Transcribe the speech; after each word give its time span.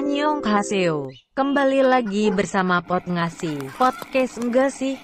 Annyeonghaseyo. 0.00 1.12
Kembali 1.36 1.84
lagi 1.84 2.32
bersama 2.32 2.80
Pot 2.80 3.04
Ngasih. 3.04 3.76
Podcast 3.76 4.40
enggak 4.40 4.72
sih? 4.72 4.96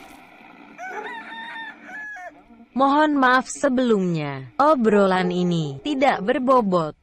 Mohon 2.72 3.20
maaf 3.20 3.44
sebelumnya. 3.44 4.56
Obrolan 4.56 5.28
ini 5.28 5.84
tidak 5.84 6.24
berbobot. 6.24 6.96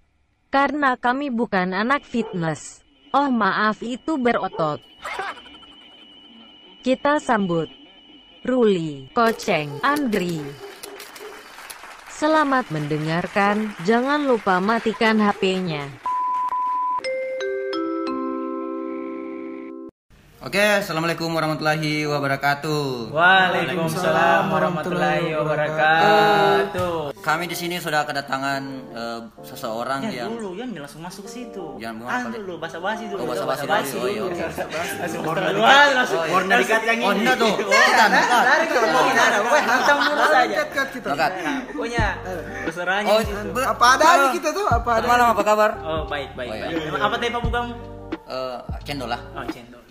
Karena 0.49 0.97
kami 0.97 1.29
bukan 1.29 1.69
anak 1.77 2.01
fitness. 2.01 2.81
Oh 3.13 3.29
maaf 3.29 3.85
itu 3.85 4.17
berotot. 4.17 4.81
Kita 6.81 7.21
sambut 7.21 7.69
Ruli, 8.41 9.13
Koceng, 9.13 9.69
Andri. 9.85 10.41
Selamat 12.09 12.73
mendengarkan, 12.73 13.77
jangan 13.85 14.25
lupa 14.25 14.57
matikan 14.57 15.21
HP-nya. 15.21 16.02
Oke, 20.43 20.59
assalamualaikum 20.59 21.31
warahmatullahi 21.31 22.03
wabarakatuh. 22.03 23.15
Waalaikumsalam 23.15 24.51
warahmatullahi 24.51 25.31
wabarakatuh. 25.39 27.15
Kami 27.15 27.47
di 27.47 27.55
sini 27.55 27.79
sudah 27.79 28.03
kedatangan 28.03 28.59
eh, 28.91 29.19
seseorang 29.39 30.03
Ya 30.11 30.27
yang 30.27 30.35
dulu, 30.35 30.51
yang 30.59 30.67
langsung 30.75 30.99
masuk 30.99 31.23
ke 31.23 31.31
situ. 31.31 31.79
Jangan 31.79 31.95
bunga 31.95 32.11
Ah 32.11 32.21
dulu, 32.27 32.53
basa-basi 32.59 33.07
dulu. 33.07 33.23
Oh, 33.23 33.27
basa-basi 33.31 33.95
dulu. 33.95 34.03
Oh, 34.03 34.07
iya, 34.11 34.21
oke. 34.27 34.43
Langsung 34.43 35.23
langsung 35.95 36.19
Oh, 36.19 36.33
warna 36.35 36.53
dikat 36.59 36.81
yang 36.83 36.99
ini. 36.99 37.07
Oh, 37.07 37.13
enggak 37.15 37.35
tuh. 37.39 37.53
Kita 37.63 38.05
dekat. 38.11 38.43
Dari 38.43 38.65
ke 38.67 38.75
ngomongin 38.83 39.15
ada, 39.15 39.37
gue 39.39 39.59
hancam 39.63 39.97
mulu 40.03 40.23
saja. 40.27 40.61
Dekat. 40.75 41.31
Pokoknya 41.71 42.05
terserahnya 42.67 43.07
Oh, 43.07 43.19
di 43.23 43.31
situ. 43.31 43.47
be- 43.55 43.63
Apa 43.71 43.85
ada 43.95 44.03
halo. 44.11 44.25
kita 44.35 44.49
tuh? 44.51 44.67
Apa 44.67 44.89
ada? 44.99 45.05
Malam 45.07 45.25
apa 45.31 45.41
kabar? 45.47 45.69
Oh, 45.79 46.03
baik, 46.03 46.35
baik, 46.35 46.51
Oh, 46.51 46.55
iya. 46.59 46.67
baik. 46.67 46.99
Apa 46.99 47.15
tadi 47.15 47.31
Pak 47.31 47.41
Bugam? 47.47 47.65
Eh, 48.27 48.57
cendol 48.83 49.07
lah, 49.07 49.23
Oh, 49.31 49.47
cendol. 49.47 49.82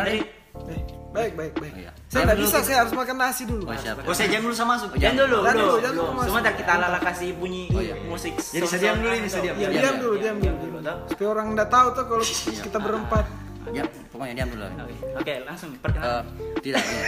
Cendol. 0.00 0.06
Dari 0.08 0.20
Eh, 0.58 0.82
baik, 1.08 1.32
baik, 1.32 1.52
baik. 1.54 1.70
Oh, 1.70 1.78
iya. 1.78 1.92
Saya 2.04 2.22
nggak 2.26 2.40
bisa, 2.40 2.56
saya 2.60 2.76
harus 2.82 2.90
makan 2.92 3.16
nasi 3.16 3.42
dulu. 3.44 3.62
Oh, 3.64 3.72
siap. 3.72 4.02
Oh 4.02 4.10
saya 4.10 4.28
jam 4.28 4.42
dulu 4.42 4.50
sama 4.52 4.74
masuk. 4.74 4.90
Jangan 4.92 5.16
dulu, 5.16 5.38
Jangan 5.38 5.54
dulu. 5.54 5.62
dulu, 5.64 5.76
jangan 5.78 5.94
dulu. 5.94 6.20
Sebentar 6.26 6.52
kita 6.52 6.72
lala 6.76 6.98
kasih 7.00 7.28
bunyi 7.32 7.64
Oh, 7.70 7.78
iya. 7.78 7.94
musik. 8.02 8.32
Jadi 8.34 8.66
saya 8.66 8.80
diam 8.82 8.96
dulu 8.98 9.12
ini, 9.14 9.28
saya 9.28 9.42
diam. 9.44 9.54
Ya, 9.54 9.60
Diam, 9.60 9.70
diam 9.70 9.78
diam. 9.78 9.96
dulu, 9.96 10.14
diam 10.18 10.36
dulu. 10.36 10.56
dulu, 10.58 10.78
toh. 10.82 10.96
Supaya 11.06 11.28
orang 11.30 11.46
nggak 11.54 11.68
tahu 11.68 11.86
tuh 11.92 12.04
kalau 12.06 12.24
kita 12.58 12.78
berempat. 12.80 13.24
Ya, 13.68 13.82
pokoknya 14.08 14.34
diam 14.34 14.48
dulu. 14.50 14.64
Oke, 14.66 14.94
Oke, 15.16 15.34
langsung 15.44 15.68
Eh, 15.70 15.78
perkenalan. 15.78 16.24
tidak. 16.58 16.82
ya. 16.82 17.02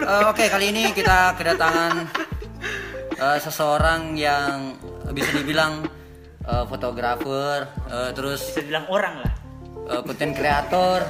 Eh, 0.00 0.24
Oke, 0.26 0.44
kali 0.48 0.66
ini 0.70 0.82
kita 0.90 1.18
kedatangan 1.34 1.92
eh, 3.14 3.38
seseorang 3.38 4.00
yang 4.14 4.74
bisa 5.10 5.30
dibilang 5.30 5.84
eh, 6.42 6.64
fotografer, 6.64 7.58
eh, 7.86 8.10
terus 8.12 8.40
Bisa 8.48 8.64
bilang 8.64 8.86
orang 8.88 9.14
lah. 9.18 9.32
eh, 9.86 10.00
konten 10.00 10.30
kreator, 10.32 11.04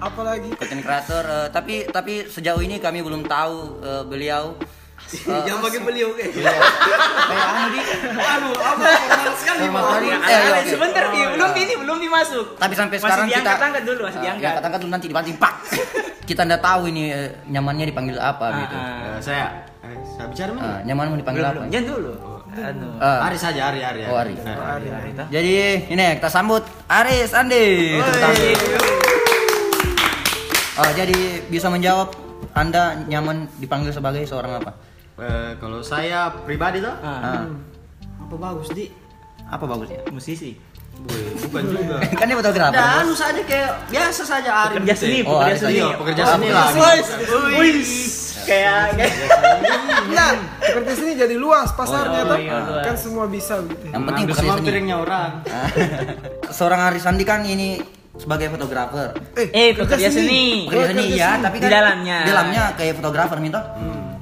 Apalagi 0.00 0.48
konten 0.52 0.80
kreator. 0.80 1.22
eh, 1.22 1.48
tapi 1.50 1.84
tapi 1.86 2.24
sejauh 2.26 2.58
ini 2.58 2.76
kami 2.76 3.00
belum 3.00 3.22
tahu 3.22 3.56
eh, 3.80 4.02
beliau. 4.02 4.56
eh, 5.02 5.40
Jangan 5.42 5.60
pakai 5.62 5.80
beliau 5.80 6.08
kayak. 6.12 6.32
kayak 6.32 7.46
anu 7.50 7.64
di 7.68 7.80
Anu, 8.16 8.50
apa 8.54 8.82
formal 8.84 9.34
sekali 9.34 9.60
Formal 9.62 9.80
Pak. 9.80 9.90
sekali. 9.90 10.06
Ya, 10.06 10.16
Eh, 10.20 10.40
iya, 10.40 10.58
sebentar 10.66 11.04
Ki, 11.06 11.20
belum 11.30 11.48
Ah. 11.48 11.56
ini 11.58 11.72
belum 11.74 11.96
dimasuk. 11.98 12.44
Tapi 12.56 12.74
sampai 12.74 12.96
Masih 12.96 13.04
sekarang 13.06 13.26
diangkat, 13.26 13.52
kita 13.52 13.66
angkat 13.66 13.82
dulu, 13.84 14.00
masih 14.02 14.12
Ah, 14.12 14.22
diangkat. 14.22 14.40
diangkat, 14.40 14.62
angkat 14.64 14.80
dulu 14.80 14.90
nanti 14.90 15.06
dibanting 15.06 15.36
pak. 15.36 15.54
kita 16.28 16.40
ndak 16.42 16.60
tahu 16.60 16.82
ini 16.86 17.02
nyamannya 17.46 17.86
dipanggil 17.86 18.16
apa 18.16 18.46
gitu. 18.56 18.76
Ah, 18.76 19.18
Saya 19.18 19.44
saya 20.10 20.26
bicara 20.28 20.50
mana? 20.52 20.64
Ah, 20.64 20.78
nyaman 20.82 21.04
mau 21.08 21.18
dipanggil 21.18 21.44
apa? 21.44 21.60
Jangan 21.66 21.86
dulu. 21.88 22.12
Anu. 22.50 22.86
Ah, 22.98 23.26
Ari 23.26 23.36
saja, 23.36 23.60
Ari, 23.66 23.80
Ari. 23.80 24.00
Oh, 24.06 24.14
Ari. 24.14 24.34
Nah. 24.36 24.56
Hari 24.74 24.86
itu. 25.08 25.22
Jadi 25.28 25.54
ini 25.88 26.04
kita 26.14 26.28
sambut 26.28 26.62
Aris 26.86 27.30
Andi. 27.32 27.98
Tangan. 27.98 29.19
Oh, 30.80 30.90
jadi 30.90 31.18
bisa 31.46 31.68
menjawab 31.68 32.16
Anda 32.52 33.04
nyaman 33.04 33.52
dipanggil 33.56 33.92
sebagai 33.92 34.24
seorang 34.24 34.58
apa? 34.58 34.72
Eh, 35.14 35.52
kalau 35.56 35.84
saya 35.84 36.32
pribadi 36.40 36.80
tuh 36.80 36.94
Ah, 36.96 37.44
apa 38.18 38.34
bagus 38.34 38.68
di? 38.70 38.88
apa 39.42 39.66
bagusnya? 39.66 40.00
Musisi. 40.08 40.56
Bukan 41.42 41.62
juga. 41.66 41.96
kan 42.18 42.24
dia 42.24 42.36
fotografer. 42.38 42.72
Nah, 42.72 43.02
anu 43.02 43.12
saja 43.12 43.40
kayak 43.42 43.70
biasa 43.88 44.22
saja 44.22 44.50
Ari. 44.62 44.74
Pekerja 44.78 44.94
gitu. 44.94 45.02
seni, 45.02 45.18
Oh, 45.20 45.36
pekerja 45.36 45.44
Ari 45.44 45.58
seni. 45.58 45.74
Iya, 45.74 45.88
pekerja 45.92 46.22
Oh, 46.22 46.28
seni 46.30 46.46
pekerja 46.46 46.56
lah. 46.56 46.68
seni. 46.70 47.52
Wih, 47.52 47.76
kayak 48.40 48.80
kayak 48.94 49.12
Nah, 50.10 50.30
seperti 50.60 50.90
sini 50.94 51.12
jadi 51.14 51.34
luas 51.34 51.68
pasarnya 51.72 52.20
Oh, 52.22 52.30
tuh. 52.30 52.38
iya, 52.38 52.56
luas. 52.58 52.84
Kan 52.84 52.96
semua 52.96 53.24
bisa 53.26 53.54
gitu. 53.60 53.84
Yang 53.86 54.02
penting 54.06 54.24
pekerja 54.26 54.52
seni. 54.54 54.64
piringnya 54.64 54.96
orang. 54.98 55.30
Seorang 56.56 56.80
Aris 56.86 57.04
Andi 57.04 57.24
kan 57.24 57.40
ini 57.44 57.80
sebagai 58.14 58.46
fotografer. 58.48 59.08
eh 59.36 59.70
pekerja 59.72 60.08
seni. 60.08 60.66
Pekerja 60.66 60.86
seni 60.90 61.04
kerja 61.04 61.16
ya, 61.16 61.28
seni. 61.32 61.42
tapi 61.42 61.56
Di 61.56 61.62
kan 61.62 61.70
dalamnya. 61.72 62.16
Di 62.18 62.28
dalamnya 62.28 62.62
kayak 62.74 62.94
fotografer 62.96 63.38
minta. 63.38 63.60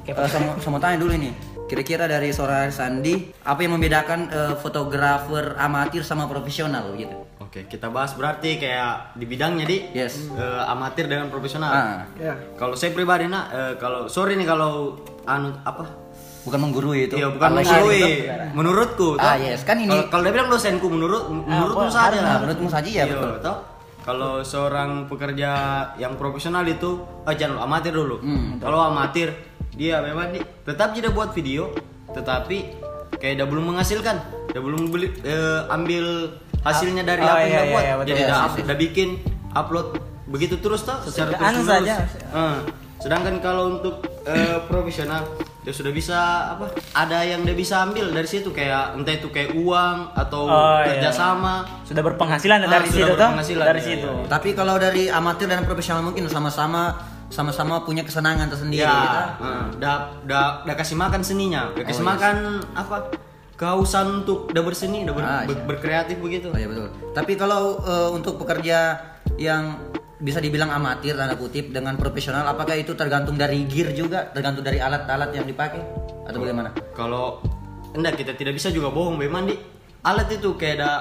kayak 0.01 0.15
Eh, 0.15 0.27
saya 0.27 0.41
mau- 0.43 0.57
saya 0.57 0.71
mau 0.71 0.79
tanya 0.79 0.97
dulu 0.97 1.13
ini. 1.13 1.29
Kira-kira 1.65 2.03
dari 2.03 2.33
seorang 2.33 2.65
Aris 2.65 2.81
Andi, 2.81 3.13
apa 3.39 3.59
yang 3.61 3.77
membedakan 3.77 4.19
eh, 4.27 4.53
fotografer 4.55 5.53
amatir 5.55 6.01
sama 6.01 6.25
profesional 6.25 6.93
gitu? 6.95 7.13
Oke, 7.39 7.65
kita 7.65 7.89
bahas 7.89 8.13
berarti 8.13 8.57
kayak 8.57 9.13
di 9.13 9.25
bidangnya 9.25 9.65
di 9.65 9.77
Yes. 9.91 10.29
eh, 10.31 10.61
amatir 10.65 11.05
dengan 11.05 11.29
profesional. 11.29 11.69
Ah, 11.69 12.01
Ya. 12.15 12.33
Kalau 12.55 12.73
saya 12.73 12.89
pribadi 12.89 13.25
nak, 13.25 13.45
eh, 13.49 13.73
kalau 13.75 14.05
sorry 14.05 14.33
nih 14.33 14.45
kalau 14.45 14.97
anu 15.23 15.53
apa? 15.63 16.09
bukan 16.39 16.61
menggurui 16.63 17.05
itu. 17.05 17.13
Iya 17.13 17.29
bukan 17.29 17.45
Kalau 17.51 17.61
menggurui. 17.61 17.99
gitu. 17.99 18.33
Menurutku. 18.55 19.07
Ah, 19.15 19.35
toh. 19.35 19.43
yes. 19.43 19.61
Kan 19.61 19.77
ini- 19.77 20.07
Kalau- 20.07 20.23
dia 20.23 20.31
bilang 20.31 20.49
dosenku 20.49 20.87
menurut 20.87 21.29
menurutmu 21.29 21.85
wah, 21.85 21.91
saja. 21.91 22.41
Menurutmu 22.41 22.65
saja 22.65 22.87
ya 22.87 23.03
Iya, 23.03 23.13
betul. 23.13 23.33
toh. 23.43 23.57
Kalau 24.09 24.41
seorang 24.41 25.05
pekerja 25.05 25.51
yang 25.93 26.17
profesional 26.17 26.65
itu, 26.65 26.97
oh 27.05 27.29
jangan 27.29 27.61
amatir 27.61 27.93
dulu. 27.93 28.17
Hmm, 28.17 28.57
Kalau 28.57 28.81
amatir, 28.81 29.37
dia 29.69 30.01
memang 30.01 30.33
di, 30.33 30.41
tetap 30.65 30.97
tidak 30.97 31.13
buat 31.13 31.29
video, 31.29 31.69
tetapi 32.09 32.73
kayak 33.21 33.37
dia 33.37 33.45
belum 33.45 33.69
menghasilkan, 33.69 34.17
dia 34.49 34.65
belum 34.65 34.89
beli 34.89 35.13
eh, 35.21 35.61
ambil 35.69 36.33
hasilnya 36.65 37.05
dari 37.05 37.21
Oh, 37.21 37.29
apa 37.29 37.37
yang 37.37 37.45
iya, 37.45 37.53
dia 37.53 37.61
iya, 37.61 37.69
buat. 37.69 37.83
iya, 37.85 37.93
betul. 37.93 38.09
Jadi 38.09 38.17
Iya, 38.17 38.33
sih, 38.33 38.41
up- 38.41 38.55
sih. 38.57 38.63
dia 38.65 38.77
bikin 38.81 39.09
upload 39.53 39.87
begitu 40.25 40.55
terus 40.57 40.81
toh 40.81 40.97
secara 41.05 41.29
terus 41.29 41.69
saja. 41.69 41.93
Eh, 42.33 42.57
sedangkan 42.97 43.37
kalau 43.45 43.77
untuk 43.77 44.01
eh, 44.25 44.57
profesional 44.65 45.21
dia 45.59 45.73
sudah 45.73 45.91
bisa 45.91 46.15
apa? 46.49 46.71
Ada 46.93 47.19
yang 47.25 47.43
dia 47.43 47.51
bisa 47.53 47.81
ambil 47.81 48.09
dari 48.09 48.25
situ 48.25 48.49
kayak 48.49 48.95
entah 48.95 49.11
itu 49.11 49.27
kayak 49.27 49.51
uang 49.53 49.97
atau 50.13 50.45
Oh, 50.45 50.79
iya. 50.79 50.95
kerjasama. 50.95 51.67
Sudah 51.83 51.99
berpenghasilan 52.01 52.59
Ah, 52.59 52.69
dari 52.69 52.87
sudah 52.87 52.95
situ 52.95 53.09
toh. 53.09 53.17
berpenghasilan, 53.19 53.65
Dari 53.65 53.81
iya, 53.81 53.89
situ. 53.91 54.09
iya. 54.09 54.27
Tapi 54.27 54.49
kalau 54.51 54.75
dari 54.75 55.03
amatir 55.07 55.45
dan 55.45 55.63
profesional 55.63 56.01
mungkin 56.01 56.25
sama-sama 56.25 56.95
sama-sama 57.29 57.83
punya 57.83 58.01
kesenangan 58.01 58.47
tersendiri. 58.47 58.81
Ya, 58.81 58.89
gitu. 59.35 59.45
eh, 59.45 59.63
dah 59.77 59.95
dah 60.23 60.45
dah 60.63 60.75
kasih 60.75 60.95
makan 60.95 61.21
seninya, 61.21 61.69
dah 61.69 61.83
kasih 61.83 62.01
Oh, 62.01 62.07
yes. 62.07 62.13
makan 62.15 62.35
apa? 62.73 62.95
Kehausan 63.53 64.23
untuk 64.23 64.49
dah 64.49 64.63
berseni, 64.63 65.03
dah 65.03 65.11
ber- 65.11 65.21
Ah, 65.21 65.43
ber- 65.43 65.51
iya. 65.53 65.65
berkreatif 65.67 66.17
begitu. 66.17 66.47
Oh 66.47 66.55
iya 66.55 66.65
betul. 66.65 66.87
Tapi 67.11 67.35
kalau 67.35 67.77
eh, 67.81 68.09
untuk 68.09 68.39
pekerja 68.39 68.95
yang 69.35 69.75
bisa 70.19 70.43
dibilang 70.43 70.67
amatir 70.69 71.15
tanda 71.15 71.39
kutip 71.39 71.71
dengan 71.71 71.95
profesional, 71.95 72.43
apakah 72.43 72.75
itu 72.75 72.91
tergantung 72.91 73.39
dari 73.39 73.63
gear 73.65 73.95
juga, 73.95 74.27
tergantung 74.35 74.67
dari 74.67 74.77
alat-alat 74.83 75.31
yang 75.31 75.47
dipakai 75.47 75.79
atau 76.27 76.37
bagaimana? 76.37 76.75
Kalau 76.91 77.39
enggak 77.95 78.19
kita 78.19 78.35
tidak 78.35 78.59
bisa 78.59 78.67
juga 78.69 78.91
bohong 78.91 79.15
memang 79.15 79.47
di 79.47 79.55
alat 79.99 80.31
itu 80.31 80.55
kayak 80.55 80.75
ada 80.79 80.91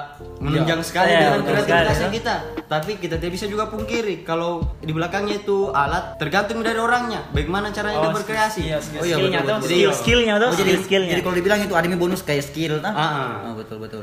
menunjang 0.43 0.83
sekali 0.83 1.15
Iya, 1.15 1.19
dengan 1.23 1.39
betul 1.47 1.55
kreativitas 1.55 1.97
sekali, 1.99 2.15
kita. 2.19 2.35
Tapi 2.67 2.93
kita 2.99 3.15
tidak 3.19 3.33
bisa 3.39 3.47
juga 3.47 3.65
pungkiri 3.71 4.15
kalau 4.27 4.75
di 4.83 4.91
belakangnya 4.91 5.39
itu 5.39 5.71
alat 5.71 6.19
tergantung 6.19 6.63
dari 6.67 6.79
orangnya. 6.79 7.23
Bagaimana 7.31 7.71
caranya 7.71 7.99
dia 8.03 8.11
berkreasi. 8.15 8.61
Iya, 8.71 8.79
skill, 8.83 8.99
Oh 8.99 9.07
iya, 9.07 9.17
skillnya 9.19 9.39
betul, 9.43 9.51
tuh, 9.51 9.59
betul. 9.59 9.71
skill 9.71 9.91
skillnya 9.95 10.35
tuh, 10.39 10.49
Oh, 10.51 10.55
jadi, 10.55 10.71
skill 10.75 10.83
skillnya. 10.87 11.11
jadi 11.15 11.23
kalau 11.23 11.37
dibilang 11.39 11.61
itu 11.63 11.75
ada 11.75 11.87
bonus 11.95 12.23
kayak 12.27 12.43
skill, 12.47 12.75
kan? 12.83 12.93
Ah, 12.95 13.03
ah. 13.03 13.31
Oh, 13.51 13.55
betul 13.59 13.79
betul. 13.79 14.03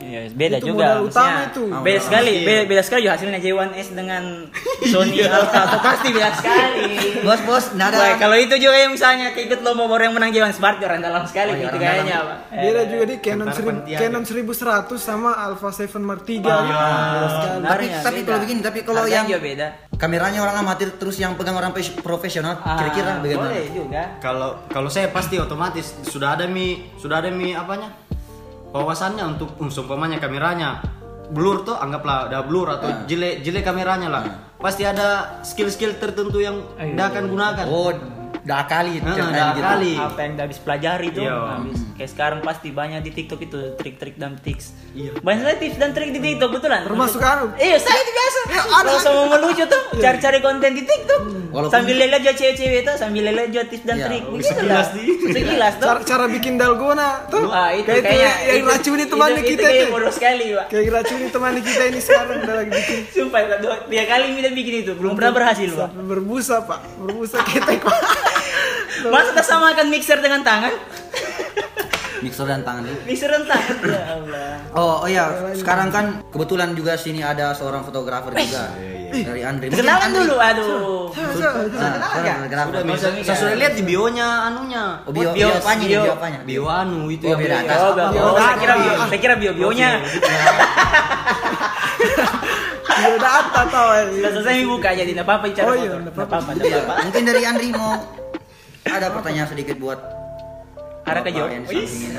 Iya, 0.00 0.20
beda 0.30 0.56
Itu 0.56 0.66
juga. 0.66 0.84
modal 0.86 1.00
utama 1.04 1.28
maksudnya. 1.28 1.46
itu. 1.46 1.62
Beda 1.78 1.94
Oh, 1.94 2.02
sekali, 2.02 2.32
iya. 2.32 2.42
beda, 2.42 2.62
beda 2.66 2.82
sekali 2.82 3.00
juga 3.02 3.14
hasilnya 3.14 3.38
J1S 3.38 3.88
dengan 3.92 4.22
Sony 4.92 5.16
Alpha 5.22 5.60
itu 5.62 5.78
pasti 5.78 6.08
beda 6.10 6.30
sekali. 6.34 6.84
Bos 7.20 7.40
bos, 7.42 7.64
nggak 7.70 7.86
ada. 7.86 7.96
Wah, 7.96 8.14
kalau 8.16 8.36
itu 8.36 8.54
juga 8.56 8.76
yang 8.76 8.90
misalnya 8.90 9.30
kayak 9.30 9.46
ikut 9.46 9.60
lomba 9.60 9.84
baru 9.86 10.02
yang 10.02 10.14
menang 10.14 10.30
J1 10.30 10.52
Smart 10.52 10.76
orang 10.78 11.00
dalam 11.00 11.22
sekali 11.22 11.50
Oh, 11.50 11.54
iya, 11.54 11.62
gitu 11.62 11.70
orang 11.70 11.84
kayaknya, 11.84 12.16
dalam. 12.16 12.26
Pak. 12.26 12.38
Beda 12.56 12.80
juga 12.86 13.04
di 13.04 13.16
Canon 13.18 13.48
seribu. 13.50 13.70
Canon 13.86 14.22
1100 14.24 14.98
sama 14.98 15.30
Alpha 15.36 15.68
7 15.70 16.00
Mark 16.00 16.22
3 16.24 16.40
Ah, 16.40 16.60
Beda 17.12 17.28
sekali. 17.28 17.62
tapi 17.62 17.84
tapi 18.00 18.16
beda. 18.16 18.26
kalau 18.26 18.40
begini, 18.40 18.60
tapi 18.60 18.78
kalau 18.80 19.00
Harganya 19.00 19.14
yang 19.14 19.26
juga 19.28 19.40
beda. 19.42 19.66
kameranya 19.94 20.40
orang 20.40 20.56
amatir 20.58 20.88
terus 20.96 21.16
yang 21.16 21.32
pegang 21.34 21.54
orang 21.54 21.70
profesional, 22.00 22.56
Ah, 22.58 22.76
kira-kira 22.78 23.20
bagaimana? 23.20 23.52
Boleh 23.52 23.68
juga. 23.70 24.02
Kalau 24.18 24.48
kalau 24.66 24.88
saya 24.88 25.08
pasti 25.08 25.36
otomatis 25.36 25.92
sudah 26.04 26.34
ada 26.34 26.44
mi 26.44 26.66
sudah 26.96 27.20
ada 27.20 27.28
mi 27.28 27.52
apanya 27.52 27.92
wawasannya 28.70 29.24
untuk 29.28 29.54
um, 29.56 29.66
seumpamanya 29.66 30.16
kameranya 30.16 30.78
blur 31.28 31.62
tuh 31.62 31.74
anggaplah 31.74 32.26
ada 32.26 32.42
blur 32.42 32.66
atau 32.68 32.88
Ah. 32.88 33.02
jelek 33.04 33.42
jelek 33.42 33.62
kameranya 33.62 34.08
lah 34.08 34.24
pasti 34.56 34.82
ada 34.82 35.38
skill-skill 35.42 35.96
tertentu 35.96 36.38
yang 36.38 36.58
iya, 36.76 36.92
dia 36.92 37.04
akan 37.08 37.24
gunakan 37.26 37.64
Oh, 37.66 37.90
dah 38.40 38.62
kali 38.64 38.98
Ah, 38.98 39.14
ceritanya 39.14 39.30
dah 39.32 39.48
gitu. 39.52 39.62
kali. 39.64 39.92
Apa 39.94 40.18
yang 40.18 40.32
udah 40.34 40.44
habis 40.44 40.58
pelajari 40.58 41.08
tuh 41.10 41.22
Iya. 41.22 41.36
habis. 41.54 41.78
Kayak 42.00 42.16
sekarang 42.16 42.40
pasti 42.40 42.72
banyak 42.72 43.04
di 43.04 43.12
TikTok 43.12 43.44
itu 43.44 43.76
trik-trik 43.76 44.16
dan 44.16 44.40
tips. 44.40 44.72
Iya. 44.96 45.20
Banyak 45.20 45.40
sekali 45.44 45.56
tips 45.60 45.76
dan 45.76 45.92
trik 45.92 46.10
di 46.10 46.20
TikTok 46.24 46.48
betulan. 46.48 46.80
Termasuk 46.88 47.20
anu. 47.20 47.52
Iya, 47.60 47.76
saya 47.76 48.00
itu 48.00 48.12
biasa. 48.16 48.40
Kalau 48.72 48.96
sama 48.96 49.22
melucu 49.28 49.64
tuh 49.68 49.82
cari-cari 50.00 50.38
konten 50.40 50.72
di 50.72 50.88
TikTok. 50.88 51.20
Walaupun- 51.50 51.74
Sambil 51.76 52.00
lihat 52.00 52.22
juga 52.22 52.32
cewek-cewek 52.32 52.78
itu, 52.80 52.92
sambil 52.96 53.22
lihat 53.28 53.50
juga 53.52 53.64
tips 53.68 53.84
dan 53.84 53.96
Iya, 54.00 54.06
trik. 54.08 54.22
Begitu 54.24 54.48
sekilas 54.48 54.72
lah. 54.72 54.86
di- 54.96 55.18
Sekilas 55.30 55.74
tuh. 55.76 55.86
Cara, 55.86 56.00
cara 56.00 56.24
bikin 56.30 56.52
dalgona 56.56 57.08
tuh. 57.28 57.44
Ah, 57.52 57.70
itu 57.76 57.84
kayak 57.84 58.00
kayaknya 58.00 58.32
itu 58.32 58.48
yang 58.48 58.64
racuni 58.64 59.04
itu, 59.04 59.14
kita 59.44 59.68
itu 59.68 59.84
bodoh 59.92 60.12
sekali, 60.14 60.44
Pak. 60.56 60.66
Kayak 60.72 60.88
racuni 60.96 61.26
temannya 61.28 61.60
kita 61.60 61.82
ini 61.84 62.00
sekarang 62.00 62.38
udah 62.40 62.54
lagi 62.56 62.70
bikin. 62.72 62.98
Sumpah, 63.20 63.40
Pak, 63.44 63.58
dua, 63.60 63.74
tiga 63.84 64.04
kali 64.08 64.24
kita 64.32 64.48
bikin 64.56 64.74
itu, 64.80 64.92
belum 64.96 65.12
pernah 65.12 65.32
berhasil, 65.36 65.68
Pak. 65.68 65.88
Berbusa 66.00 66.56
pak, 66.64 66.80
berbusa 66.96 67.44
kita 67.44 67.76
kok. 67.76 67.92
Masa 69.12 69.32
kita 69.32 69.44
samakan 69.44 69.86
mixer 69.90 70.18
dengan 70.22 70.40
tangan? 70.40 70.72
Mixer 72.20 72.44
dan 72.44 72.60
tangan 72.60 72.84
itu. 72.84 73.00
Mixer 73.02 73.28
dan 73.28 73.44
tangan, 73.44 73.76
ya 73.82 74.02
Allah. 74.12 74.52
Oh, 74.70 75.02
oh 75.02 75.08
ya, 75.08 75.24
sekarang 75.52 75.88
kan 75.88 76.04
kebetulan 76.28 76.72
juga 76.72 76.92
sini 76.94 77.20
ada 77.20 77.50
seorang 77.50 77.80
fotografer 77.80 78.36
juga 78.36 78.70
dari 79.10 79.40
Andre. 79.40 79.66
Kenalan 79.68 80.10
dulu, 80.10 80.36
aduh. 80.36 81.08
Saya 83.20 83.34
sudah 83.34 83.56
lihat 83.56 83.72
di 83.72 83.82
bionya 83.82 84.46
anunya. 84.46 85.00
Oh, 85.02 85.10
bio, 85.10 85.32
Bio- 85.32 85.48
bio 85.48 85.48
apanya 85.54 85.86
bio- 85.86 86.02
bio 86.02 86.12
apanya? 86.12 86.38
Bio 86.42 86.64
anu 86.66 87.08
itu 87.08 87.24
Oh, 87.24 87.30
yang 87.30 87.40
beda 87.40 87.56
di 87.56 87.64
atas. 87.64 87.78
Oh. 87.80 87.92
Bio- 87.96 88.22
oh, 88.22 88.34
saya 88.36 88.56
kira 88.56 88.74
bio- 88.76 88.84
bio, 88.86 89.02
saya 89.02 89.20
kira 89.20 89.34
bio 89.34 89.52
bionya. 89.52 89.90
Ya 93.00 93.08
udah 93.16 93.32
apa 93.40 93.60
tau 93.66 93.88
eh. 93.96 94.04
Sudah 94.12 94.30
selesai 94.34 94.60
buka 94.62 94.88
jadi 94.92 95.10
enggak 95.10 95.24
apa-apa 95.24 95.44
cara 95.50 95.66
Oh, 95.66 95.74
iya, 95.74 95.88
apa-apa. 95.96 96.50
Iya, 96.54 96.78
apa-apa. 96.78 96.94
mungkin 97.02 97.22
dari 97.24 97.42
Andri 97.42 97.68
mau 97.72 97.96
ada 98.82 99.06
pertanyaan 99.08 99.48
sedikit 99.48 99.76
buat 99.78 99.96
Jawab. 101.06 101.50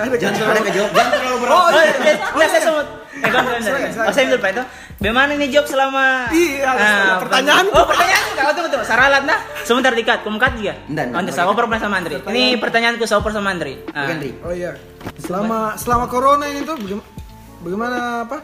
Ada 0.01 0.16
Jangan 0.18 0.33
kan? 0.42 0.51
ada 0.51 0.62
ke 0.62 0.72
jawab, 0.74 0.92
jangan 0.92 1.12
terlalu 1.13 1.38
berat. 1.42 1.54
Oh, 1.54 1.68
iya. 1.69 2.13
Nggak, 2.33 2.50
saya 2.50 2.62
semut. 2.62 2.88
Eh, 3.12 3.30
kan. 3.30 3.44
silakan. 3.62 3.89
Oh, 4.07 4.13
saya 4.13 4.25
Pak, 4.39 4.50
itu. 4.51 4.63
Bagaimana 5.01 5.31
nih 5.33 5.50
job 5.50 5.66
selama... 5.66 6.30
Iya, 6.30 6.69
Ah, 6.78 7.18
pertanyaan. 7.18 7.66
Oh, 7.74 7.86
pertanyaan. 7.89 8.28
Kau 8.38 8.54
tunggu, 8.54 8.69
tunggu. 8.69 8.86
Saralat, 8.86 9.24
nah. 9.25 9.39
Sebentar 9.66 9.92
dikat. 9.98 10.22
Kamu 10.22 10.38
kat 10.38 10.54
juga? 10.62 10.74
Nggak, 10.86 11.06
nggak. 11.10 11.18
Nanti 11.18 11.31
saya 11.33 11.45
oper 11.50 11.66
sama 11.78 11.95
Andri. 11.98 12.16
Ini 12.22 12.44
pertanyaanku 12.62 13.06
saya 13.10 13.18
oper 13.18 13.31
sama 13.33 13.50
Andri. 13.50 13.74
Ah. 13.98 14.13
Andri. 14.13 14.31
Oh 14.45 14.54
iya. 14.54 14.78
Selama 15.18 15.74
selama 15.77 16.06
corona 16.06 16.45
ini 16.45 16.62
tuh 16.62 16.77
bagaimana, 16.77 17.06
bagaimana 17.66 17.98
apa? 18.30 18.38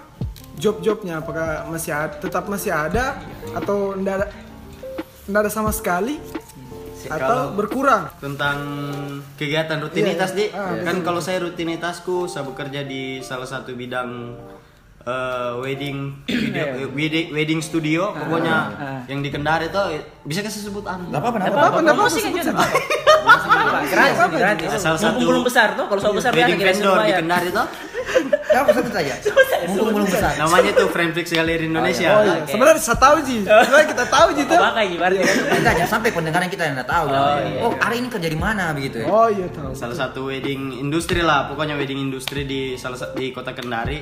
Job-jobnya 0.57 1.22
apakah 1.22 1.69
masih 1.69 1.94
ada, 1.94 2.18
tetap 2.18 2.50
masih 2.50 2.74
ada 2.74 3.22
atau 3.54 3.94
enggak 3.94 4.25
ada 4.25 4.28
enggak 5.30 5.42
ada 5.45 5.51
sama 5.54 5.69
sekali 5.69 6.18
atau 7.09 7.54
berkurang? 7.54 8.04
tentang 8.18 8.57
kegiatan 9.36 9.77
rutinitas 9.77 10.31
Iya, 10.31 10.38
di 10.38 10.45
iya. 10.48 10.59
Ah, 10.59 10.74
kan 10.83 10.95
kalau 11.01 11.19
saya 11.19 11.42
rutinitasku 11.42 12.27
saya 12.27 12.44
bekerja 12.44 12.83
di 12.83 13.19
salah 13.19 13.45
satu 13.45 13.74
bidang 13.74 14.36
eh, 15.01 15.51
wedding 15.57 15.98
video 16.24 16.63
eh, 16.75 16.88
wedding 16.89 17.27
wedding 17.31 17.59
studio 17.59 18.12
pokoknya 18.13 18.57
ah. 18.74 19.01
yang 19.07 19.19
di 19.19 19.30
Kendari 19.30 19.68
itu 19.68 19.81
bisa 20.24 20.44
kasih 20.44 20.68
sebut 20.68 20.83
anu 20.83 21.07
kan 21.09 21.19
sebut 22.07 23.59
juga. 23.59 23.83
Gratis, 23.88 24.18
gratis. 24.31 24.69
Salah 24.80 25.00
satu- 25.00 25.19
belum 25.19 25.44
besar 25.44 25.75
tuh, 25.75 25.86
kalau 25.88 26.00
saya 26.00 26.13
besar 26.15 26.31
biasa 26.31 26.48
wedding 26.48 26.59
vendor 26.62 26.95
di 26.95 27.04
bayar. 27.04 27.19
Kendari 27.19 27.48
itu 27.50 27.63
Enggak 28.57 28.65
apa 28.65 28.71
sebut 28.74 28.92
saja. 28.92 29.13
Mumpung 29.68 29.88
belum 29.94 30.07
besar. 30.07 30.33
namanya 30.38 30.71
tuh 30.74 30.88
Friendflix 30.88 31.27
Gallery 31.30 31.65
Indonesia 31.65 32.07
Oh 32.09 32.24
iya, 32.24 32.39
Oke. 32.39 32.50
sebenarnya 32.50 32.80
saya 32.80 32.98
tahu 32.98 33.15
Ji. 33.21 33.38
Sebenarnya 33.44 33.88
kita 33.88 34.06
tahu 34.07 34.27
Ji 34.31 34.44
tuh. 34.44 34.57
Apa 34.57 34.69
kayak 34.74 34.89
gimana? 34.89 35.13
Enggak, 35.51 35.74
jangan 35.75 35.92
sampai 35.92 36.09
pendengaran 36.09 36.48
kita 36.48 36.63
yang 36.63 36.74
enggak 36.74 36.89
tahu. 36.89 37.06
Oh, 37.07 37.38
iya, 37.38 37.59
Oh, 37.59 37.71
hari 37.75 37.95
ini 37.98 38.07
kerja 38.07 38.27
di 38.27 38.39
mana 38.39 38.63
begitu 38.71 38.98
ya? 38.98 39.07
Oh 39.07 39.27
iya 39.27 39.45
tahu. 39.48 39.71
salah 39.74 39.94
satu 39.95 40.19
wedding 40.25 40.71
industri 40.74 41.19
lah 41.19 41.45
pokoknya 41.45 41.75
wedding 41.75 42.00
industri 42.00 42.44
di 42.44 42.62
salah 42.74 42.95
sa- 42.95 43.12
di 43.12 43.30
kota 43.30 43.51
Kendari 43.51 44.01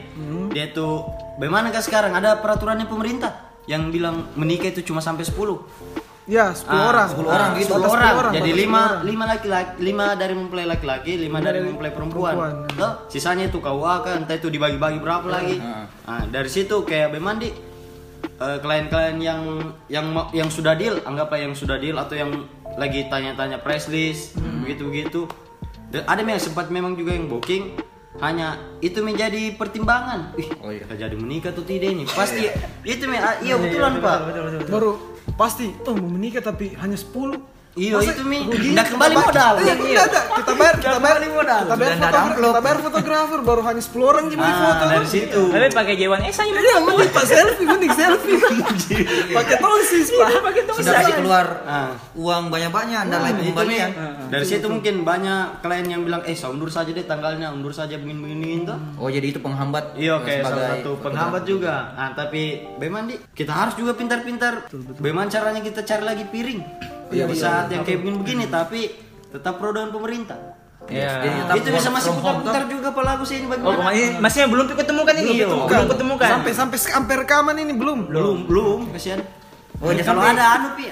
dia 0.50 0.70
tuh 0.70 1.04
bagaimana 1.36 1.68
kan 1.68 1.82
sekarang 1.82 2.12
ada 2.12 2.38
peraturannya 2.38 2.86
pemerintah 2.86 3.32
yang 3.66 3.90
bilang 3.90 4.32
menikah 4.34 4.70
itu 4.70 4.84
cuma 4.84 5.00
sampai 5.00 5.24
10 5.24 6.05
Ya, 6.26 6.50
10 6.50 6.66
Ah, 6.74 6.90
orang. 6.90 7.08
10 7.14 7.30
orang 7.30 7.50
gitu. 7.54 7.70
10 7.70 7.78
Batas 7.78 7.94
orang. 7.94 8.10
10 8.10 8.18
orang, 8.18 8.34
Jadi 8.34 8.50
batas 8.50 8.58
5 8.58 8.66
10 8.66 8.82
orang. 8.82 9.02
5 9.06 9.26
laki-laki, 9.30 9.72
5 9.78 10.06
dari 10.16 10.34
mempelai 10.34 10.66
laki-laki, 10.66 11.12
5 11.22 11.38
dari 11.40 11.60
mempelai 11.62 11.92
perempuan. 11.94 12.34
perempuan. 12.34 12.54
Tuh, 12.74 12.92
sisanya 13.08 13.46
itu 13.46 13.58
KUA 13.62 13.96
kan, 14.02 14.16
entah 14.26 14.36
itu 14.36 14.50
dibagi-bagi 14.50 15.00
berapa 15.00 15.28
lagi. 15.28 15.62
Heeh. 15.62 15.86
Nah, 15.86 16.24
dari 16.26 16.50
situ 16.50 16.82
kayak 16.82 17.14
Bemandi 17.14 17.50
eh, 18.36 18.58
klien-klien 18.58 19.16
yang 19.22 19.42
yang 19.86 20.06
yang 20.34 20.50
sudah 20.50 20.74
deal, 20.74 20.98
anggaplah 21.06 21.38
yang 21.38 21.54
sudah 21.54 21.78
deal 21.78 21.94
atau 21.96 22.18
yang 22.18 22.34
lagi 22.76 23.06
tanya-tanya 23.06 23.62
price 23.62 23.86
list, 23.88 24.34
begitu-begitu. 24.66 25.30
Dan 25.94 26.10
ada 26.10 26.20
yang 26.20 26.42
sempat 26.42 26.74
memang 26.74 26.98
juga 26.98 27.14
yang 27.14 27.30
booking 27.30 27.78
hanya 28.24 28.56
itu 28.80 29.04
menjadi 29.04 29.56
pertimbangan. 29.60 30.32
Ih, 30.40 30.48
Oh 30.64 30.72
iya. 30.72 30.88
kita 30.88 30.96
jadi 30.96 31.16
menikah 31.20 31.52
atau 31.52 31.64
tidak 31.68 31.90
ini? 31.92 32.04
Pasti 32.08 32.48
itu 32.88 33.04
me, 33.12 33.20
ah, 33.20 33.36
iya 33.44 33.60
betulan, 33.60 34.00
Pak. 34.00 34.18
Baru 34.72 34.92
pasti 35.36 35.74
oh 35.84 35.96
mau 35.98 36.08
menikah 36.08 36.40
tapi 36.40 36.78
hanya 36.80 36.96
10. 36.96 37.55
Iya 37.76 38.00
itu 38.00 38.24
mi, 38.24 38.40
nggak 38.48 38.88
kembali 38.88 39.16
modal. 39.20 39.54
Iya, 39.60 39.76
enggak 39.76 40.06
ada. 40.08 40.22
Kita 40.32 40.54
bayar, 40.56 40.76
kita 40.80 40.96
bayar, 40.98 41.18
modal. 41.28 41.62
kita 41.62 41.76
bayar 41.76 41.94
fotografer, 41.94 42.36
kita 42.40 42.62
bayar 42.64 42.80
fotografer 42.80 43.40
baru 43.44 43.62
hanya 43.64 43.82
10 43.84 44.00
orang 44.06 44.26
cuma 44.32 44.44
Ah, 44.46 44.56
foto. 44.56 44.84
dari 44.88 45.08
situ. 45.12 45.42
Tapi 45.52 45.68
pakai 45.76 45.96
jewan, 46.00 46.20
eh 46.22 46.32
saya 46.32 46.56
Iya, 46.56 46.76
mending 46.80 47.12
pak 47.12 47.26
selfie, 47.26 47.68
mending 47.68 47.92
selfie. 47.94 48.40
Pakai 49.38 49.56
tongsis 49.60 50.08
pak. 50.10 50.30
pakai 50.40 50.62
tuh 50.64 50.74
Sudah 50.80 50.94
kasih 50.98 51.14
keluar 51.20 51.48
Ah. 51.62 51.92
uang 52.16 52.48
banyak-banyak 52.48 53.00
Anda 53.02 53.18
lagi 53.20 53.34
Itu 53.36 53.52
pengembalian. 53.52 53.90
Mi. 53.92 54.32
Dari 54.32 54.46
situ 54.48 54.66
mungkin 54.66 54.96
banyak 55.04 55.44
klien 55.60 55.86
yang 55.86 56.02
bilang, 56.02 56.24
eh 56.24 56.32
saya 56.32 56.56
undur 56.56 56.72
saja 56.72 56.90
deh 56.90 57.04
tanggalnya, 57.04 57.52
undur 57.52 57.76
saja 57.76 58.00
begini-begini 58.00 58.64
tuh. 58.64 58.80
Oh, 58.96 59.12
jadi 59.12 59.28
itu 59.28 59.44
penghambat 59.44 60.00
Iya, 60.00 60.24
sebagai 60.24 60.48
salah 60.48 60.68
satu 60.74 60.92
penghambat 61.04 61.44
juga. 61.44 61.92
Nah, 61.94 62.16
tapi 62.16 62.72
Beman 62.76 63.04
di, 63.06 63.20
kita 63.36 63.52
harus 63.52 63.76
juga 63.76 63.92
pintar-pintar. 63.94 64.72
Bagaimana 64.96 65.28
caranya 65.28 65.60
kita 65.60 65.84
cari 65.84 66.04
lagi 66.06 66.24
piring? 66.24 66.95
Iya, 67.10 67.26
di 67.26 67.36
iya, 67.36 67.42
saat 67.42 67.66
yang 67.70 67.84
kayak 67.84 68.00
begini-begini, 68.02 68.46
tapi 68.48 68.82
tetap 69.30 69.58
pro 69.58 69.70
dengan 69.70 69.92
pemerintah. 69.92 70.40
Iya. 70.86 71.12
Jadi 71.18 71.36
tetap 71.42 71.56
itu 71.58 71.70
bisa 71.74 71.90
masih 71.90 72.12
putar-putar 72.14 72.64
juga 72.70 72.88
pak 72.94 73.04
lagu 73.04 73.24
sih 73.26 73.42
ini 73.42 73.46
Oh, 73.46 73.50
bagaimana? 73.52 73.78
kemarin 73.82 74.12
masih 74.22 74.40
belum 74.46 74.66
ketemukan 74.72 75.16
ini. 75.18 75.30
Iya, 75.34 75.46
Belum 75.50 75.66
belum. 75.66 75.86
ketemukan. 75.90 76.28
Sampai 76.30 76.52
sampai 76.54 76.78
sampai 76.78 77.14
rekaman 77.26 77.56
ini 77.58 77.74
belum. 77.74 78.00
belum, 78.06 78.38
belum, 78.46 78.80
kasihan. 78.94 79.22
Oh, 79.84 79.92
jangan 79.92 80.08
kalau 80.08 80.24
ada 80.24 80.46
anu 80.56 80.68
pi, 80.80 80.88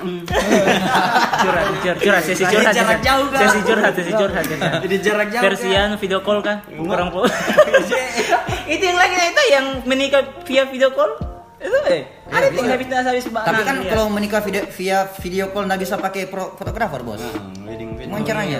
curhat, 1.47 1.65
curhat, 1.79 1.97
curhat, 2.03 2.23
sesi 2.27 2.43
curhat, 2.43 2.75
jarak 2.75 2.99
jauh, 2.99 3.27
Kak. 3.31 3.39
sesi 3.39 3.59
curhat, 3.63 3.91
sesi 3.95 4.11
curhat. 4.11 4.43
ya, 4.43 4.57
jadi 4.83 4.95
jarak 4.99 5.27
jauh. 5.31 5.43
Kak. 5.55 5.71
anu 5.87 5.95
video 5.95 6.19
call 6.19 6.39
kan, 6.43 6.57
kurang 6.67 7.07
po. 7.07 7.23
itu 8.73 8.83
yang 8.83 8.99
lagi 8.99 9.15
itu 9.15 9.43
yang 9.55 9.65
menikah 9.87 10.23
via 10.43 10.67
video 10.67 10.91
call. 10.91 11.15
Itu 11.63 11.77
eh, 11.87 12.03
ada 12.27 12.47
tuh 12.49 12.63
habis 12.65 12.87
habis 12.91 13.25
Tapi 13.25 13.61
kan 13.63 13.75
kalau 13.87 14.05
menikah 14.07 14.43
video, 14.43 14.67
via 14.69 15.07
video 15.17 15.47
call 15.49 15.63
nggak 15.63 15.79
bisa 15.79 15.95
pakai 15.95 16.27
pro- 16.27 16.53
fotografer, 16.53 16.99
Bos. 17.01 17.23
Hmm, 17.23 17.63
wedding. 17.63 17.95
Gimana 17.95 18.19
caranya? 18.21 18.59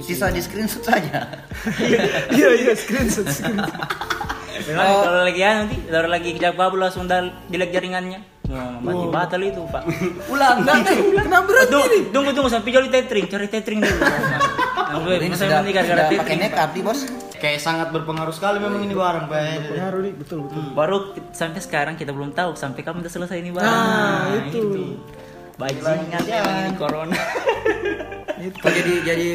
Sisa 0.00 0.28
di 0.28 0.40
screenshot 0.40 0.82
saja. 0.82 1.28
Iya 2.32 2.48
iya 2.56 2.72
screenshot. 2.74 3.28
screenshot. 3.28 3.70
Memang 4.66 4.86
kalau 5.04 5.22
lagi 5.22 5.40
anu 5.40 5.58
nanti, 5.62 5.76
kalau 5.86 6.08
lagi 6.08 6.28
kejap 6.34 6.54
kabel 6.56 6.78
langsung 6.80 7.04
dal 7.04 7.30
jelek 7.46 7.70
jaringannya. 7.70 8.20
Wah, 8.50 8.82
mati 8.82 9.06
batal 9.06 9.40
itu, 9.46 9.62
Pak. 9.62 9.82
Ulang, 10.26 10.66
Enggak, 10.66 10.90
eh, 10.90 10.98
kenapa 11.22 11.46
berhenti 11.46 11.70
Tunggu, 11.70 11.98
tunggu, 12.10 12.30
tunggu 12.34 12.50
sampai 12.50 12.74
jauh 12.74 12.90
tethering, 12.90 13.26
cari 13.30 13.46
tethering 13.46 13.80
dulu. 13.80 13.94
Nah, 14.90 14.98
Ini 15.06 15.30
masa 15.30 15.46
sudah, 15.46 15.62
menikah 15.62 15.86
pakai 15.86 16.18
tethering. 16.18 16.40
make 16.42 16.58
up 16.58 16.70
nih, 16.74 16.82
Bos. 16.82 17.00
Kayak 17.40 17.58
sangat 17.58 17.88
berpengaruh 17.88 18.30
sekali 18.30 18.56
memang 18.56 18.80
ini 18.80 18.92
barang, 18.92 19.24
Pak. 19.24 19.40
Pengaruh 19.66 20.00
nih, 20.02 20.12
betul 20.14 20.38
betul. 20.44 20.60
Baru 20.70 20.96
ki- 21.10 21.32
sampai 21.32 21.58
sekarang 21.58 21.94
kita 21.96 22.12
belum 22.12 22.30
tahu 22.30 22.52
sampai 22.52 22.80
kapan 22.80 23.00
udah 23.00 23.08
selesai 23.10 23.36
ini 23.36 23.48
bang. 23.48 23.64
Nah, 23.64 24.44
itu. 24.44 25.00
Bajingan 25.56 26.22
ya 26.22 26.40
ini 26.62 26.76
corona. 26.76 27.16
Oh, 28.40 28.72
jadi 28.72 29.04
jadi 29.04 29.28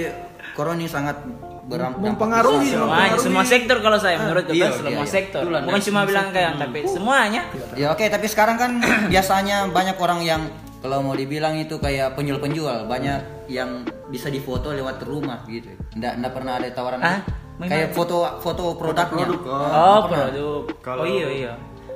corona 0.51 0.77
ini 0.77 0.87
sangat 0.87 1.21
beram- 1.63 1.93
Mempengaruhi. 1.95 2.73
Semuanya, 2.73 3.13
semua 3.15 3.45
sektor 3.45 3.77
kalau 3.79 3.97
saya 3.97 4.17
menurut 4.17 4.45
Iya, 4.47 4.53
iya, 4.55 4.67
semua 4.71 4.89
iya, 4.91 4.97
iya. 4.99 5.05
sektor. 5.07 5.41
Itulah, 5.41 5.61
Bukan 5.61 5.81
cuma 5.83 6.01
bilang 6.03 6.27
kayak 6.31 6.51
tapi 6.57 6.79
semuanya. 6.85 7.41
Ya 7.75 7.89
oke, 7.89 8.01
tapi 8.03 8.25
sekarang 8.25 8.57
kan 8.57 8.81
biasanya 9.13 9.69
banyak 9.69 9.93
orang 9.95 10.19
yang 10.21 10.41
kalau 10.79 11.01
mau 11.01 11.13
dibilang 11.13 11.53
itu 11.55 11.77
kayak 11.77 12.13
penjual-penjual, 12.13 12.85
banyak 12.85 13.17
yang 13.47 13.81
bisa 14.07 14.29
difoto 14.29 14.69
lewat 14.71 15.01
rumah 15.01 15.45
gitu. 15.45 15.69
Nggak, 15.93 16.13
nggak 16.15 16.33
pernah 16.33 16.53
ada 16.55 16.67
tawaran 16.71 16.99
Ah, 16.99 17.21
gitu. 17.21 17.29
Kayak 17.57 17.89
foto 17.91 18.15
foto 18.37 18.63
produknya. 18.73 19.25
produk, 19.25 19.41
oh. 19.47 19.67
Oh, 19.67 19.99
produk. 20.05 20.61
Kalau- 20.79 21.03
Oh 21.03 21.09
iya 21.09 21.27
iya. 21.29 21.53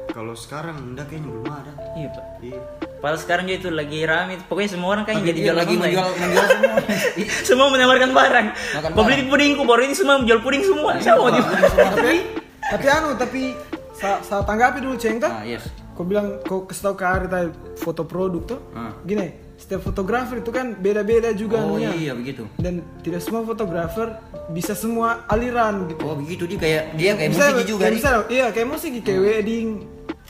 Kalau 0.10 0.34
sekarang 0.34 0.74
enggak 0.82 1.06
kayaknya 1.08 1.30
belum 1.30 1.48
ada. 1.48 1.72
Iya 1.94 2.08
pak. 2.10 2.26
Iya. 2.42 2.62
Padahal 3.00 3.20
sekarang 3.20 3.44
juga 3.46 3.58
itu 3.58 3.70
lagi 3.70 4.00
rame. 4.04 4.34
Pokoknya 4.42 4.70
semua 4.70 4.90
orang 4.92 5.04
kayaknya 5.04 5.26
jadi 5.26 5.38
Iya, 5.38 5.46
jual 5.46 5.56
lagi 5.56 5.70
online. 5.70 5.84
menjual 5.86 6.08
menjual 6.18 6.46
semua. 6.50 6.76
semua 7.48 7.68
menawarkan 7.70 8.12
barang. 8.12 8.48
Makan 8.74 8.90
Mau 8.92 9.04
beli 9.04 9.24
pudingku 9.26 9.64
baru 9.64 9.82
ini 9.82 9.94
semua 9.94 10.16
menjual 10.18 10.40
puding 10.40 10.64
semua. 10.64 10.92
Siapa 10.98 11.18
mau 11.18 11.30
di 11.30 11.40
Tapi 11.40 12.16
tapi 12.60 12.86
anu 12.88 13.10
tapi 13.16 13.42
sa, 13.92 14.20
sa 14.20 14.42
tanggapi 14.42 14.80
dulu 14.80 14.96
ceng 14.96 15.18
Ah, 15.18 15.22
tak? 15.22 15.32
yes. 15.46 15.64
Kau 15.94 16.04
bilang 16.04 16.40
kau 16.42 16.64
kasih 16.64 16.84
tahu 16.86 16.96
ke 16.96 17.06
Ari 17.06 17.28
tadi 17.28 17.50
foto 17.76 18.02
produk 18.04 18.42
tuh. 18.48 18.60
Ah. 18.72 18.96
Gini, 19.02 19.28
setiap 19.60 19.84
fotografer 19.84 20.40
itu 20.40 20.50
kan 20.50 20.72
beda-beda 20.74 21.30
juga 21.32 21.60
Oh 21.60 21.76
anunya. 21.76 21.92
iya 21.94 22.12
begitu. 22.14 22.48
dan 22.56 22.74
tidak 23.00 23.20
semua 23.20 23.44
fotografer 23.44 24.16
bisa 24.50 24.72
semua 24.72 25.28
aliran 25.28 25.86
gitu 25.86 26.00
Oh 26.02 26.16
begitu 26.16 26.48
dia 26.48 26.58
kayak 26.58 26.84
dia 26.96 27.12
kayak 27.14 27.30
Bisa- 27.30 27.52
musik 27.52 27.68
juga 27.68 27.82
kayak 27.82 27.92
nih. 27.92 28.00
bisa, 28.00 28.10
iya 28.30 28.48
kayak 28.50 28.68
musik 28.68 28.92
kayak 29.04 29.20
wedding 29.20 29.70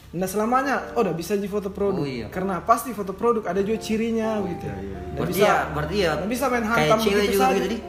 nah 0.09 0.25
selamanya 0.25 0.89
oh 0.91 1.05
udah 1.05 1.13
bisa 1.13 1.38
di 1.38 1.45
foto 1.45 1.69
produk 1.69 2.01
Oh, 2.01 2.09
iya. 2.09 2.27
karena 2.27 2.57
pasti 2.59 2.89
foto 2.89 3.13
produk 3.13 3.45
ada 3.45 3.62
juga 3.62 3.77
cirinya 3.77 4.41
gitu 4.41 4.65
Nggak 4.65 5.13
Berarti 5.15 5.31
bisa 5.31 5.45
ya, 5.45 5.57
berarti 5.69 5.95
ya 6.00 6.12
bisa 6.25 6.45
main 6.48 6.59
kayak 6.59 6.74
hantam 6.74 6.98
cewek 7.00 7.13
begitu 7.15 7.29
juga 7.31 7.43
saja. 7.43 7.53
begitu 7.53 7.69
di. 7.69 7.79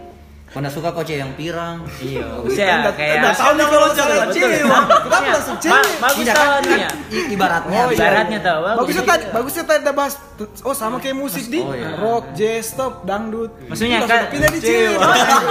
Mana 0.51 0.67
suka 0.67 0.91
kok 0.91 1.03
cewek 1.03 1.21
yang 1.21 1.33
pirang. 1.33 1.87
Iya. 2.01 2.27
Saya 2.59 2.91
kayak 2.91 3.15
nggak 3.21 3.35
tahu 3.35 3.53
nih 3.53 3.67
kalau 3.67 3.89
salah 3.93 4.27
cewek 4.27 4.59
kenapa 4.59 4.95
Iya. 5.21 5.33
langsung 5.33 5.55
Ba- 5.55 5.63
cewek 5.63 5.95
bagus 6.01 6.27
tau 6.27 6.35
kan, 6.35 6.59
anunya. 6.59 6.89
i- 7.09 7.29
ibaratnya. 7.31 7.79
Oh, 7.79 7.89
ibaratnya 7.89 8.39
tau 8.41 8.59
bagus. 8.61 8.79
bagusnya 8.81 9.05
tadi 9.05 9.25
bagusnya 9.31 9.65
tadi 9.65 9.81
udah 9.81 9.95
bahas 9.95 10.15
oh 10.61 10.73
sama 10.73 10.97
kayak 10.97 11.15
musik 11.15 11.45
di 11.47 11.61
Oh, 11.61 11.71
iya. 11.71 11.95
rock 11.95 12.33
jazz 12.33 12.67
stop 12.69 13.05
dangdut 13.05 13.53
Maksudnya 13.63 14.01
Udah, 14.01 14.09
kan 14.09 14.21
pindah 14.27 14.51
di 14.51 14.59
cewek 14.59 14.97
Oh, 14.97 15.07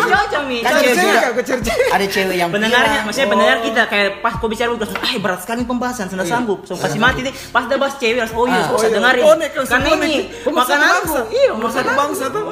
cocok 0.05 0.43
nih. 0.45 0.59
Kan 0.59 0.71
cewek 0.75 1.71
Ada 1.89 2.05
cewek 2.05 2.35
yang 2.35 2.49
pendengarnya 2.49 2.91
pirang. 2.91 3.05
maksudnya 3.05 3.29
pendengar 3.29 3.57
kita 3.61 3.81
kayak 3.85 4.09
pas 4.19 4.33
kau 4.35 4.47
bicara 4.47 4.69
udah 4.69 4.87
ah 4.91 5.13
berat 5.15 5.39
sekali 5.39 5.61
pembahasan 5.63 6.07
sudah 6.07 6.25
sanggup 6.25 6.59
so 6.63 6.75
kasih 6.75 6.97
mati 6.97 7.21
deh 7.21 7.31
pas 7.47 7.63
udah 7.63 7.77
bahas 7.77 7.95
cewek 7.95 8.19
langsung 8.19 8.37
oh 8.37 8.47
iya 8.47 8.59
Ah. 8.59 8.67
oh, 8.67 8.75
Oh, 8.75 8.81
iya. 8.81 8.89
dengerin 8.91 9.23
Bonek, 9.23 9.51
langsung 9.53 9.73
karena 9.77 9.89
ini 9.95 10.13
makanan 10.43 10.89
aku 10.89 10.99
bangsa. 11.07 11.21
iya 11.31 11.49
pemersatu 11.49 11.91
bangsa 11.93 12.25
tuh 12.27 12.43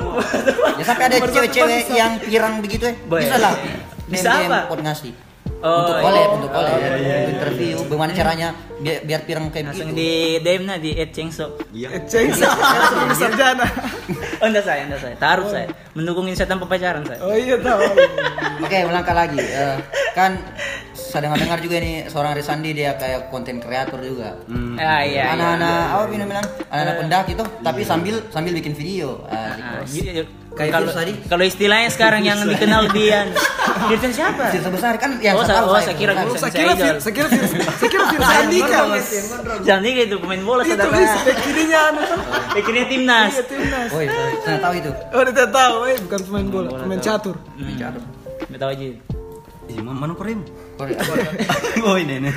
Ya 0.70 0.84
sampai 0.86 1.04
ada 1.04 1.18
cewek-cewek 1.20 1.82
yang 1.92 2.12
pirang 2.38 2.54
begitu 2.62 2.84
ya. 2.86 2.94
Boy. 3.10 3.26
Bisa 3.26 3.38
lah. 3.42 3.54
Bisa 4.14 4.30
DM 4.32 4.48
apa? 4.48 4.70
pot 4.70 4.80
ngasih. 4.80 5.14
Oh, 5.58 5.82
untuk 5.82 5.98
iya. 5.98 6.04
collab, 6.06 6.30
untuk 6.38 6.50
collab, 6.54 6.74
untuk 6.78 7.34
interview. 7.34 7.76
Bagaimana 7.90 8.12
caranya 8.14 8.48
biar 8.78 8.98
biar 9.02 9.22
pirang 9.26 9.50
kayak 9.50 9.74
langsung 9.74 9.90
begitu. 9.90 10.38
di 10.38 10.46
DM 10.46 10.62
nah 10.70 10.78
di 10.78 10.94
Ed 10.94 11.10
Cengso 11.10 11.58
Iya. 11.74 11.98
Eh, 11.98 12.02
ceng 12.06 12.30
langsung 12.30 13.10
sarjana 13.18 13.66
oh 14.46 14.46
enggak 14.46 14.66
saya 14.70 14.86
enggak 14.86 15.02
saya 15.02 15.16
taruh 15.18 15.50
saya 15.50 15.66
mendukung 15.98 16.30
insan 16.30 16.46
tanpa 16.46 16.70
pacaran 16.70 17.02
saya 17.10 17.18
oh 17.26 17.34
iya 17.34 17.58
tahu 17.58 17.82
Oke, 18.70 18.78
melangkah 18.86 19.18
lagi. 19.18 19.42
Eh, 19.42 19.78
kan 20.14 20.38
saya 20.94 21.26
dengar-dengar 21.26 21.58
juga 21.58 21.78
nih 21.82 22.06
seorang 22.06 22.38
Risandi 22.38 22.74
dia 22.74 22.94
kayak 22.94 23.30
konten 23.30 23.58
kreator 23.58 23.98
juga. 24.02 24.38
ah 24.78 25.02
iya 25.02 25.02
iya. 25.06 25.24
Anak-anak 25.34 25.82
apa 25.90 26.04
bilang 26.06 26.28
bilang 26.28 26.48
anak-anak 26.70 26.96
pendaki 27.02 27.32
tuh, 27.34 27.48
tapi 27.62 27.82
sambil 27.82 28.22
sambil 28.30 28.54
bikin 28.54 28.74
video. 28.74 29.26
Asik, 29.26 30.06
Ah, 30.06 30.26
iya, 30.60 30.66
iya. 30.66 30.74
Kalau 30.74 30.90
kalau 31.28 31.44
istilahnya 31.44 31.90
sekarang 31.90 32.22
yang 32.22 32.40
dikenal 32.40 32.90
dia 32.90 33.30
Firsan 33.90 34.12
siapa? 34.12 34.50
Sirsa 34.50 34.68
besar 34.68 34.98
kan 34.98 35.16
yang 35.18 35.34
Oh, 35.34 35.44
saya 35.44 35.62
tahu 35.62 35.68
oh, 35.68 35.74
saya. 35.76 35.86
saya 35.86 35.96
kira 35.96 36.12
Bukan. 36.12 36.26
Firsa. 36.28 36.40
saya 36.40 36.52
kira 36.52 36.72
saya 36.74 37.14
kira 37.14 37.28
saya 37.30 37.90
kira 37.90 38.04
Firsa 38.08 38.34
Andika 38.40 38.80
mas 38.84 39.08
nih 39.78 39.92
gitu 40.00 40.16
pemain 40.18 40.42
bola 40.42 40.62
itu 40.62 40.74
saudara. 40.74 40.90
back 40.90 41.38
kirinya 41.40 41.80
anu 41.88 42.00
kan 42.02 42.20
Akhirnya 42.54 42.86
timnas. 42.88 43.32
iya 43.32 43.44
timnas 43.46 43.90
Oh, 43.90 44.00
iya, 44.00 44.10
saya, 44.10 44.34
saya 44.42 44.58
tahu 44.60 44.74
itu. 44.76 44.92
oh 45.08 45.22
dia 45.22 45.32
tidak 45.32 45.52
tahu 45.52 45.76
eh 45.86 45.98
bukan 46.00 46.20
pemain 46.24 46.48
bola 46.48 46.70
pemain 46.76 47.00
catur 47.00 47.36
Hmm. 47.54 47.74
Nggak 48.48 48.60
tahu 48.60 48.70
aja. 48.72 48.86
Ih, 49.68 49.80
ma- 49.80 49.92
mana 49.94 50.14
korem? 50.14 50.40
Korea. 50.78 50.98
oh 51.84 51.98
ini 51.98 52.22
ini. 52.22 52.30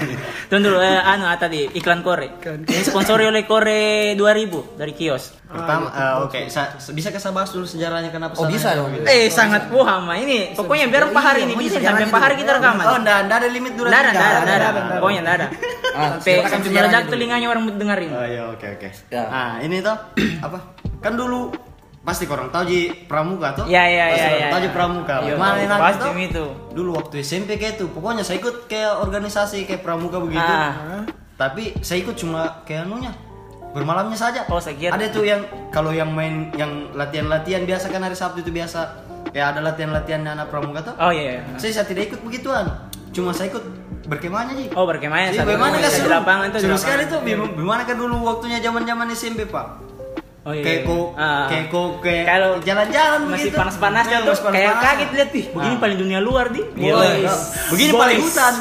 Tunggu 0.48 0.66
dulu, 0.66 0.80
eh, 0.80 0.96
anu 0.96 1.24
ah, 1.24 1.36
tadi 1.36 1.68
iklan 1.70 2.00
Kore. 2.00 2.40
Ini 2.40 2.82
sponsori 2.82 3.28
oleh 3.28 3.44
Kore 3.44 4.16
2000 4.16 4.74
dari 4.74 4.92
kios. 4.92 5.36
Pertama, 5.44 5.90
eh, 5.90 6.14
oke, 6.22 6.40
sa- 6.46 6.72
bisa 6.90 7.10
kita 7.10 7.30
bahas 7.30 7.50
dulu 7.50 7.66
sejarahnya 7.66 8.08
kenapa 8.08 8.34
Oh, 8.34 8.46
bisa 8.46 8.72
dong. 8.72 8.90
Eh 9.02 9.28
sangat 9.28 9.68
paham 9.68 10.08
ah. 10.08 10.16
ini. 10.16 10.54
Pokoknya 10.54 10.88
biar 10.88 11.10
Pak 11.10 11.22
Hari 11.22 11.40
ini 11.44 11.54
bisa 11.54 11.76
sampai 11.76 12.06
Pak 12.06 12.20
Hari 12.20 12.34
kita 12.38 12.56
rekaman. 12.56 12.84
Oh, 12.86 12.96
enggak, 12.96 13.18
enggak 13.28 13.36
ada 13.38 13.48
limit 13.50 13.72
durasi. 13.76 13.92
Nggak 13.92 14.02
ada, 14.08 14.38
nggak 14.40 14.56
ada. 14.56 14.68
Pokoknya 14.96 15.20
nggak 15.20 15.36
ada. 15.36 15.46
Ah, 15.90 16.10
Sampai 16.16 16.70
meledak 16.70 17.04
telinganya 17.10 17.46
orang 17.50 17.66
dengerin. 17.74 18.10
Oh 18.14 18.22
iya, 18.22 18.42
oke 18.46 18.66
oke. 18.78 18.88
Ya. 19.10 19.26
Nah, 19.26 19.52
ini 19.58 19.82
toh 19.82 19.98
apa? 20.46 20.58
Kan 21.02 21.18
dulu 21.18 21.50
pasti 22.00 22.24
korang 22.24 22.48
tahu 22.48 22.64
ji 22.64 22.80
pramuka 23.04 23.52
toh? 23.52 23.66
Ya 23.68 23.84
ya 23.84 24.08
Pasti 24.08 24.20
ya 24.20 24.28
korang 24.28 24.40
ya. 24.40 24.48
Tahu 24.48 24.60
ji 24.60 24.70
pramuka. 24.72 25.14
Iya, 25.20 25.34
Mana 25.36 25.58
enak 25.60 25.78
pasti 25.78 26.08
itu. 26.16 26.44
Dulu 26.72 26.90
waktu 26.96 27.14
SMP 27.20 27.60
kayak 27.60 27.76
itu, 27.76 27.86
pokoknya 27.92 28.24
saya 28.24 28.40
ikut 28.40 28.66
kayak 28.66 29.04
organisasi 29.04 29.68
kayak 29.68 29.84
pramuka 29.84 30.16
begitu. 30.20 30.40
Ah. 30.40 31.04
Tapi 31.36 31.76
saya 31.84 32.04
ikut 32.04 32.16
cuma 32.16 32.64
kayak 32.64 32.88
anunya 32.88 33.12
bermalamnya 33.70 34.18
saja. 34.18 34.48
Oh, 34.48 34.58
saya 34.58 34.76
kira. 34.76 34.96
Ada 34.96 35.12
tuh 35.12 35.24
yang 35.28 35.44
kalau 35.70 35.92
yang 35.94 36.10
main 36.10 36.50
yang 36.56 36.90
latihan-latihan 36.96 37.68
biasa 37.68 37.92
kan 37.92 38.02
hari 38.02 38.16
Sabtu 38.16 38.42
itu 38.42 38.50
biasa 38.50 39.06
kayak 39.30 39.56
ada 39.56 39.60
latihan-latihan 39.62 40.24
anak 40.24 40.48
pramuka 40.48 40.80
toh. 40.80 40.94
Oh 40.98 41.12
iya. 41.12 41.40
iya. 41.40 41.58
Saya, 41.60 41.80
saya 41.80 41.86
tidak 41.86 42.12
ikut 42.16 42.20
begituan. 42.24 42.66
Cuma 43.12 43.30
saya 43.36 43.52
ikut 43.52 43.64
berkemahnya 44.08 44.52
ji. 44.56 44.66
Oh 44.74 44.88
berkemahnya 44.88 45.36
satu 45.36 45.52
bagaimana 45.52 45.76
rumah, 45.76 45.84
kan 45.84 45.90
di 45.92 46.00
seru? 46.00 46.10
lapangan 46.10 46.46
tuh 46.50 46.58
di 46.58 46.64
Seru 46.64 46.76
sekali 46.80 47.02
tuh. 47.06 47.20
Bagaimana 47.22 47.50
bagaimana 47.54 47.82
kan 47.84 47.96
dulu 48.00 48.14
waktunya 48.24 48.58
zaman-zaman 48.58 49.06
SMP 49.12 49.40
pak? 49.46 49.89
Oh 50.40 50.50
iya. 50.50 50.64
Kayak 50.64 50.80
kok, 50.82 51.06
Ah. 51.14 51.44
kayak 51.46 51.66
kok, 51.68 51.90
kayak 52.00 52.24
kalau 52.24 52.50
jalan-jalan 52.58 53.20
masih 53.28 53.32
begitu. 53.46 53.60
panas-panasnya 53.60 54.08
Ya, 54.14 54.24
tuh 54.24 54.32
masih 54.32 54.44
kayak 54.50 54.74
kaget 54.74 55.10
lihat 55.12 55.30
ih 55.30 55.44
begini 55.50 55.68
Ah. 55.70 55.80
paling 55.80 55.98
dunia 55.98 56.18
luar 56.18 56.46
di 56.48 56.60
Iya, 56.74 56.94
iya. 57.18 57.32
Begini 57.68 57.90
paling 57.92 58.18
hutan. 58.18 58.54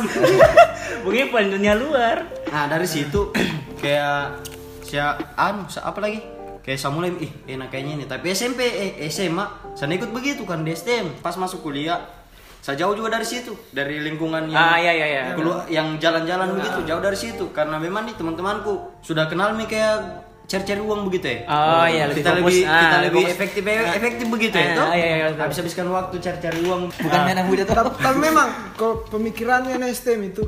begini 1.06 1.26
paling 1.30 1.50
dunia 1.50 1.74
luar 1.74 2.18
Nah 2.46 2.64
dari 2.66 2.84
situ 2.84 3.32
kayak 3.82 4.44
siapa 4.82 5.24
anu 5.36 5.64
sa- 5.68 5.86
apa 5.86 6.00
lagi? 6.00 6.20
Kayak 6.60 6.78
saya 6.78 6.92
mulai 6.92 7.16
ih 7.16 7.32
enak 7.48 7.70
kayaknya 7.70 7.94
ini. 7.96 8.06
Tapi 8.06 8.26
SMP 8.30 8.60
eh 8.60 9.08
SMA 9.08 9.46
saya 9.72 9.88
ikut 9.90 10.12
begitu 10.12 10.44
kan 10.44 10.62
di 10.62 10.70
STM. 10.70 11.18
Pas 11.20 11.34
masuk 11.34 11.64
kuliah 11.64 12.04
saya 12.60 12.76
jauh 12.76 12.92
juga 12.92 13.08
dari 13.10 13.24
situ, 13.24 13.56
dari 13.72 14.04
lingkungan 14.04 14.46
yang 14.46 14.60
ah 14.60 14.76
iya 14.76 14.92
iya 14.92 15.08
iya 15.08 15.24
yang 15.72 15.96
jalan-jalan 15.96 16.52
begitu 16.54 16.84
jauh 16.84 17.00
dari 17.00 17.16
situ 17.16 17.48
karena 17.50 17.80
memang 17.80 18.04
nih 18.04 18.14
teman-temanku 18.14 19.00
sudah 19.00 19.26
kenal 19.26 19.56
nih 19.56 19.64
kayak 19.66 20.28
cari-cari 20.50 20.82
uang 20.82 21.02
begitu 21.06 21.28
ya. 21.30 21.40
Oh, 21.46 21.86
iya, 21.86 22.04
lebih 22.10 22.20
kita 22.20 22.32
fokus. 22.34 22.42
lebih 22.50 22.62
Ah, 22.66 22.82
kita 22.82 22.98
lebih 23.00 23.22
fokus. 23.22 23.32
efektif 23.32 23.62
efektif 23.94 24.26
begitu 24.28 24.56
Ah, 24.56 24.60
ya 24.60 24.72
toh. 24.74 24.88
iya, 24.90 25.06
iya, 25.06 25.16
iya. 25.24 25.28
Habis-habiskan 25.38 25.86
waktu 25.88 26.16
cari-cari 26.18 26.60
uang. 26.66 26.82
Bukan 26.92 27.16
Ah. 27.16 27.24
main 27.24 27.40
muda 27.46 27.64
tuh. 27.64 27.76
tapi, 27.76 27.90
tapi 27.96 28.18
memang 28.20 28.48
kalau 28.74 29.06
pemikirannya 29.06 29.78
STM 29.88 30.22
itu 30.28 30.42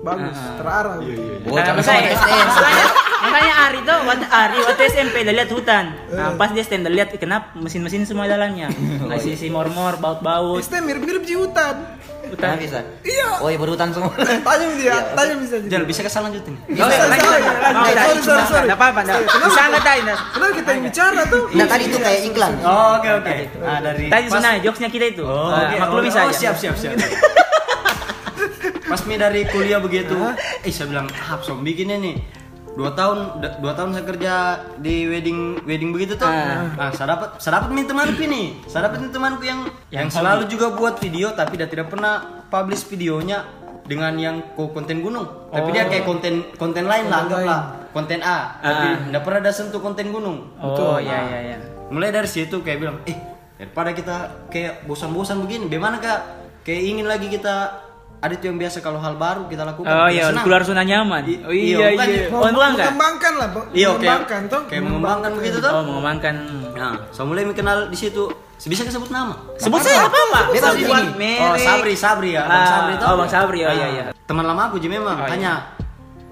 bagus 0.00 0.32
terarah 0.56 0.96
Oh, 1.44 1.52
Nah, 1.52 1.76
makanya, 1.76 1.82
sama 1.82 2.16
STM. 2.16 2.46
makanya, 2.48 2.86
makanya 3.20 3.54
Ari 3.60 3.80
tuh, 3.82 3.98
waktu 4.00 4.26
Ari 4.32 4.56
waktu 4.62 4.82
SMP 4.88 5.16
dia 5.20 5.34
lihat 5.34 5.50
hutan. 5.50 5.84
Nah, 6.08 6.30
pas 6.32 6.48
dia 6.48 6.64
dia 6.80 6.88
lihat 6.88 7.10
"Ih, 7.10 7.18
kenapa 7.18 7.52
mesin-mesin 7.54 8.06
semua 8.06 8.24
dalamnya. 8.24 8.72
Masih 9.10 9.34
si 9.34 9.50
mormor, 9.50 9.98
baut-baut. 9.98 10.62
STM 10.62 10.86
mirip-mirip 10.86 11.20
di 11.20 11.34
hutan 11.34 11.99
Hutan 12.30 12.56
bisa. 12.56 12.78
Iya. 13.02 13.28
Oh, 13.42 13.48
iya 13.50 13.58
berhutan 13.58 13.88
semua. 13.90 14.14
tanya 14.46 14.66
dia 14.78 14.96
tanya 15.12 15.34
bisa 15.38 15.54
jadi 15.58 15.70
Jangan 15.70 15.86
bisa 15.90 16.00
kesal 16.06 16.22
lanjutin. 16.30 16.54
Sorry, 16.70 16.94
sorry. 17.02 18.64
Enggak 18.64 18.78
apa-apa, 18.78 19.00
enggak. 19.02 19.18
Bisa 19.26 19.60
enggak? 19.66 19.94
Nggak. 20.00 20.18
kenapa 20.30 20.52
kita 20.54 20.70
yang 20.70 20.84
bicara 20.86 21.20
tuh 21.26 21.42
Nah, 21.50 21.66
tadi 21.66 21.82
itu 21.90 21.98
kayak 21.98 22.20
iklan. 22.30 22.52
Oh, 22.62 22.96
oke 23.02 23.08
oke. 23.20 23.34
Nah, 23.58 23.78
dari 23.82 24.04
Tadi 24.06 24.24
sebenarnya 24.30 24.60
jokesnya 24.62 24.90
kita 24.90 25.06
itu. 25.10 25.22
Oh, 25.26 25.50
Nah, 25.50 25.66
oke. 25.66 25.76
maklumi 25.82 26.08
oh, 26.08 26.14
saja. 26.14 26.30
Oh, 26.30 26.36
siap 26.36 26.56
siap 26.56 26.74
siap. 26.78 26.94
Pas 28.90 29.00
mi 29.06 29.14
dari 29.14 29.46
kuliah 29.46 29.78
begitu, 29.78 30.18
eh 30.66 30.72
saya 30.74 30.90
bilang, 30.90 31.06
ah, 31.14 31.38
som 31.46 31.62
bikinnya 31.62 31.94
nih. 31.94 32.39
Dua 32.70 32.94
tahun, 32.94 33.18
dua 33.58 33.72
tahun 33.74 33.90
saya 33.92 34.04
kerja 34.06 34.32
di 34.78 35.04
wedding 35.04 35.66
wedding 35.66 35.90
begitu 35.90 36.14
tuh. 36.14 36.24
Ah. 36.24 36.70
Nah, 36.70 36.90
saya 36.94 37.18
dapat 37.18 37.36
saya 37.36 37.58
dapat 37.58 37.74
nih 37.74 37.84
temanku 37.84 38.22
nih. 38.22 38.46
Saya 38.64 38.80
dapat 38.86 38.98
nih 39.02 39.10
temanku 39.10 39.42
yang 39.42 39.60
yang, 39.90 40.06
Yang 40.06 40.08
selalu 40.14 40.42
juga 40.46 40.66
buat 40.72 40.94
video 40.96 41.34
tapi 41.34 41.58
dia 41.58 41.66
tidak 41.66 41.90
pernah 41.90 42.46
publish 42.46 42.86
videonya 42.86 43.42
dengan 43.84 44.14
yang 44.14 44.36
ko- 44.54 44.70
konten 44.70 45.02
gunung. 45.02 45.50
Tapi 45.50 45.68
dia 45.74 45.90
kayak 45.90 46.06
konten 46.06 46.46
konten 46.54 46.86
lain 46.86 47.10
lah, 47.10 47.26
anggaplah 47.26 47.60
konten 47.90 48.22
A. 48.22 48.62
Tapi 48.62 48.86
Ah. 48.86 48.96
tidak 49.10 49.22
pernah 49.26 49.40
ada 49.42 49.52
sentuh 49.52 49.82
konten 49.82 50.06
gunung. 50.08 50.54
Oh, 50.56 50.96
iya 50.96 51.26
iya 51.26 51.38
iya. 51.44 51.56
Mulai 51.90 52.14
dari 52.14 52.30
situ 52.30 52.62
kayak 52.62 52.78
bilang, 52.78 52.96
eh 53.02 53.18
daripada 53.58 53.90
kita 53.90 54.16
kayak 54.46 54.86
bosan-bosan 54.86 55.42
begini, 55.42 55.66
bagaimana 55.66 55.98
kak? 55.98 56.20
Kayak 56.62 56.82
ingin 56.86 57.06
lagi 57.10 57.26
kita 57.26 57.82
ada 58.20 58.32
itu 58.32 58.44
yang 58.44 58.56
biasa 58.56 58.78
kalau 58.78 58.98
hal 58.98 59.16
baru 59.16 59.48
kita 59.48 59.64
lakukan. 59.64 59.88
Oh 59.88 60.04
ya 60.04 60.12
iya, 60.12 60.24
senang. 60.28 60.44
keluar 60.44 60.60
zona 60.60 60.82
nyaman. 60.82 61.22
I- 61.24 61.40
Oh 61.40 61.50
iya, 61.50 61.88
iya 61.88 62.04
iya. 62.04 62.24
Oh, 62.28 62.44
bukan 62.44 62.52
enggak? 62.52 62.76
mengembangkan 62.86 63.32
lah. 63.34 63.48
Iya, 63.48 63.88
kayak, 63.88 63.96
mengembangkan 63.96 64.40
toh 64.46 64.62
kayak 64.68 64.82
mengembangkan 64.82 65.30
begitu 65.34 65.56
tuh. 65.58 65.70
Oh, 65.70 65.82
mengembangkan. 65.82 66.34
Nah, 66.72 66.92
saya 67.08 67.24
mulai 67.24 67.42
kenal 67.50 67.88
di 67.88 67.96
situ. 67.96 68.24
Bisa 68.60 68.84
kita 68.84 68.92
sebut 68.94 69.08
nama? 69.08 69.32
Sebut 69.56 69.80
saja 69.80 70.04
apa 70.04 70.18
apa? 70.22 70.40
Bebas 70.52 70.76
di 70.76 70.84
Buat 70.84 71.00
sini. 71.00 71.16
merek. 71.16 71.40
Oh, 71.42 71.56
Sabri, 71.56 71.92
Sabri 71.96 72.30
ya, 72.36 72.44
Bang 72.44 72.52
Ah, 72.54 72.68
Sabri 72.68 72.92
tuh. 72.94 73.06
Oh, 73.06 73.14
Bang 73.16 73.30
Sabri. 73.30 73.58
Oh 73.58 73.66
Ah, 73.66 73.74
iya 73.74 73.86
iya. 73.88 74.04
Teman 74.22 74.44
lama 74.44 74.62
aku 74.68 74.76
Ji 74.76 74.86
memang 74.86 75.16
Oh, 75.16 75.24
iya. 75.24 75.30
tanya. 75.30 75.52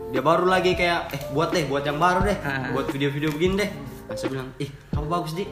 Dia 0.08 0.20
baru 0.20 0.44
lagi 0.44 0.72
kayak 0.72 1.00
eh 1.10 1.22
buat 1.30 1.48
deh, 1.50 1.64
buat 1.64 1.80
yang 1.82 1.96
baru 1.96 2.20
deh. 2.22 2.36
Ah. 2.38 2.68
Buat 2.70 2.88
video-video 2.88 3.28
begini 3.30 3.54
deh. 3.58 3.70
Nah, 4.04 4.14
saya 4.14 4.28
bilang, 4.30 4.48
"Ih, 4.56 4.68
apa 4.90 5.04
bagus, 5.04 5.32
Di?" 5.32 5.44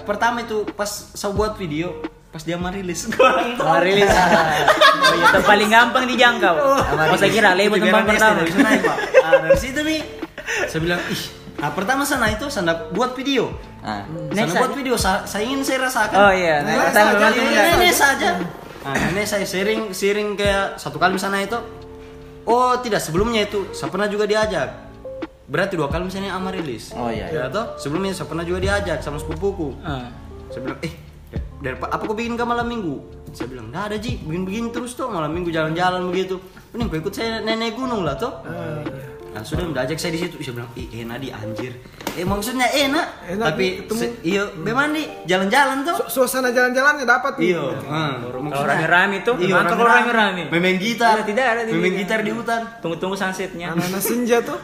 Pertama 0.00 0.40
itu 0.40 0.62
pas 0.68 0.86
saya 0.88 1.30
buat 1.30 1.54
video, 1.54 1.98
pas 2.28 2.40
dia 2.40 2.56
merilis. 2.56 3.08
Kurang 3.08 3.54
tahu. 3.58 3.66
Merilis. 3.74 4.10
Oh 5.00 5.14
iya, 5.14 5.24
itu 5.26 5.40
paling 5.42 5.68
gampang 5.68 6.04
dijangkau. 6.04 6.54
Oh, 6.54 6.80
saya 7.16 7.30
kira 7.30 7.50
label 7.52 7.80
tempat 7.80 8.04
pertama. 8.04 8.44
Bisa 8.44 8.60
naik, 8.60 8.80
Pak. 8.82 8.96
Ah, 9.18 9.32
dari 9.40 9.56
situ 9.56 9.80
nih, 9.80 10.00
saya 10.68 10.80
bilang, 10.82 11.00
ih, 11.06 11.22
nah 11.56 11.70
pertama 11.72 12.04
sana 12.04 12.28
itu 12.28 12.44
sana 12.48 12.92
buat 12.92 13.16
video. 13.16 13.48
Nah, 13.80 14.04
Sana 14.04 14.36
Next 14.36 14.52
buat 14.54 14.72
video, 14.74 14.94
sa- 14.94 15.24
saya 15.24 15.48
ingin 15.48 15.64
saya 15.64 15.78
rasakan. 15.82 16.12
Oh 16.14 16.28
iya, 16.28 16.60
Nah, 16.60 16.68
nah, 16.68 16.76
saja, 16.84 17.08
pertama 17.08 17.08
memang 17.10 17.32
iya, 17.32 17.40
enggak. 17.40 17.64
iya. 17.64 17.74
ini 17.74 17.90
saja. 17.90 18.28
Nah, 18.78 18.94
ini 19.08 19.22
saya 19.24 19.44
sharing 19.44 19.80
sharing 19.90 20.28
kayak 20.34 20.76
satu 20.76 21.00
kali 21.00 21.16
di 21.16 21.22
sana 21.22 21.40
itu. 21.40 21.56
Oh 22.44 22.76
tidak 22.76 23.00
sebelumnya 23.00 23.40
itu 23.42 23.72
saya 23.72 23.88
pernah 23.88 24.06
juga 24.06 24.24
diajak. 24.24 24.68
berarti 25.46 25.72
dua 25.74 25.88
kali 25.88 26.04
misalnya 26.04 26.36
ama 26.36 26.52
rilis. 26.52 26.92
Oh, 26.92 27.08
iya, 27.08 27.32
Ya 27.32 27.44
toh, 27.48 27.72
sebelumnya 27.76 28.12
saya 28.12 28.28
pernah 28.28 28.44
juga 28.44 28.60
diajak 28.60 29.00
sama 29.00 29.16
sepupuku. 29.16 29.72
Ah. 29.80 30.12
Saya 30.50 30.60
bilang, 30.62 30.76
eh 30.82 30.92
dari 31.58 31.76
apa 31.76 32.00
kau 32.00 32.14
bikin 32.14 32.34
ke 32.34 32.44
malam 32.44 32.64
minggu? 32.64 32.96
Saya 33.30 33.46
bilang, 33.46 33.68
nggak 33.68 33.84
ada 33.92 33.96
Ji, 33.96 34.18
begini-begini 34.20 34.68
terus 34.70 34.94
tuh 34.94 35.06
malam 35.06 35.30
minggu 35.30 35.50
jalan-jalan 35.50 36.06
begitu. 36.08 36.38
Mending 36.70 36.88
kau 36.88 36.98
ikut 36.98 37.12
saya 37.12 37.40
nenek 37.40 37.74
gunung 37.74 38.02
lah 38.02 38.14
toh. 38.14 38.32
Nah, 39.28 39.44
sudah 39.44 39.68
udah 39.68 39.84
ajak 39.84 40.00
saya 40.00 40.16
di 40.16 40.24
situ. 40.24 40.40
Saya 40.40 40.54
bilang, 40.56 40.72
ih 40.74 40.88
enak 41.04 41.18
di 41.20 41.28
anjir. 41.28 41.72
Eh 42.16 42.24
maksudnya 42.24 42.64
enak, 42.66 43.06
Enak, 43.36 43.46
tapi 43.46 43.86
iya, 44.24 44.48
bagaimana 44.50 44.98
nih 44.98 45.06
jalan-jalan 45.28 45.84
tuh? 45.84 45.94
Su- 46.08 46.24
suasana 46.24 46.50
jalan-jalannya 46.50 47.04
dapat 47.04 47.38
nih. 47.38 47.54
Iya, 47.54 47.62
ah, 47.86 48.12
Kalau 48.18 48.40
maksudnya- 48.42 48.70
rame-rame 48.74 49.16
tuh, 49.22 49.34
Iya, 49.38 49.54
mantap 49.54 49.76
kalau 49.78 49.86
rame-rame. 49.86 50.42
Main 50.50 50.78
gitar, 50.80 51.22
Iya, 51.22 51.24
tidak 51.28 51.44
ada, 51.46 51.60
tidak. 51.68 51.92
gitar 51.94 52.20
di 52.24 52.32
hutan. 52.32 52.60
Tunggu-tunggu 52.82 53.14
sunsetnya. 53.14 53.66
Anak-anak 53.76 54.02
senja 54.02 54.38
tuh. 54.42 54.58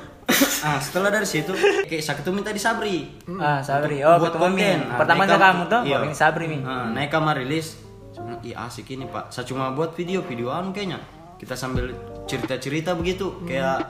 Ah, 0.60 0.78
setelah 0.78 1.10
dari 1.10 1.24
situ, 1.24 1.52
kayak 1.84 2.00
saya 2.00 2.16
ketemu 2.18 2.40
tadi 2.40 2.56
Sabri. 2.56 2.96
Ah, 3.36 3.60
Sabri. 3.60 4.00
Oh, 4.00 4.16
Buat 4.16 4.34
konten. 4.34 4.78
Ah, 4.82 4.96
Pertama 4.96 5.22
ke 5.22 5.30
kam- 5.30 5.40
kamu 5.40 5.62
tuh, 5.66 5.80
iya. 5.84 5.96
ini 6.00 6.14
Sabri 6.14 6.46
Mi. 6.46 6.58
Ah, 6.60 6.88
naik 6.88 7.08
kamar 7.08 7.36
rilis. 7.36 7.76
Bilang, 8.14 8.40
iya 8.40 8.56
asik 8.62 8.88
ini 8.88 9.04
pak. 9.04 9.28
Saya 9.28 9.44
cuma 9.44 9.68
buat 9.70 9.92
video, 9.92 10.22
videoan 10.22 10.70
kayaknya. 10.70 11.02
Kita 11.36 11.52
sambil 11.52 11.92
cerita-cerita 12.24 12.94
begitu, 12.94 13.42
kayak 13.42 13.84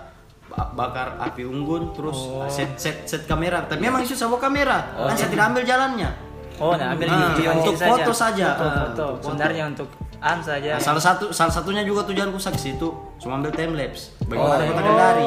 ba- 0.47 0.73
bakar 0.73 1.15
api 1.21 1.45
unggun, 1.45 1.93
terus 1.93 2.19
set 2.49 2.75
set 2.75 3.05
set 3.05 3.23
kamera. 3.25 3.63
Tapi 3.63 3.79
memang 3.81 4.01
itu 4.01 4.17
bawa 4.19 4.41
kamera, 4.41 4.79
kan 4.99 5.15
saya 5.15 5.29
tidak 5.29 5.47
ambil 5.47 5.63
jalannya. 5.63 6.11
Oh, 6.55 6.71
nah 6.73 6.91
ambil 6.91 7.07
Ah, 7.09 7.31
video 7.31 7.51
untuk 7.53 7.75
foto 7.77 8.13
saja. 8.13 8.47
Foto, 8.53 8.63
Ah, 8.65 8.75
foto. 8.85 9.05
untuk 9.13 9.25
Sebenarnya 9.29 9.65
untuk 9.69 9.89
an 10.25 10.40
saja. 10.40 10.81
Nah, 10.81 10.81
salah 10.81 11.02
satu 11.04 11.28
salah 11.37 11.52
satunya 11.52 11.85
juga 11.85 12.09
tujuanku 12.09 12.40
ke 12.40 12.57
situ 12.57 12.88
cuma 13.21 13.37
ambil 13.37 13.52
time 13.52 13.76
lapse. 13.76 14.16
Bagaimana 14.25 14.64
Oh, 14.64 14.73
kota. 14.73 14.81
Kendari. 14.81 15.26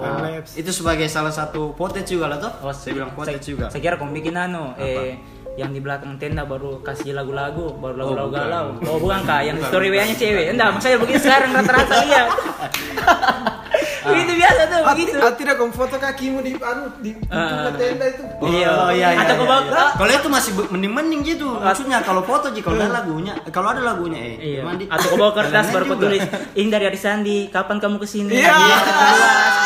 Time 0.00 0.20
lapse. 0.24 0.52
Itu 0.56 0.70
sebagai 0.72 1.04
salah 1.12 1.28
satu 1.28 1.76
footage 1.76 2.16
juga 2.16 2.32
lah 2.32 2.40
toh. 2.40 2.52
Oh, 2.64 2.72
saya 2.72 2.96
bilang 2.96 3.12
saya, 3.12 3.36
juga. 3.36 3.68
Saya 3.68 3.80
kira 3.84 4.00
kamu 4.00 4.16
bikin 4.16 4.34
anu, 4.40 4.72
eh 4.80 5.20
yang 5.56 5.72
di 5.72 5.80
belakang 5.80 6.20
tenda 6.20 6.44
baru 6.44 6.84
kasih 6.84 7.16
lagu-lagu, 7.16 7.76
baru 7.80 7.96
lagu-lagu 7.96 8.28
bukan. 8.32 8.44
galau. 8.44 8.66
Oh, 8.88 8.96
bukan 9.00 9.20
kak, 9.24 9.40
yang 9.44 9.56
story 9.68 9.88
WA-nya 9.92 10.16
cewek. 10.16 10.52
Enggak, 10.52 10.68
maksudnya 10.72 10.98
begini 11.00 11.20
sekarang 11.20 11.50
rata-rata 11.52 11.96
iya. 12.04 12.22
Begitu 14.06 14.32
biasa 14.36 14.60
tuh, 14.64 14.78
Ah, 14.78 14.92
begitu. 14.92 15.10
ti- 15.10 15.20
ah, 15.20 15.34
tidak 15.34 15.54
kamu 15.56 15.72
foto 15.72 15.96
kakimu 15.96 16.38
di 16.40 16.52
anu 16.56 16.84
di 16.98 17.10
Ah. 17.26 17.68
tenda 17.72 18.06
itu. 18.06 18.22
Iya. 18.46 18.70
Oh 18.70 18.90
iya 18.90 19.08
iya. 19.10 19.20
Atau 19.20 19.34
iya, 19.34 19.40
kau 19.40 19.46
bawa- 19.46 19.66
iya. 19.66 19.84
Kalau 19.92 20.12
itu 20.12 20.28
masih 20.28 20.50
mending-mending 20.68 21.20
gitu. 21.22 21.48
Maksudnya 21.52 21.98
kalau 22.00 22.22
foto 22.22 22.46
Ji, 22.48 22.60
kalau 22.60 22.78
ada 22.78 22.92
lagunya, 22.94 23.34
kalau 23.48 23.68
ada 23.68 23.82
lagunya 23.82 24.18
eh 24.18 24.34
Iya. 24.38 24.62
mandi. 24.62 24.84
Atau 24.86 25.06
kau 25.08 25.18
bawa 25.18 25.32
kertas 25.32 25.66
baru 25.68 25.84
kau 25.86 25.98
tulis 25.98 26.22
ini 26.52 26.68
dari 26.68 26.84
Arisandi, 26.86 27.48
kapan 27.48 27.76
kamu 27.76 27.96
ke 27.96 28.06
sini? 28.06 28.30
Iya. 28.32 28.54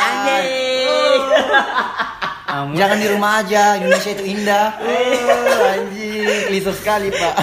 Anjing. 0.01 1.23
Ah, 2.47 2.67
mu- 2.67 2.75
Jangan 2.75 2.99
di 2.99 3.09
rumah 3.09 3.39
aja, 3.39 3.77
Indonesia 3.77 4.11
itu 4.11 4.25
indah. 4.27 4.75
Oh, 4.77 5.71
anjing, 5.71 6.27
klise 6.49 6.73
sekali, 6.73 7.09
Pak. 7.09 7.35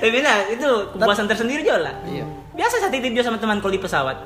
Tapi 0.00 0.18
nah, 0.18 0.48
itu 0.48 0.68
kepuasan 0.90 1.26
tersendiri 1.26 1.60
juga 1.60 1.78
lah. 1.82 1.94
Iya. 2.02 2.24
Biasa 2.52 2.74
saya 2.78 2.90
titip 2.90 3.12
juga 3.12 3.22
sama 3.22 3.36
teman 3.36 3.60
kalau 3.60 3.70
di 3.70 3.78
pesawat. 3.78 4.16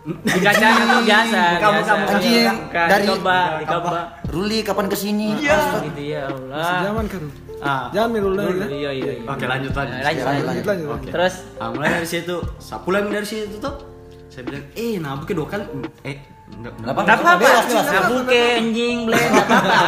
Di 0.00 0.40
kacanya 0.40 0.82
tuh 0.84 1.00
biasa. 1.02 1.42
Kamu- 1.58 1.74
biasa. 1.74 1.90
kamu- 1.90 2.08
Anjing, 2.08 2.44
dari 2.70 3.02
dicoba, 3.04 3.38
dicoba. 3.58 4.00
Ruli 4.28 4.58
kapan 4.62 4.86
ke 4.86 4.96
sini? 4.96 5.28
Ah, 5.42 5.80
gitu 5.80 6.02
ya 6.02 6.22
Allah. 6.26 6.80
Zaman 6.84 7.04
kan. 7.06 7.22
Ah, 7.58 7.84
Jangan 7.90 8.08
mirul 8.08 8.32
lagi. 8.32 8.54
Iya 8.72 8.90
iya 8.94 9.12
iya. 9.16 9.26
Oke 9.26 9.44
lanjut 9.44 9.72
lanjut. 9.72 9.92
Nah, 9.92 10.06
lanjut, 10.06 10.22
Lanjut, 10.22 10.44
lanjut. 10.46 10.64
Lanjut 10.64 10.88
lanjut. 10.88 11.10
Terus 11.10 11.34
Ah, 11.56 11.68
mulai 11.68 11.88
dari 11.92 12.08
situ, 12.08 12.36
saya 12.56 12.78
pulang 12.78 13.04
dari 13.06 13.26
situ 13.26 13.56
tuh, 13.58 13.74
saya 14.28 14.42
bilang, 14.42 14.64
eh, 14.72 14.94
nah 14.96 15.12
bukan 15.14 15.34
dua 15.34 15.48
kali, 15.48 15.64
eh, 16.02 16.16
enggak, 16.52 16.72
Nggak 16.78 16.88
apa-apa. 16.88 17.00
Enggak 17.02 17.18
apa-apa. 17.18 17.36
Bebas, 17.36 17.64
bebas. 17.66 17.86
Nabuke 17.90 18.42
anjing 18.56 18.96
bleh 19.04 19.18
enggak 19.20 19.44
apa-apa. 19.44 19.86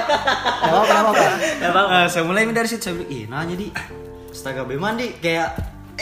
Nggak 0.00 0.70
apa-apa, 0.70 0.86
nggak 0.86 1.02
apa-apa. 1.02 1.26
Enggak 1.50 1.70
apa-apa. 1.70 1.92
Ah, 1.92 2.06
saya 2.06 2.22
mulai 2.22 2.42
dari 2.48 2.68
situ, 2.70 2.80
saya 2.80 2.94
bilang, 2.94 3.10
eh, 3.10 3.24
nanya 3.26 3.54
di, 3.54 3.66
astaga, 4.30 4.62
bagaimana 4.62 4.94
di, 4.96 5.08
kayak 5.16 5.48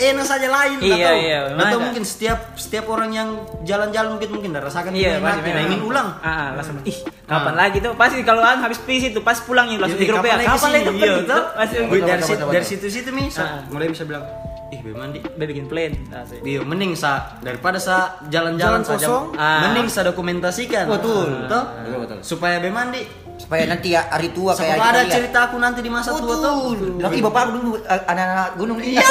enak 0.00 0.24
saja 0.24 0.46
lain, 0.46 0.76
Iya, 0.78 0.94
tahu. 1.04 1.18
iya, 1.18 1.38
mana? 1.52 1.76
mungkin 1.80 2.02
setiap 2.02 2.38
setiap 2.54 2.86
orang 2.86 3.10
yang 3.10 3.28
jalan-jalan 3.62 4.14
mungkin 4.14 4.30
mungkin 4.30 4.50
dah 4.50 4.62
rasakan 4.62 4.90
Iya, 4.90 5.18
nah, 5.18 5.36
memang. 5.36 5.66
ingin 5.66 5.80
ulang. 5.82 6.08
Ah, 6.18 6.28
ah, 6.28 6.48
langsung 6.54 6.78
ih, 6.82 6.98
kapan 7.22 7.54
lagi 7.54 7.78
tuh? 7.78 7.92
Pasti 7.94 8.22
kalau 8.22 8.40
an 8.40 8.58
habis 8.58 8.78
pis 8.78 9.04
itu 9.04 9.18
pas 9.18 9.36
pulangnya 9.38 9.78
langsung 9.78 9.96
di 9.96 10.06
grup 10.06 10.22
ya. 10.22 10.34
lagi 10.34 10.48
Kapan 10.48 10.70
lagi? 10.72 10.88
Iya, 10.94 11.14
tuh. 11.22 11.42
Pasti 11.52 11.74
dari 12.00 12.22
situ 12.22 12.44
dari 12.46 12.66
situ 12.66 12.86
situ 12.88 13.10
mi, 13.10 13.28
sa- 13.28 13.44
Ah. 13.44 13.60
mulai 13.68 13.86
bisa 13.86 14.02
bilang, 14.02 14.24
ih 14.68 14.80
bagaimana 14.80 15.10
di, 15.10 15.20
Be 15.20 15.44
bikin 15.44 15.66
plan. 15.66 15.92
Nah, 16.06 16.22
sih. 16.22 16.38
Iya, 16.40 16.60
mending 16.62 16.92
sa 16.92 17.36
daripada 17.38 17.76
sa 17.76 17.96
jalan-jalan 18.26 18.80
Jalan 18.80 18.82
saja. 18.82 19.06
kosong. 19.06 19.24
Ah. 19.34 19.60
Mending 19.66 19.88
sa 19.88 20.00
dokumentasikan. 20.02 20.84
Betul. 20.86 21.46
Toh? 21.46 21.64
Betul, 21.78 21.98
betul. 22.00 22.18
Supaya 22.22 22.56
bemandi. 22.58 23.27
Supaya 23.38 23.70
nanti 23.70 23.94
ya 23.94 24.02
hari 24.10 24.34
tua 24.34 24.50
Siapa 24.50 24.66
kayak 24.66 24.76
tahu 24.76 24.90
ada 24.90 25.00
lihat. 25.00 25.14
cerita 25.14 25.38
aku 25.46 25.56
nanti 25.62 25.80
di 25.80 25.90
masa 25.90 26.10
tua 26.10 26.34
tuh. 26.42 26.74
Lagi 26.98 27.18
bapak 27.22 27.42
dulu 27.54 27.70
eh, 27.78 28.02
anak-anak 28.04 28.48
gunung. 28.58 28.78
Iya. 28.82 29.06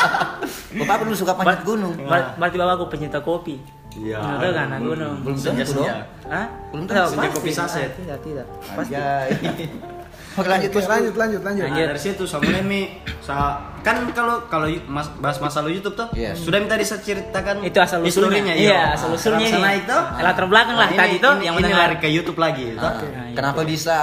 bapak 0.80 0.96
dulu 1.04 1.14
suka 1.18 1.32
panjat 1.34 1.60
gunung. 1.66 1.94
Ber- 1.98 2.38
berarti 2.38 2.56
bapakku 2.56 2.84
pencinta 2.86 3.18
kopi. 3.18 3.58
Iya. 3.98 4.22
Tahu 4.22 4.52
kan 4.54 4.64
anak 4.70 4.80
gunung. 4.86 5.14
Belum 5.26 5.36
tentu 5.36 5.50
dong. 5.50 5.58
Senja-senja. 5.58 5.94
Hah? 6.30 6.46
Belum 6.70 6.84
Tahu, 6.86 7.08
tentu. 7.18 7.34
Kopi 7.34 7.50
saset. 7.50 7.90
Tidak, 7.98 8.18
tidak. 8.22 8.46
Pasti. 8.62 8.94
Oke 10.38 10.48
lanjut 10.48 10.70
terus. 10.70 10.86
lanjut 10.86 11.14
lanjut 11.14 11.42
lanjut. 11.42 11.64
Nah, 11.64 11.86
dari 11.86 12.00
situ 12.00 12.22
sama 12.24 12.42
mulai 12.44 12.62
mi 12.62 12.80
sa 13.18 13.34
kan 13.78 14.06
kalau 14.10 14.46
kalau 14.46 14.66
mas, 14.86 15.08
bahas 15.16 15.38
masalah 15.38 15.66
YouTube 15.66 15.94
tuh 15.94 16.08
Yes. 16.12 16.38
sudah 16.38 16.58
minta 16.58 16.74
diceritakan 16.74 17.60
Itu 17.60 17.78
asal 17.78 18.00
usulnya. 18.00 18.38
historinya, 18.38 18.54
Iya, 18.54 18.80
asal 18.92 19.08
usulnya 19.10 19.42
Kenapa 19.42 19.52
ini. 19.52 19.64
naik 19.64 19.82
tuh. 19.84 20.02
Latar 20.20 20.44
belakang 20.46 20.76
lah 20.76 20.88
Nah, 20.88 20.98
tadi 20.98 21.16
tuh 21.18 21.32
yang 21.36 21.54
ini 21.54 21.64
mendengar. 21.64 21.80
lari 21.84 21.96
ke 21.98 22.08
YouTube 22.08 22.36
lagi. 22.36 22.64
toh. 22.72 22.84
Ah, 22.84 23.02
Kenapa 23.30 23.60
bisa 23.62 23.96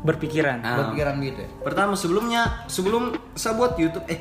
Berpikiran. 0.00 0.58
Ah. 0.60 0.76
berpikiran 0.78 1.14
gitu? 1.20 1.38
ya? 1.38 1.48
Pertama 1.60 1.92
sebelumnya 1.92 2.64
sebelum 2.66 3.02
saya 3.34 3.52
buat 3.52 3.76
YouTube 3.76 4.04
eh 4.06 4.20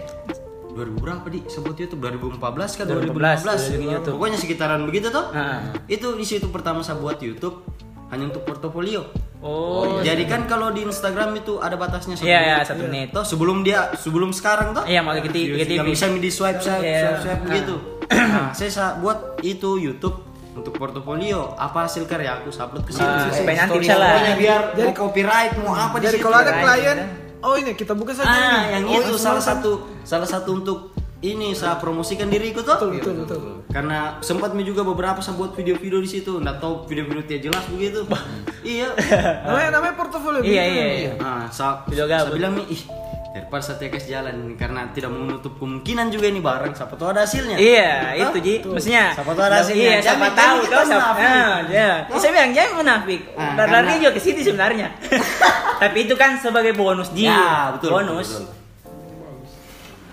2000 0.70 0.76
berapa 0.98 1.24
di 1.26 1.40
saya 1.46 1.62
buat 1.62 1.76
YouTube 1.76 2.00
2014 2.00 2.40
kan 2.74 2.84
2015, 2.86 3.42
2015 3.42 3.72
bikin 3.74 3.90
YouTube. 3.90 4.14
pokoknya 4.14 4.38
sekitaran 4.38 4.82
begitu 4.84 5.08
toh 5.10 5.28
Ah. 5.30 5.72
itu 5.88 6.08
di 6.14 6.24
situ 6.24 6.48
pertama 6.48 6.80
saya 6.82 6.96
buat 6.96 7.16
YouTube 7.18 7.64
hanya 8.10 8.26
untuk 8.28 8.44
portofolio 8.44 9.06
Oh, 9.40 10.04
jadi 10.04 10.28
kan 10.28 10.44
kalau 10.44 10.68
di 10.70 10.84
Instagram 10.84 11.32
itu 11.34 11.58
ada 11.58 11.74
batasnya 11.74 12.12
satu 12.14 12.28
Iya, 12.28 12.38
menit. 12.38 12.52
iya, 12.52 12.58
satu 12.62 12.84
menit. 12.84 13.08
toh 13.10 13.24
sebelum 13.24 13.64
dia 13.64 13.88
sebelum 13.96 14.30
sekarang 14.30 14.74
toh 14.74 14.84
Iya, 14.84 15.00
mau 15.00 15.16
ke 15.16 15.32
TV, 15.32 15.56
ke 15.56 15.64
yang 15.70 15.88
TV. 15.88 15.96
bisa 15.96 16.12
di 16.12 16.28
swipe 16.28 16.60
swipe 16.60 16.84
Iya. 16.84 17.00
swipe 17.00 17.20
swipe 17.24 17.42
begitu 17.46 17.76
nah 18.12 18.52
saya 18.52 18.68
sa- 18.68 18.96
buat 18.96 19.40
itu 19.40 19.80
YouTube 19.80 20.28
untuk 20.52 20.76
portofolio 20.76 21.56
apa 21.56 21.88
hasil 21.88 22.04
karya 22.04 22.36
aku 22.36 22.52
saya 22.52 22.68
upload 22.68 22.84
ke 22.84 22.92
situ 22.92 23.00
Ah, 23.02 23.32
Sih. 23.32 23.40
supaya 23.40 23.64
nanti 23.64 23.78
bisa 23.80 23.96
lah. 23.96 24.12
Biar 24.36 24.62
mau 24.76 24.92
copyright 24.94 25.54
mau 25.58 25.72
apa 25.72 25.96
di 25.98 26.04
Jadi 26.04 26.18
kalau 26.20 26.38
ada 26.38 26.52
klien, 26.54 26.98
kan? 26.98 27.08
oh 27.40 27.56
ini 27.56 27.72
kita 27.74 27.94
buka 27.94 28.12
saja 28.12 28.28
Ah, 28.28 28.36
ini. 28.36 28.76
yang 28.76 28.84
Oh, 28.86 29.00
itu 29.00 29.14
salah 29.16 29.40
satu 29.40 29.72
salah 30.04 30.28
satu 30.28 30.50
untuk 30.54 30.92
ini 31.20 31.52
saya 31.52 31.76
promosikan 31.76 32.32
diriku 32.32 32.64
tuh. 32.64 32.80
Betul 32.80 32.96
betul 32.96 33.14
betul. 33.20 33.42
Karena 33.70 34.18
sempat 34.20 34.56
mi 34.56 34.64
juga 34.64 34.82
beberapa 34.82 35.20
saya 35.20 35.36
buat 35.36 35.52
video-video 35.52 36.00
di 36.00 36.10
situ, 36.10 36.40
nggak 36.40 36.58
tahu 36.58 36.88
video-video 36.88 37.24
tidak 37.24 37.42
jelas 37.46 37.64
begitu. 37.68 38.00
iya. 38.66 38.88
Namanya 39.46 39.70
namanya 39.76 39.94
portofolio. 39.94 40.40
Iya, 40.40 40.64
gitu. 40.64 40.74
iya, 40.74 40.88
iya. 40.96 41.12
Nah, 41.20 41.46
saya, 41.52 41.84
Video 41.86 42.08
saya 42.08 42.32
bilang 42.32 42.56
nih, 42.56 42.66
ih, 42.72 42.82
daripada 43.30 43.62
saya 43.62 43.78
tekes 43.78 44.08
jalan 44.08 44.56
karena 44.56 44.90
tidak 44.90 45.12
menutup 45.12 45.54
kemungkinan 45.60 46.08
juga 46.08 46.26
ini 46.28 46.40
barang, 46.40 46.72
siapa 46.74 46.96
tahu 46.96 47.12
ada 47.12 47.28
hasilnya. 47.28 47.60
Iya, 47.60 47.92
Hah? 48.16 48.32
itu 48.32 48.38
Ji. 48.40 48.54
Maksudnya 48.64 49.04
Siapa 49.14 49.32
tahu 49.36 49.46
ada 49.46 49.58
hasilnya. 49.60 49.84
Iya, 49.86 49.98
siapa 50.00 50.18
Jangan- 50.24 50.40
tahu 50.40 50.56
kita 50.64 50.82
siapa. 50.88 51.20
iya. 51.68 51.90
Saya 52.10 52.32
bilang 52.32 52.52
jangan 52.56 52.72
munafik. 52.80 53.22
Ah, 53.36 53.54
Lari-lari 53.60 53.86
karena- 53.86 54.00
juga 54.02 54.12
ke 54.16 54.22
sini 54.24 54.40
sebenarnya. 54.40 54.88
Tapi 55.84 55.98
itu 56.08 56.16
kan 56.16 56.40
sebagai 56.40 56.72
bonus 56.74 57.12
Ji. 57.12 57.28
Ya, 57.28 57.76
betul. 57.76 57.92
Bonus. 57.92 58.28
betul, 58.34 58.44
betul. 58.48 58.58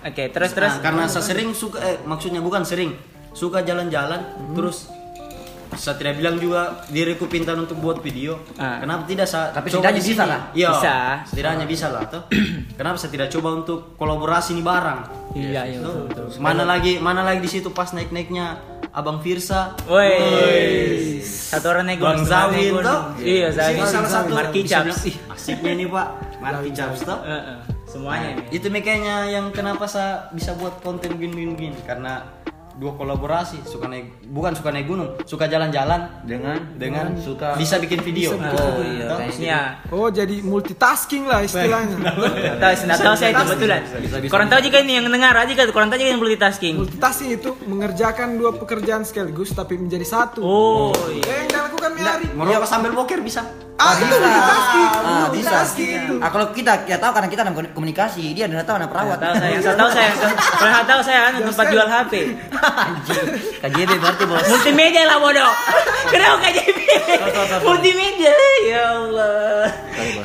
Oke, 0.06 0.30
terus 0.30 0.50
terus. 0.52 0.72
Nah, 0.72 0.80
karena 0.80 1.04
saya 1.06 1.24
sering 1.24 1.50
suka 1.50 1.78
eh 1.78 1.98
maksudnya 2.00 2.38
bukan 2.38 2.62
sering 2.62 2.94
suka 3.32 3.60
jalan-jalan 3.60 4.22
Hmm. 4.22 4.54
terus 4.54 4.86
saya 5.68 5.98
tidak 5.98 6.16
bilang 6.16 6.38
juga 6.38 6.86
diriku 6.88 7.26
pintar 7.26 7.52
untuk 7.54 7.76
buat 7.76 7.98
video. 7.98 8.38
Ah. 8.54 8.78
Kenapa 8.78 9.02
tidak 9.04 9.26
saya 9.26 9.50
Tapi 9.50 9.66
coba 9.68 9.90
di 9.90 9.98
sini? 9.98 10.14
bisa 10.14 10.24
lah. 10.24 10.40
Iya. 10.54 10.70
Bisa. 10.72 10.94
Setidaknya 11.26 11.66
bisa 11.66 11.86
lah 11.90 12.02
tuh. 12.06 12.22
Kenapa 12.78 12.96
saya 12.96 13.10
tidak 13.10 13.28
coba 13.28 13.48
untuk 13.52 13.78
kolaborasi 13.94 14.54
nih 14.54 14.64
barang? 14.64 15.00
Iya, 15.34 15.60
iya 15.66 15.78
Tuh. 15.82 16.06
betul 16.06 16.24
betul. 16.30 16.40
Mana 16.40 16.62
lagi 16.64 16.96
mana 16.96 17.20
lagi 17.20 17.42
di 17.42 17.50
situ 17.50 17.68
pas 17.70 17.90
naik-naiknya 17.90 18.56
Abang 18.88 19.20
Firsa. 19.20 19.76
Woi. 19.84 21.20
Satu 21.20 21.66
orang 21.68 21.84
nego. 21.86 22.06
Bang 22.06 22.24
Zawin 22.24 22.72
tuh. 22.72 23.00
Iya, 23.20 23.52
Zawin. 23.52 23.84
salah 23.84 24.08
satu 24.08 24.32
Marki 24.32 24.64
Chaps. 24.64 25.04
asiknya 25.28 25.72
nih, 25.76 25.86
Pak. 25.86 26.08
Marki 26.40 26.70
Chaps 26.72 27.04
tuh. 27.04 27.18
Eh, 27.20 27.28
eh, 27.28 27.58
Semuanya 27.96 28.28
ini. 28.36 28.42
Itu 28.52 28.68
makanya 28.68 29.24
yang 29.24 29.48
kenapa 29.56 29.88
saya 29.88 30.28
bisa 30.36 30.52
buat 30.52 30.84
konten 30.84 31.16
gini-gini 31.16 31.72
karena 31.88 32.28
dua 32.76 32.92
kolaborasi 32.92 33.64
suka 33.64 33.88
naik 33.88 34.20
bukan 34.28 34.52
suka 34.52 34.68
naik 34.68 34.84
gunung 34.84 35.16
suka 35.24 35.48
jalan-jalan 35.48 36.12
dengan 36.28 36.60
dengan 36.76 37.16
suka 37.16 37.56
bisa 37.56 37.80
bikin 37.80 38.04
video 38.04 38.36
oh 38.36 38.84
iya 38.84 39.08
Toh? 39.08 39.16
kayak 39.16 39.32
gitu. 39.32 39.48
Ya, 39.48 39.62
Oh 39.88 40.12
jadi 40.12 40.44
multitasking 40.44 41.24
lah 41.24 41.40
istilahnya. 41.40 41.96
Tahu, 42.60 42.74
tahu 42.84 43.16
saya 43.16 43.32
itu 43.32 43.44
betulan. 43.48 43.80
Korang 44.28 44.48
tahu 44.52 44.60
jika 44.60 44.84
ini 44.84 45.00
yang 45.00 45.08
dengar 45.08 45.32
aja 45.32 45.52
kan, 45.56 45.72
korang 45.72 45.88
tahu 45.88 46.04
jika 46.04 46.10
yang 46.12 46.20
multitasking. 46.20 46.74
multitasking 46.76 47.30
itu 47.40 47.56
mengerjakan 47.64 48.36
dua 48.36 48.52
pekerjaan 48.52 49.08
sekaligus 49.08 49.56
tapi 49.56 49.80
menjadi 49.80 50.04
satu. 50.04 50.44
Oh, 50.44 50.92
iya. 51.08 51.24
Eh, 51.24 51.36
yang 51.44 51.48
dilakukan 51.48 51.90
Miari. 51.96 52.26
merokok 52.36 52.68
sambil 52.68 52.92
boker 52.92 53.24
bisa 53.24 53.40
Ah, 53.76 53.92
itu 53.92 54.08
multitasking. 54.08 54.88
Ah, 55.04 55.26
bisa. 55.28 55.56
itu. 55.76 56.14
Ah, 56.16 56.30
kalau 56.32 56.48
kita 56.50 56.72
ya 56.84 56.96
tahu 56.96 57.12
karena 57.12 57.28
kita 57.28 57.40
dalam 57.44 57.54
komunikasi, 57.70 58.32
dia 58.32 58.48
udah 58.48 58.64
tahu 58.64 58.76
anak 58.80 58.88
perawat. 58.88 59.18
Tahu 59.20 59.34
saya, 59.36 59.56
saya 59.60 59.76
tahu 59.76 59.90
saya. 59.92 60.10
Nggak 60.56 60.84
tahu 60.88 61.00
saya 61.04 61.20
anu 61.28 61.38
tempat 61.44 61.66
jual 61.68 61.86
HP. 61.86 62.12
Anjing. 62.56 63.26
KJB 63.60 63.90
berarti 64.00 64.24
bos. 64.24 64.44
Multimedia 64.48 65.02
lah 65.04 65.18
bodoh. 65.20 65.52
Kenapa 66.12 66.36
KJP? 66.42 66.78
Multimedia. 67.60 68.32
Ya 68.64 68.82
Allah. 68.96 69.68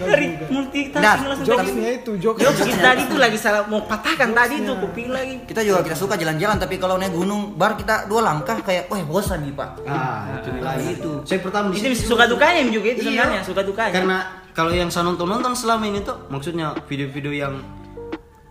Dari 0.01 0.27
Nah, 0.31 0.47
multitasking 0.49 1.27
langsung 1.27 1.45
KJP. 1.45 1.51
Jokesnya 1.51 1.91
itu, 1.93 2.11
jokes. 2.17 2.47
Tadi 2.71 3.01
tuh 3.05 3.19
lagi 3.19 3.35
salah 3.35 3.67
mau 3.67 3.83
patahkan 3.83 4.31
tadi 4.31 4.63
tuh 4.63 4.75
kuping 4.79 5.11
lagi. 5.11 5.43
Kita 5.43 5.59
juga 5.59 5.83
kita 5.83 5.95
suka 5.95 6.15
jalan-jalan 6.15 6.55
tapi 6.55 6.75
kalau 6.75 6.95
naik 6.95 7.11
gunung 7.11 7.51
bar 7.53 7.75
kita 7.75 8.07
dua 8.07 8.23
langkah 8.23 8.63
kayak 8.63 8.87
wah 8.87 8.99
bosan 9.03 9.43
nih 9.43 9.51
pak. 9.51 9.69
ah 9.83 10.23
itu 10.37 10.49
lagi 10.57 10.87
itu. 10.93 11.11
saya 11.23 11.39
pertama 11.39 11.65
di 11.69 11.79
Itu 11.79 11.87
situ 11.93 12.07
suka 12.07 12.23
dukanya 12.25 12.63
juga 12.69 12.87
itu 12.89 13.01
Iya. 13.11 13.40
Sebenarnya, 13.41 13.49
suka 13.51 13.61
dukanya. 13.63 13.93
karena 13.93 14.17
kalau 14.51 14.71
yang 14.71 14.87
saya 14.87 15.03
nonton 15.03 15.27
nonton 15.27 15.53
selama 15.53 15.83
ini 15.83 15.99
tuh 15.99 16.15
maksudnya 16.27 16.77
video-video 16.85 17.31
yang 17.31 17.53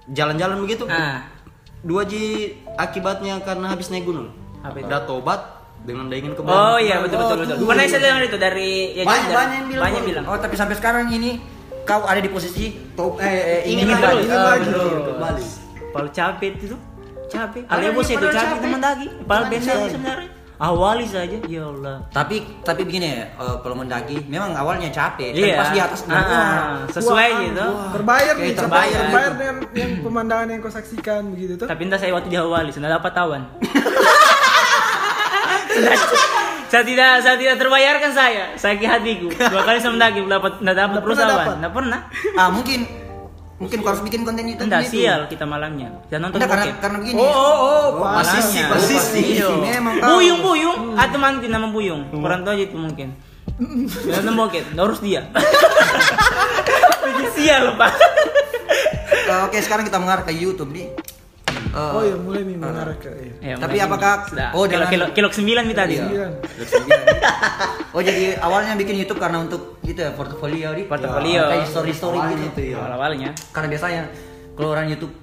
jalan-jalan 0.08 0.58
begitu 0.58 0.84
Ah. 0.86 1.22
dua 1.80 2.02
ji 2.02 2.50
akibatnya 2.74 3.40
karena 3.40 3.66
habis 3.68 3.88
naik 3.88 4.04
gunung 4.04 4.28
Apa 4.60 4.76
itu? 4.76 4.86
udah 4.86 5.00
tobat 5.04 5.40
dengan 5.80 6.08
ingin 6.08 6.34
kembali 6.34 6.52
Oh 6.52 6.76
iya 6.76 7.00
betul 7.00 7.16
betul 7.18 7.36
betul. 7.40 7.56
Pernah 7.64 7.84
saya 7.86 8.00
dengar 8.02 8.22
itu 8.22 8.36
dari 8.36 8.70
ya, 8.92 9.02
Banyak- 9.02 9.32
banyak 9.32 9.54
yang 9.54 9.66
bilang 9.66 9.82
banyak 9.82 10.02
bilang. 10.04 10.24
Oh 10.26 10.36
tapi 10.36 10.54
sampai 10.54 10.76
sekarang 10.76 11.08
ini 11.08 11.40
kau 11.82 12.04
ada 12.04 12.18
di 12.18 12.28
posisi 12.28 12.76
Top, 12.92 13.16
eh, 13.16 13.24
eh, 13.24 13.60
Ingin 13.66 13.88
ingin 13.88 13.96
lagi, 13.96 14.28
Ah, 14.28 14.44
lagi, 14.52 14.68
betul. 14.68 15.00
kembali. 15.08 15.44
Kalau 15.90 16.08
capek 16.12 16.52
itu 16.54 16.76
capek. 17.26 17.62
Alias 17.66 17.92
bos 17.94 18.06
itu 18.06 18.26
capek 18.26 18.56
teman 18.60 18.80
lagi. 18.80 19.06
Benda 19.20 19.56
saya- 19.58 19.88
sebenarnya. 19.88 20.28
Awali 20.60 21.02
saja, 21.02 21.40
ya 21.40 21.64
Allah. 21.64 22.04
tapi 22.10 22.44
tapi 22.60 22.84
begini 22.84 23.08
ya 23.08 23.24
eh, 23.32 23.56
kalau 23.58 23.72
mendaki 23.74 24.20
memang 24.24 24.52
awalnya 24.52 24.86
capek 24.88 25.32
tapi 25.32 25.40
Iya. 25.42 25.56
pas 25.56 25.70
di 25.70 25.80
atas 25.80 26.00
Ah, 26.04 26.20
wah, 26.20 26.84
sesuai 26.86 27.28
Wah, 27.30 27.40
gitu. 27.42 27.66
Terbayar 27.90 28.34
Kayak 28.34 28.44
nih, 28.44 28.54
terbayar 28.54 28.60
terbayar, 28.60 28.92
gitu. 28.92 29.00
terbayar 29.00 29.32
dengan 29.32 29.56
yang 29.72 29.92
pemandangan 30.02 30.46
yang 30.46 30.60
kau 30.60 30.68
saksikan 30.70 31.22
begitu 31.30 31.52
tuh. 31.56 31.64
Tapi 31.64 31.80
entah 31.82 31.96
saya 31.96 32.12
waktu 32.12 32.28
di 32.28 32.36
Awali 32.36 32.70
sudah 32.70 32.92
dapat 32.92 33.10
tawan. 33.10 33.42
Saya 36.66 36.86
tidak 36.86 37.18
saya 37.18 37.34
tidak 37.34 37.56
terbayarkan 37.56 38.10
saya 38.12 38.54
sakit 38.54 38.86
hatiku 38.86 39.26
dua 39.26 39.62
kali 39.64 39.82
saya 39.82 39.90
mendaki 39.90 40.22
dapat 40.22 40.52
dapat 40.62 41.00
perusahaan 41.00 41.26
dapat. 41.32 41.56
tidak 41.58 41.72
pernah 41.72 42.00
ah 42.36 42.46
mungkin 42.48 42.86
mungkin 43.60 43.84
kau 43.84 43.92
harus 43.92 44.00
bikin 44.00 44.24
konten 44.24 44.48
itu 44.48 44.64
tidak 44.64 44.88
gitu. 44.88 45.04
sial 45.04 45.28
kita 45.28 45.44
malamnya 45.44 45.92
kita 46.08 46.16
nonton 46.16 46.40
Enggak, 46.40 46.50
karena 46.56 46.64
karena 46.80 46.96
begini 47.04 47.20
Oh, 47.20 47.28
oh, 47.28 47.56
oh. 48.00 48.08
Pasisi, 48.16 48.58
Malamnya. 48.64 48.72
pasisi. 48.72 49.20
Iya. 49.36 49.48
Memang 49.52 49.94
kau. 50.00 50.08
Buyung 50.16 50.40
buyung 50.40 50.78
atau 50.96 51.18
manti 51.20 51.46
nama 51.46 51.68
buyung 51.68 52.08
kurang 52.08 52.40
tahu 52.40 52.56
aja 52.56 52.64
itu 52.64 52.76
mungkin 52.80 53.08
nonton 54.16 54.32
bokep 54.32 54.64
harus 54.72 55.00
dia 55.04 55.28
bikin 57.04 57.28
sial 57.36 57.76
pak 57.76 57.92
oke 59.44 59.58
sekarang 59.60 59.84
kita 59.84 60.00
mengarah 60.00 60.24
ke 60.24 60.32
YouTube 60.32 60.72
nih 60.72 60.88
Eh, 61.70 61.78
Oh 61.90 62.02
iya, 62.02 62.16
mulai 62.16 62.42
nih 62.42 62.56
mengarah 62.56 62.96
ke 62.96 63.10
iya. 63.12 63.32
Ya, 63.40 63.54
Tapi 63.56 63.76
mulai 63.76 63.86
apakah-. 63.86 64.26
Sudah. 64.26 64.50
oh, 64.52 64.64
kilo, 64.64 64.84
kilo, 64.86 65.04
kilo 65.12 65.28
9 65.28 65.38
nih 65.62 65.76
tadi 65.76 65.94
Iya. 65.94 66.26
Sembilan. 66.60 67.04
oh 67.94 68.00
jadi 68.00 68.24
awalnya 68.38 68.74
bikin 68.74 68.96
YouTube 68.96 69.18
karena 69.18 69.38
untuk 69.40 69.78
gitu 69.80 70.00
ya 70.00 70.10
portofolio 70.10 70.70
di 70.72 70.82
Portofolio. 70.84 71.46
kayak 71.46 71.66
story 71.66 71.92
story 71.92 72.18
gitu 72.42 72.60
ya. 72.68 72.76
awal 72.76 72.92
awalnya 72.96 73.30
karena 73.50 73.68
biasanya 73.68 74.02
kalau 74.52 74.70
orang 74.70 74.86
YouTube 74.88 75.14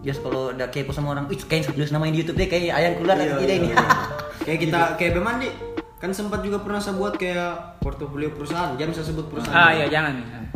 biasa 0.00 0.20
kalau 0.20 0.40
udah 0.50 0.68
kepo 0.68 0.92
sama 0.92 1.08
orang, 1.10 1.24
ih 1.28 1.40
kayak 1.40 1.64
serius 1.64 1.88
namain 1.88 2.12
di 2.12 2.20
YouTube 2.20 2.36
deh 2.36 2.44
kayak 2.46 2.70
ayam 2.70 2.92
keluar 2.94 3.16
Iya, 3.16 3.24
atau 3.26 3.40
tidak 3.40 3.56
ini. 3.58 3.68
kayak 4.46 4.58
kita 4.60 4.78
kayak 4.94 5.12
Bemandi 5.14 5.48
kan 5.96 6.10
sempat 6.10 6.40
juga 6.40 6.60
pernah 6.60 6.76
saya 6.76 6.94
buat 6.94 7.16
kayak 7.16 7.80
portofolio 7.80 8.28
perusahaan 8.28 8.76
jangan 8.76 8.92
saya 8.92 9.06
sebut 9.06 9.24
perusahaan 9.26 9.56
ah 9.56 9.72
iya 9.72 9.88
jangan 9.88 10.12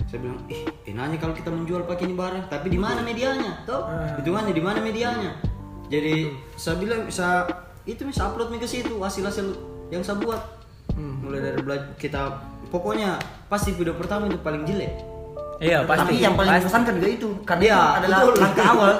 saya 0.09 0.25
bilang 0.25 0.41
ih 0.49 0.65
enaknya 0.89 1.21
kalau 1.21 1.37
kita 1.37 1.53
menjual 1.53 1.85
pakai 1.85 2.09
ini 2.09 2.17
barang 2.17 2.49
tapi 2.49 2.73
di 2.73 2.81
mana 2.81 3.05
medianya? 3.05 3.63
Toh 3.69 3.85
hitungannya 4.17 4.57
di 4.57 4.65
mana 4.65 4.81
medianya? 4.81 5.37
Jadi 5.93 6.33
saya 6.57 6.81
bilang 6.81 7.13
saya 7.13 7.45
itu 7.85 8.05
bisa 8.09 8.29
upload 8.29 8.49
nih 8.53 8.61
ke 8.65 8.69
situ 8.69 8.97
hasil 9.01 9.25
hasil 9.25 9.47
yang 9.93 10.01
saya 10.01 10.17
buat. 10.17 10.41
Mulai 10.97 11.41
dari 11.45 11.61
belajar 11.61 11.93
kita 12.01 12.41
pokoknya 12.73 13.21
pasti 13.53 13.77
video 13.77 13.97
pertama 13.97 14.29
itu 14.29 14.41
paling 14.41 14.65
jelek 14.65 15.18
iya 15.61 15.79
pasti 15.83 16.01
Tapi 16.01 16.15
yang 16.19 16.35
paling 16.35 16.49
Pasti. 16.49 16.63
membosankan 16.63 16.93
juga 16.95 17.09
itu 17.11 17.29
karena 17.43 17.63
Iya, 17.63 17.75
itu 17.75 17.97
adalah 17.99 18.19
betul. 18.21 18.35
langkah 18.39 18.67
awal. 18.69 18.91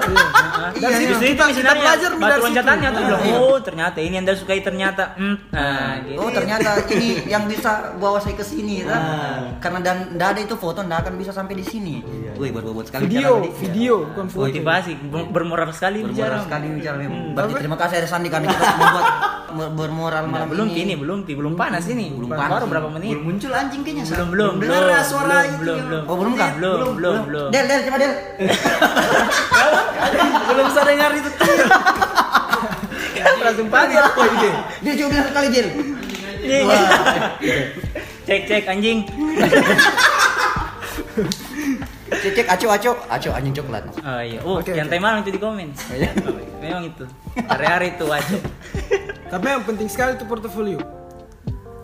Dari 0.69 0.93
situ 0.93 1.07
Justru 1.09 1.25
itu 1.25 1.33
kita, 1.33 1.45
kita 1.45 1.55
sebenarnya 1.55 1.81
belajar 1.81 2.11
batu 2.11 2.19
dari 2.19 2.35
situ. 2.35 2.45
loncatannya 2.45 2.89
tuh 2.89 2.99
Iya. 2.99 3.09
bilang, 3.09 3.23
oh 3.41 3.59
ternyata 3.59 3.99
ini 3.99 4.13
yang 4.13 4.25
anda 4.25 4.35
sukai 4.35 4.61
ternyata 4.61 5.05
hmm. 5.15 5.37
nah 5.51 5.91
gitu 6.01 6.19
Oh 6.19 6.31
ternyata 6.31 6.69
ini 6.95 7.09
yang 7.25 7.45
bisa 7.45 7.71
bawa 7.95 8.19
saya 8.19 8.35
ke 8.35 8.43
sini 8.43 8.77
kan? 8.83 9.01
Karena 9.59 9.79
dan 9.81 9.97
nggak 10.13 10.29
ada 10.29 10.41
itu 10.41 10.55
foto 10.55 10.79
nggak 10.81 11.01
akan 11.01 11.15
bisa 11.17 11.31
sampai 11.31 11.55
di 11.55 11.65
sini. 11.65 11.95
Wih 12.35 12.51
buat 12.51 12.65
buat 12.67 12.87
sekali 12.87 13.07
Video, 13.07 13.33
video, 13.55 13.95
bukan 14.09 14.27
foto. 14.27 14.43
motivasi 14.45 14.93
ber- 15.05 15.29
bermoral 15.29 15.71
sekali 15.71 16.01
Bermoral 16.01 16.13
bicara 16.13 16.37
sekali 16.41 16.67
bicara 16.73 16.97
memang. 16.97 17.21
Berarti 17.33 17.53
terima 17.57 17.77
kasih 17.77 17.95
ada 17.97 18.09
Sandi 18.09 18.29
karena 18.29 18.47
kita 18.53 18.65
membuat 18.73 19.07
ber- 19.49 19.73
bermoral 19.77 20.17
Nah, 20.21 20.31
malam 20.37 20.49
belum 20.49 20.69
ini. 20.69 20.95
belum 20.95 21.19
belum 21.25 21.55
panas 21.55 21.87
ini 21.87 22.13
Belum 22.13 22.29
baru 22.29 22.41
panas. 22.59 22.69
berapa 22.69 22.89
menit 22.91 23.11
belum 23.13 23.25
muncul 23.25 23.51
anjing 23.51 23.81
kayaknya 23.81 24.05
belum 24.05 24.29
belum 24.29 24.53
dengar 24.61 24.83
ya 24.85 25.01
suara 25.01 25.25
belum, 25.25 25.47
itu 25.47 25.59
belum 25.59 25.75
yang- 25.75 25.89
belum 25.89 26.03
Oh 26.05 26.17
belum 26.57 26.73
belum 26.73 26.95
belum 26.97 27.17
belum 27.27 27.49
Del 27.51 27.65
Del 27.67 27.81
coba 27.85 27.97
Del. 27.99 28.13
belum 30.49 30.67
saya 30.71 30.85
dengar 30.87 31.11
itu 31.13 31.31
langsung 33.39 33.69
panas 33.69 34.05
Dia 34.81 34.93
juga 34.95 35.09
bilang 35.11 35.27
sekali 35.29 35.49
Del. 35.51 35.69
cek 38.25 38.41
cek 38.47 38.65
anjing 38.67 38.99
Cek 42.09 42.33
cek 42.35 42.47
aco 42.49 42.67
aco 42.69 42.93
aco 43.07 43.29
anjing 43.31 43.53
coklat. 43.53 43.85
oh 44.01 44.21
iya 44.21 44.39
oh 44.43 44.59
Oke, 44.59 44.73
yang 44.73 44.89
oke. 44.89 44.97
malam 44.99 45.21
itu 45.21 45.31
di 45.31 45.39
komen 45.39 45.69
iya? 45.93 46.11
memang 46.59 46.89
itu 46.89 47.05
hari-hari 47.47 47.93
itu 47.93 48.07
aja 48.09 48.37
Tapi 49.29 49.45
yang 49.45 49.61
penting 49.61 49.93
sekali 49.93 50.17
itu 50.17 50.25
portofolio. 50.25 50.81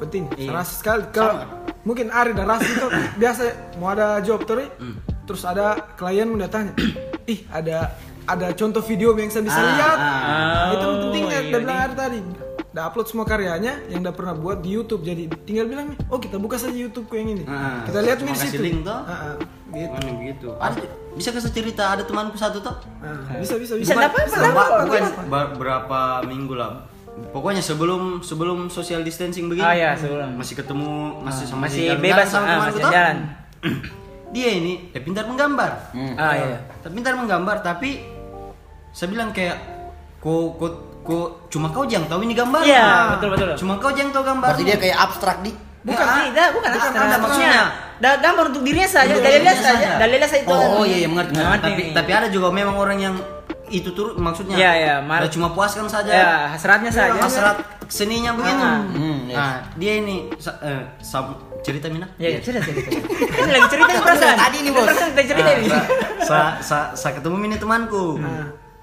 Penting, 0.00 0.32
Iya. 0.32 0.48
rasa 0.58 0.80
sekali. 0.80 1.04
Kalau 1.12 1.44
mungkin 1.84 2.08
Ari 2.08 2.32
dan 2.32 2.46
Ras 2.46 2.62
itu 2.62 2.86
biasa 3.20 3.42
mau 3.76 3.88
ada 3.88 4.18
job 4.18 4.42
terus, 4.42 4.68
terus 5.22 5.42
ada 5.42 5.76
klien 5.94 6.26
udah 6.26 6.46
tanya, 6.46 6.72
ih 7.26 7.44
ada 7.46 7.92
ada 8.24 8.50
contoh 8.52 8.80
video 8.80 9.12
yang 9.12 9.28
saya 9.28 9.44
bisa 9.44 9.54
Ah, 9.54 9.68
lihat. 9.68 9.96
ah. 9.96 10.08
Nah, 10.08 10.68
itu 10.72 10.84
Oh, 10.86 10.94
pentingnya. 11.02 11.38
iya 11.38 11.40
Udah 11.46 11.60
bilang. 11.60 11.76
Ari 11.78 11.94
tadi, 11.94 12.18
udah 12.66 12.82
upload 12.84 13.06
semua 13.06 13.24
karyanya 13.24 13.72
yang 13.86 14.00
udah 14.00 14.10
pernah 14.10 14.32
buat 14.34 14.58
di 14.58 14.70
YouTube. 14.70 15.02
Jadi 15.02 15.28
tinggal 15.44 15.66
bilang 15.66 15.86
nih, 15.86 15.98
oh 16.08 16.16
kita 16.16 16.36
buka 16.36 16.56
saja 16.56 16.72
YouTube 16.72 17.04
yang 17.12 17.28
ini. 17.30 17.44
Ah, 17.44 17.84
kita 17.84 18.00
lihat 18.00 18.18
nih 18.18 18.32
di 18.32 18.40
situ. 18.40 18.58
link 18.58 18.80
toh. 18.82 18.96
Ah, 18.98 19.12
ah, 19.12 19.34
gitu. 19.70 19.92
Mana 19.92 20.10
begitu 20.14 20.48
ada 20.56 20.80
bisa 21.12 21.28
kasih 21.30 21.52
cerita 21.52 21.84
ada 21.90 22.02
temanku 22.02 22.34
satu 22.34 22.58
tuh 22.58 22.74
Ah, 22.98 23.36
bisa 23.36 23.54
bisa 23.54 23.74
bisa 23.74 23.92
bisa. 23.92 24.00
dapat 24.00 24.24
Bukan- 24.24 24.86
bukan 24.86 25.02
ba- 25.28 25.52
berapa 25.52 25.98
minggu 26.24 26.54
lah 26.54 26.86
pokoknya 27.30 27.62
sebelum 27.62 28.20
sebelum 28.20 28.66
social 28.68 29.02
distancing 29.02 29.46
begini 29.46 29.62
ah 29.62 29.74
ya 29.74 29.90
sebelum 29.94 30.34
masih 30.34 30.54
ketemu 30.58 31.22
masih 31.22 31.44
sama 31.46 31.70
masih 31.70 31.94
bebas 31.96 32.26
sama 32.26 32.46
ah, 32.46 32.56
masih 32.66 32.72
tuh. 32.74 32.90
jalan 32.90 33.16
dia 34.34 34.48
ini 34.50 34.90
eh, 34.90 34.98
pintar 34.98 35.24
menggambar 35.24 35.94
ah 36.18 36.32
iya 36.34 36.58
tapi 36.82 36.92
pintar 36.98 37.14
menggambar 37.14 37.62
tapi 37.62 38.02
saya 38.90 39.10
bilang 39.10 39.30
kayak 39.30 39.58
kok 40.18 40.58
kok 40.58 40.74
kok 41.04 41.28
cuma 41.52 41.68
kau 41.68 41.84
yang 41.84 42.08
tahu 42.08 42.24
ini 42.24 42.32
gambar 42.32 42.64
Iya, 42.64 43.18
betul, 43.18 43.28
betul. 43.36 43.48
cuma 43.60 43.76
kau 43.76 43.92
yang 43.92 44.08
tahu 44.08 44.24
gambar 44.24 44.56
Berarti 44.56 44.64
dia 44.64 44.78
kayak 44.80 44.96
abstrak 44.96 45.38
di. 45.44 45.52
Bukan, 45.84 46.00
Ah, 46.00 46.24
tidak, 46.24 46.48
bukan 46.56 46.70
bukan, 46.72 46.80
abstrak. 46.80 47.04
ada 47.04 47.16
maksudnya. 47.20 47.62
Da, 48.00 48.10
gambar 48.24 48.44
untuk 48.48 48.62
dirinya 48.64 48.88
saja, 48.88 49.12
dirinya 49.20 49.52
saja, 49.52 50.00
lihat 50.00 50.24
saja 50.24 50.40
itu. 50.40 50.56
Oh 50.56 50.80
iya 50.88 51.04
iya 51.04 51.08
mengerti. 51.12 51.36
Nah, 51.36 51.44
mengerti. 51.52 51.68
tapi 51.68 51.82
tapi 51.92 52.10
ada 52.16 52.28
juga 52.32 52.48
memang 52.48 52.72
orang 52.80 52.96
yang 52.96 53.14
itu 53.74 53.90
turut 53.90 54.14
maksudnya 54.16 54.54
Iya, 54.54 54.72
iya, 54.74 54.94
udah 55.00 55.28
cuma 55.28 55.48
puaskan 55.50 55.86
saja 55.86 56.08
Ya, 56.08 56.32
hasratnya 56.48 56.88
saja. 56.88 57.16
hasrat 57.16 57.56
seninya 57.86 58.32
begitu 58.32 58.54
Ah. 58.56 58.80
Hmm, 58.86 59.18
yes. 59.24 59.34
nah 59.34 59.54
dia 59.74 59.92
ini 59.96 60.16
sa- 60.36 60.56
eh, 60.58 60.82
sam- 60.98 61.34
cerita 61.60 61.88
mina 61.88 62.04
Ya, 62.16 62.38
cerita 62.38 62.60
cerita. 62.60 62.88
Ini 63.16 63.50
lagi 63.50 63.68
cerita 63.68 63.92
perasaan. 64.04 64.36
Tadi 64.38 64.56
nih, 64.60 64.70
Bos. 64.70 64.84
Perasaan 64.84 65.10
cerita 65.16 65.42
Nah, 65.42 65.56
ini. 65.56 65.68
sa, 65.68 65.80
sa, 66.20 66.38
sa, 66.60 66.78
sa 66.92 67.08
ketemu 67.10 67.36
ini 67.42 67.56
temanku 67.56 68.20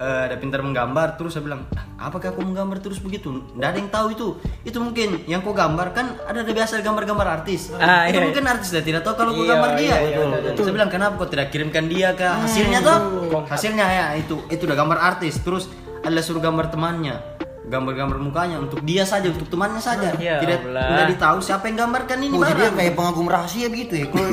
Eh, 0.02 0.22
ada 0.26 0.34
pintar 0.34 0.58
menggambar. 0.66 1.14
Terus 1.14 1.38
saya 1.38 1.46
bilang 1.46 1.62
"Ah, 1.78 2.10
apakah 2.10 2.34
aku 2.34 2.42
menggambar 2.42 2.82
terus 2.82 2.98
begitu? 2.98 3.38
Nggak 3.54 3.68
ada 3.70 3.78
yang 3.78 3.90
tahu 3.94 4.06
itu. 4.10 4.28
Itu 4.66 4.82
mungkin 4.82 5.22
yang 5.30 5.46
kau 5.46 5.54
gambar 5.54 5.94
kan 5.94 6.18
ada 6.26 6.42
ada 6.42 6.50
biasa 6.50 6.82
gambar-gambar 6.82 7.26
artis. 7.38 7.70
Ah, 7.78 8.10
itu 8.10 8.18
iya, 8.18 8.26
mungkin 8.26 8.42
artis 8.50 8.74
dia 8.74 8.82
tidak 8.82 9.06
tahu 9.06 9.14
kalau 9.14 9.30
kau 9.30 9.46
Iya, 9.46 9.54
gambar 9.54 9.70
dia. 9.78 9.86
iya, 9.86 9.96
iya, 10.02 10.18
betul, 10.50 10.64
saya 10.66 10.74
bilang 10.74 10.90
kenapa 10.90 11.14
kau 11.22 11.30
tidak 11.30 11.54
kirimkan 11.54 11.86
dia 11.86 12.18
ke 12.18 12.26
hasilnya 12.26 12.82
toh? 12.82 12.98
Hasilnya 13.46 13.86
ya 13.86 14.06
itu. 14.18 14.42
Itu 14.50 14.66
udah 14.66 14.74
gambar 14.74 14.98
artis. 14.98 15.38
Terus 15.38 15.70
ada 16.02 16.18
suruh 16.18 16.42
gambar 16.42 16.66
temannya 16.74 17.31
gambar-gambar 17.64 18.18
mukanya 18.18 18.58
untuk 18.58 18.82
dia 18.82 19.02
saja, 19.02 19.26
untuk 19.26 19.46
temannya 19.46 19.78
saja. 19.78 20.10
Ya 20.16 20.36
Tidak 20.36 20.58
Allah. 20.64 20.86
tidak 20.88 21.06
ditahu 21.10 21.38
siapa 21.38 21.64
yang 21.64 21.78
gambarkan 21.80 22.18
ini 22.20 22.34
Oh, 22.34 22.42
jadi 22.42 22.52
dia 22.52 22.62
barang. 22.64 22.76
kayak 22.76 22.92
pengagum 22.92 23.26
rahasia 23.26 23.66
begitu 23.66 23.92
ya. 23.96 24.06
Kalau 24.08 24.30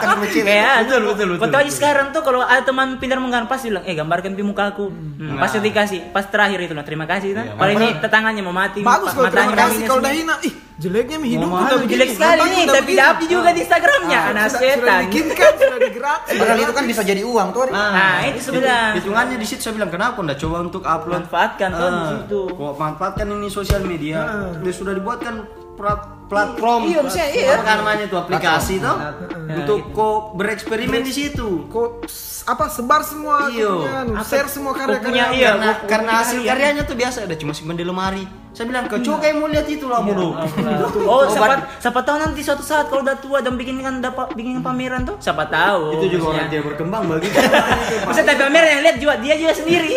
sama 0.00 0.24
cewek. 0.24 0.46
Kayak 0.46 0.74
Betul, 0.80 1.00
betul, 1.04 1.26
betul, 1.28 1.48
aja 1.50 1.58
betul. 1.60 1.72
sekarang 1.72 2.06
tuh 2.10 2.22
kalau 2.22 2.40
ada 2.40 2.62
teman 2.62 2.88
pintar 2.96 3.18
menggambar 3.18 3.48
pasti 3.48 3.68
bilang, 3.68 3.84
eh 3.84 3.92
gambarkan 3.92 4.30
pi 4.32 4.42
muka 4.42 4.64
aku. 4.68 4.86
Hmm, 4.86 5.36
Pasti 5.36 5.58
dikasih. 5.58 6.00
Pas 6.08 6.24
terakhir 6.24 6.58
itu 6.60 6.72
nah 6.72 6.82
terima 6.82 7.04
kasih 7.04 7.30
nah. 7.32 7.44
Kalau 7.52 7.72
ini 7.72 7.88
tetangganya 7.98 8.40
mau 8.40 8.52
mati. 8.52 8.80
Bagus 8.80 9.10
kalau 9.10 9.28
terima 9.28 9.50
matanya 9.50 9.66
kasih 9.66 9.82
kalau 9.82 9.98
semua. 9.98 10.06
dah 10.06 10.14
hina. 10.14 10.34
Ih, 10.40 10.54
jeleknya 10.80 11.16
mi 11.16 11.28
hidup 11.30 11.46
udah 11.46 11.76
begini. 11.78 11.92
jelek 11.92 12.08
sekali 12.10 12.40
nih, 12.48 12.64
tapi 12.66 12.92
dapat 12.96 13.26
juga 13.26 13.48
di 13.52 13.60
Instagramnya, 13.60 14.18
Ah, 14.18 14.32
anak 14.32 14.48
setan. 14.50 15.00
dibikinkan, 15.04 15.52
sudah 15.54 15.78
digerak. 15.78 16.20
Padahal 16.40 16.58
itu 16.58 16.72
kan 16.72 16.84
bisa 16.86 17.02
jadi 17.02 17.22
uang 17.22 17.48
tuh. 17.52 17.68
Nah, 17.68 18.24
itu 18.24 18.40
sebenarnya. 18.40 18.96
Hitungannya 18.96 19.36
di 19.36 19.46
situ 19.46 19.60
saya 19.60 19.76
bilang 19.76 19.88
kenapa 19.88 20.16
nggak 20.18 20.38
coba 20.38 20.56
untuk 20.62 20.82
upload 20.82 21.20
Manfaatkan 21.22 21.68
tuh 21.70 21.84
di 21.84 22.00
Ah, 22.00 22.08
situ. 22.10 22.40
Kok 22.50 22.72
manfaatkan 22.74 23.26
ini 23.28 23.48
sosial 23.48 23.82
media. 23.82 24.18
Dia 24.56 24.72
sudah 24.72 24.92
dibuatkan 24.92 25.34
platform. 26.26 26.80
Iya, 26.86 26.98
maksudnya 27.02 27.28
iya. 27.30 27.48
Apa 27.54 27.72
namanya 27.74 28.04
itu 28.04 28.16
aplikasi? 28.16 28.74
Nah, 28.78 29.12
Untuk 29.50 29.92
kok 29.92 30.16
bereksperimen 30.34 31.00
di 31.00 31.10
situ. 31.10 31.66
Kok 31.66 32.08
apa 32.42 32.64
sebar 32.68 33.00
semua 33.02 33.48
Iya. 33.48 34.16
share 34.22 34.48
semua 34.48 34.72
karya-karya. 34.72 35.24
iya. 35.32 35.50
karena 35.52 35.70
karena 35.84 36.10
hasil 36.18 36.40
karyanya 36.40 36.82
tuh 36.82 36.94
biasa 36.94 37.24
ada 37.24 37.34
cuma 37.34 37.52
simpan 37.52 37.74
di 37.74 37.84
lemari. 37.84 38.24
Saya 38.50 38.66
bilang 38.66 38.84
ke 38.84 38.98
coba 38.98 39.22
kayak 39.22 39.34
mau 39.38 39.46
lihat 39.46 39.62
itu 39.64 39.86
lah 39.86 40.02
bro. 40.02 40.34
Oh, 41.06 41.22
siapa, 41.24 41.54
siapa 41.78 42.00
tahu 42.02 42.16
nanti 42.18 42.42
suatu 42.42 42.60
saat 42.60 42.90
kalau 42.90 43.00
udah 43.00 43.14
tua 43.16 43.38
dan 43.38 43.54
bikin 43.54 43.78
kan 43.78 44.02
dapat 44.02 44.34
bikin 44.34 44.58
pameran 44.58 45.06
tuh, 45.06 45.14
siapa 45.18 45.46
tahu. 45.46 45.94
Itu 45.94 46.18
juga 46.18 46.34
orang 46.34 46.50
dia 46.50 46.60
berkembang 46.60 47.06
bagi. 47.06 47.30
Maksudnya 48.06 48.34
tapi 48.34 48.40
pameran 48.42 48.68
yang 48.68 48.82
lihat 48.82 48.96
juga 48.98 49.14
dia 49.18 49.34
juga 49.34 49.54
sendiri. 49.54 49.90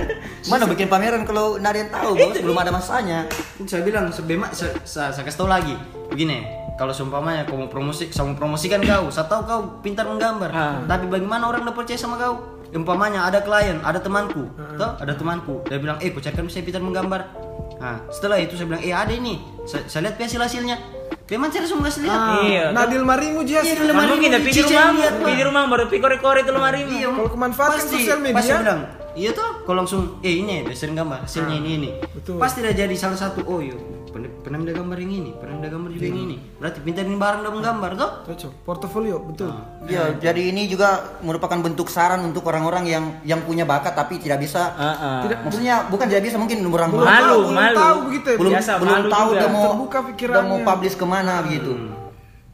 Mana 0.52 0.68
bikin 0.68 0.86
pameran 0.86 1.24
kalau 1.24 1.56
nggak 1.56 1.72
ada 1.72 1.80
yang 1.80 1.90
tahu, 1.90 2.10
bos. 2.12 2.36
Belum 2.36 2.58
ada 2.60 2.70
masanya. 2.70 3.24
saya 3.64 3.80
bilang 3.80 4.12
sebema 4.12 4.52
saya, 4.52 4.76
saya, 4.84 5.08
saya 5.08 5.24
kasih 5.24 5.38
tahu 5.40 5.48
lagi 5.48 5.72
begini 6.12 6.44
kalau 6.74 6.90
seumpamanya 6.90 7.46
kau 7.46 7.56
mau 7.56 7.70
promosi 7.70 8.10
mau 8.12 8.34
promosikan 8.34 8.82
kau 8.82 9.08
saya 9.08 9.24
tahu 9.24 9.40
kau 9.46 9.60
pintar 9.80 10.04
menggambar 10.04 10.50
Ah. 10.50 10.82
tapi 10.84 11.06
bagaimana 11.06 11.46
orang 11.46 11.62
udah 11.64 11.72
percaya 11.72 11.96
sama 11.96 12.18
kau 12.18 12.42
umpamanya 12.74 13.24
ada 13.24 13.38
klien 13.40 13.78
ada 13.80 14.02
temanku 14.02 14.42
toh 14.74 14.90
ada 14.98 15.14
temanku 15.14 15.62
dia 15.64 15.78
bilang 15.78 15.96
eh 16.02 16.10
kucarikan 16.10 16.50
saya 16.50 16.66
pintar 16.66 16.82
menggambar 16.82 17.30
nah 17.76 18.00
setelah 18.08 18.36
itu 18.36 18.54
saya 18.54 18.66
bilang 18.66 18.80
eh 18.80 18.90
ada 18.90 19.10
ini 19.10 19.34
saya, 19.64 19.82
saya 19.84 20.00
lihat 20.04 20.16
hasil 20.16 20.40
hasilnya 20.40 20.76
memang 21.24 21.48
cara 21.48 21.64
semua 21.64 21.88
kasih 21.88 22.04
lihat 22.04 22.14
Ah, 22.14 22.40
Iya, 22.40 22.64
Nadil 22.70 23.02
Marimu 23.02 23.40
Iya, 23.42 23.60
Jas. 23.60 23.64
di 23.64 23.82
lemari 23.82 23.96
Mana 23.96 24.10
mungkin 24.12 24.28
ini, 24.28 24.36
tapi 24.36 24.44
di 24.44 24.54
Cici 24.54 24.70
rumah, 24.70 24.92
lihat, 24.92 25.14
Pak. 25.16 25.26
di 25.26 25.42
rumah 25.42 25.62
baru 25.66 25.84
pikor-pikor 25.88 26.34
itu 26.36 26.50
lemari. 26.52 26.80
Iya, 26.84 27.08
Kalau 27.08 27.30
kemanfaatkan 27.30 27.78
pasti, 27.80 27.96
sosial 27.98 28.18
media. 28.20 28.36
Pasti 28.36 28.52
bilang, 28.54 28.80
iya 29.14 29.30
tuh, 29.32 29.50
kalau 29.64 29.78
langsung, 29.80 30.02
eh 30.20 30.34
ini 30.36 30.52
ada 30.60 30.72
sering 30.76 30.92
gambar, 30.94 31.24
hasilnya 31.24 31.56
ini 31.56 31.70
ini. 31.74 31.90
betul. 32.12 32.36
Pasti 32.36 32.60
udah 32.60 32.74
jadi 32.76 32.94
salah 32.94 33.16
satu, 33.16 33.40
oh 33.42 33.58
iya, 33.58 33.72
pernah 34.14 34.30
pernah 34.30 34.58
ada 34.62 34.72
gambar 34.72 34.96
yang 34.96 35.12
ini, 35.12 35.30
pernah 35.34 35.58
ada 35.58 35.68
gambar 35.68 35.90
juga 35.90 36.06
yang 36.06 36.20
ini. 36.22 36.36
Berarti 36.54 36.78
pintar 36.80 37.02
ini 37.02 37.18
barang 37.18 37.40
dalam 37.42 37.58
gambar 37.58 37.90
tuh. 37.92 38.10
Cocok. 38.30 38.52
Portofolio, 38.62 39.16
betul. 39.18 39.50
Ya, 39.84 40.14
jadi 40.14 40.54
ini 40.54 40.70
juga 40.70 41.18
merupakan 41.18 41.58
bentuk 41.58 41.90
saran 41.90 42.22
untuk 42.22 42.46
orang-orang 42.46 42.86
yang 42.86 43.04
yang 43.26 43.42
punya 43.42 43.66
bakat 43.66 43.92
tapi 43.92 44.22
tidak 44.22 44.38
bisa. 44.38 44.70
Heeh. 44.70 45.34
Maksudnya 45.42 45.90
bukan 45.90 46.06
tidak 46.06 46.22
bisa, 46.22 46.38
mungkin 46.38 46.62
orang 46.62 46.88
Belum 46.88 47.02
Malu, 47.02 47.18
tahu, 47.26 47.40
belum 47.42 47.58
malu. 47.58 47.76
tahu 47.76 47.98
begitu 48.06 48.26
ya. 48.30 48.36
belum, 48.38 48.52
Biasa, 48.54 48.72
belum 48.78 48.94
malu 48.94 49.08
tahu 49.10 49.28
juga. 49.28 49.40
dia 49.42 49.50
mau 49.50 49.64
Terbuka 49.66 49.98
dia 49.98 50.08
pikirannya. 50.14 50.46
mau 50.46 50.58
publish 50.62 50.94
ke 50.94 51.04
mana 51.04 51.34
begitu. 51.42 51.72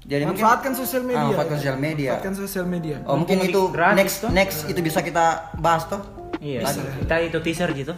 Jadi 0.01 0.23
mungkin- 0.27 0.43
Manfaatkan 0.43 0.73
sosial 0.75 1.03
media. 1.05 1.21
Ah, 1.21 1.27
manfaatkan 1.29 1.57
sosial 1.61 1.77
media. 1.79 2.09
Manfaatkan 2.11 2.35
sosial 2.35 2.67
media. 2.67 2.97
Oh 3.05 3.15
mungkin 3.15 3.37
itu 3.45 3.61
gratis 3.69 3.95
next 3.95 4.17
toh. 4.19 4.31
next 4.33 4.59
itu 4.67 4.81
bisa 4.81 4.99
kita 5.01 5.27
bahas 5.55 5.85
toh. 5.87 6.01
Iya, 6.41 6.65
kita 6.99 7.15
itu 7.21 7.39
teaser 7.45 7.69
gitu. 7.71 7.93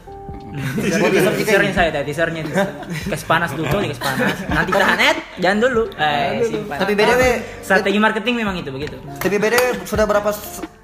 Oh, 0.52 1.08
teaser 1.08 1.32
Teasernya 1.32 1.72
saya, 1.72 1.88
ada 1.88 2.00
teasernya 2.04 2.44
itu. 2.44 2.52
Kes 3.08 3.24
panas 3.24 3.56
dulu, 3.56 3.72
kes 3.88 3.96
panas. 3.96 4.36
Nanti 4.52 4.70
tahan 4.76 4.98
net, 5.00 5.16
jangan 5.40 5.58
dulu. 5.64 5.82
Eh, 5.96 6.44
simpan. 6.44 6.76
Tapi 6.76 6.92
BTW 6.92 7.22
Strategi 7.64 7.98
marketing 7.98 8.34
memang 8.36 8.60
itu 8.60 8.68
begitu. 8.68 9.00
tapi 9.16 9.40
BTW 9.40 9.88
sudah 9.88 10.04
berapa 10.04 10.28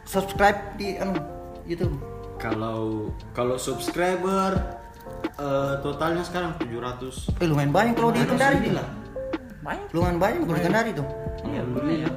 subscribe 0.08 0.72
di 0.80 0.96
anu 0.96 1.20
YouTube? 1.68 2.00
Kalau 2.40 3.12
kalau 3.36 3.60
subscriber 3.60 4.56
eh, 5.36 5.74
totalnya 5.84 6.24
sekarang 6.24 6.56
700 6.56 7.36
Eh 7.36 7.46
lumayan 7.50 7.68
banyak 7.68 7.92
kalau 7.92 8.10
di 8.16 8.24
Kendari 8.24 8.56
tuh. 8.64 8.72
Banyak. 9.60 9.86
Lumayan 9.92 10.16
banyak 10.16 10.38
kalau 10.48 10.56
di 10.56 10.64
Kendari 10.64 10.90
tuh. 10.96 11.06
Iya, 11.44 11.60
alhamdulillah. 11.60 12.12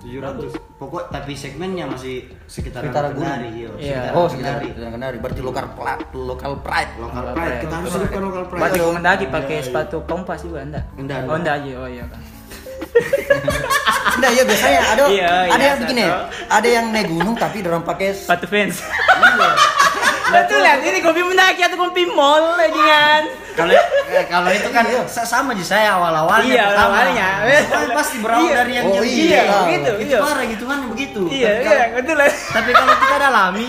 Alhamdulillah. 0.00 0.56
700 0.56 0.80
pokok 0.80 1.02
tapi 1.12 1.32
segmennya 1.36 1.84
masih 1.84 2.24
sekitar 2.48 2.80
Sekitar 2.82 3.12
gunung. 3.12 3.20
Kendari 3.20 3.48
iya, 3.52 3.68
Iya. 3.76 4.00
sekitar 4.00 4.12
Oh, 4.16 4.26
sekitar 4.26 4.54
Kendari. 4.90 5.16
Berarti 5.20 5.40
lokal 5.40 5.66
plat, 5.76 6.00
lokal 6.10 6.52
pride. 6.58 6.92
lokal 6.96 7.24
pride 7.32 7.56
kita 7.60 7.74
harus 7.76 7.90
hidupkan 7.92 8.22
lokal 8.24 8.44
pride 8.48 8.60
Berarti 8.64 8.78
mendaki 8.80 9.24
pakai 9.28 9.56
sepatu 9.60 9.96
kompas 10.08 10.40
juga 10.40 10.64
enggak? 10.64 10.84
Enggak, 10.96 11.18
Oh, 11.24 11.36
enggak 11.36 11.54
aja. 11.60 11.72
Oh 11.76 11.88
iya 11.88 12.04
kan. 12.08 12.20
Enggak 14.16 14.32
ya 14.32 14.42
biasanya 14.42 14.80
ada 14.82 15.02
Iya, 15.06 15.28
ada 15.28 15.54
iya, 15.54 15.68
yang 15.68 15.78
begini. 15.78 16.04
Ada 16.48 16.68
yang 16.68 16.86
naik 16.90 17.08
gunung 17.08 17.36
tapi 17.36 17.60
dorong 17.60 17.84
pakai 17.84 18.08
Sepatu 18.12 18.46
fans. 18.48 18.80
Betul 20.32 20.60
ya, 20.60 20.74
ini 20.78 20.98
kopi 21.00 21.20
mendaki 21.20 21.62
atau 21.62 21.78
kopi 21.80 22.02
mall 22.06 22.54
lajingan. 22.54 23.22
kalau 23.50 23.74
eh, 24.08 24.24
kalau 24.24 24.48
itu 24.48 24.68
kan 24.68 24.84
sa- 25.04 25.26
sama 25.26 25.52
di 25.52 25.60
saya 25.60 25.92
awal-awalnya 25.92 26.48
Iya, 26.48 26.64
pertama. 26.66 26.86
awalnya. 26.88 27.28
Pasti 27.92 28.16
berawal 28.18 28.42
Iya. 28.42 28.54
dari 28.56 28.72
yang 28.72 28.84
Oh, 28.84 28.94
jam 28.94 29.02
iya. 29.02 29.40
iya. 29.42 29.42
Gitu, 29.68 29.90
itu 30.00 30.08
iya. 30.08 30.18
parah 30.18 30.44
gitu 30.46 30.64
kan 30.64 30.78
begitu 30.86 31.20
Iya, 31.28 31.50
iya, 31.60 31.84
betul 31.92 32.14
lah. 32.14 32.30
tapi 32.30 32.70
kalau 32.70 32.94
kita 32.96 33.16
dalami 33.20 33.68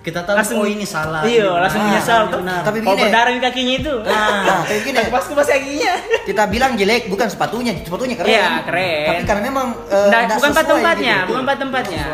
kita 0.00 0.20
tahu 0.20 0.36
Langsung 0.36 0.60
oh 0.60 0.68
ini 0.68 0.84
salah 0.84 1.24
Iya, 1.24 1.48
ini 1.48 1.58
langsung 1.58 1.80
benar, 1.80 1.90
menyesal 1.90 2.20
tuh. 2.26 2.38
benar. 2.38 2.60
Tapi 2.60 2.76
Kalau 2.76 2.92
begini. 2.92 3.02
berdarah 3.02 3.32
di 3.32 3.40
kakinya 3.40 3.74
itu. 3.74 3.94
Nah, 4.04 4.60
kayak 4.68 4.80
gini. 4.84 5.00
Pas 5.08 5.24
kupas 5.24 5.48
kakinya. 5.48 5.92
Kita 6.22 6.42
bilang 6.46 6.72
jelek 6.74 7.02
bukan 7.08 7.26
sepatunya, 7.26 7.72
sepatunya 7.80 8.14
keren. 8.14 8.28
Iya, 8.28 8.48
keren. 8.62 9.06
Tapi 9.08 9.22
karena 9.24 9.42
memang 9.42 9.66
Nggak, 9.82 10.20
nggak 10.20 10.36
bukan 10.36 10.50
sesuai 10.52 10.68
tempatnya, 10.68 11.16
gitu. 11.16 11.28
bukan 11.32 11.42
pada 11.42 11.58
tempatnya. 11.58 12.04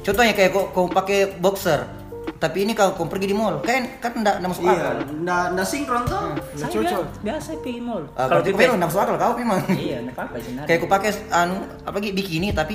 Contohnya 0.00 0.32
kayak 0.32 0.50
kau, 0.50 0.64
kau 0.70 0.86
pakai 0.86 1.18
boxer, 1.34 1.80
tapi 2.44 2.58
ini 2.60 2.72
kalau 2.72 2.92
kau 2.92 3.08
pergi 3.08 3.24
di 3.24 3.32
mall, 3.32 3.56
kan 3.58 3.88
kan 3.96 4.12
enggak 4.12 4.36
enggak 4.36 4.50
masuk 4.52 4.62
iya 4.62 4.76
akal. 4.76 4.94
nggak 5.16 5.44
nggak 5.50 5.66
sinkron 5.66 6.02
tuh 6.04 6.20
Saya 6.52 6.68
cocok. 6.68 7.04
biasa- 7.24 7.56
pergi 7.56 7.80
mall. 7.80 8.04
Ah, 8.10 8.28
Kalau 8.28 8.28
berarti 8.36 8.44
di 8.44 8.52
kau 8.52 8.60
memang 8.60 8.76
enggak 8.76 8.90
masuk 8.92 9.00
akal 9.00 9.16
kau 9.16 9.32
memang. 9.34 9.60
Iya, 9.70 9.96
enggak 9.98 10.14
apa-apa 10.14 10.36
sebenarnya. 10.38 10.68
kayak 10.68 10.78
kau 10.78 10.90
pakai 10.90 11.10
anu 11.32 11.56
apa 11.80 11.96
lagi 11.96 12.10
bikini 12.12 12.48
tapi 12.52 12.74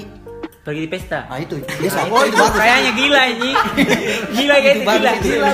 pergi 0.59 0.81
di 0.81 0.89
pesta. 0.89 1.19
ah 1.25 1.37
itu 1.37 1.55
biasa. 1.61 1.97
Oh, 2.07 2.21
itu 2.21 2.35
bagus. 2.35 2.57
Kayaknya 2.57 2.91
gila 2.91 3.21
ini. 3.27 3.51
Gila 4.35 4.55
kayak 4.55 4.75
itu 4.75 4.83
gila. 4.83 5.11
itu. 5.11 5.27
Gila 5.29 5.49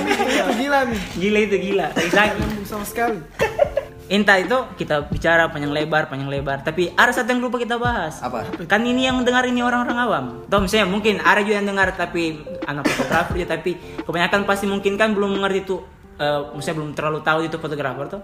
gila 0.56 0.80
nih. 0.86 1.01
Gila 1.15 1.39
itu 1.41 1.56
gila. 1.62 1.88
Lagi. 1.91 2.36
Nyambung 2.36 2.65
sama 2.65 2.86
sekali. 2.88 3.19
Entah 4.06 4.38
itu 4.38 4.54
kita 4.78 5.10
bicara 5.10 5.50
panjang 5.50 5.74
lebar, 5.74 6.06
panjang 6.06 6.30
lebar. 6.30 6.62
Tapi 6.62 6.94
ada 6.94 7.10
satu 7.10 7.34
yang 7.34 7.41
lupa 7.41 7.58
kita 7.58 7.82
bahas. 7.82 8.22
Apa? 8.22 8.46
Kan 8.70 8.86
ini 8.86 9.10
yang 9.10 9.26
dengar 9.26 9.41
ini 9.50 9.65
orang-orang 9.65 9.98
awam. 9.98 10.26
Atau 10.46 10.62
misalnya 10.62 10.88
mungkin 10.94 11.18
ada 11.26 11.41
juga 11.41 11.58
yang 11.58 11.68
dengar 11.74 11.89
tapi 11.98 12.38
anak 12.70 12.86
fotografer 12.86 13.41
ya 13.41 13.48
tapi 13.50 13.78
kebanyakan 14.06 14.46
pasti 14.46 14.70
mungkin 14.70 14.94
kan 14.94 15.18
belum 15.18 15.41
mengerti 15.41 15.65
itu 15.65 15.76
eh 16.15 16.41
misalnya 16.54 16.78
belum 16.80 16.91
terlalu 16.94 17.20
tahu 17.26 17.39
itu 17.50 17.58
fotografer 17.58 18.06
tuh. 18.06 18.22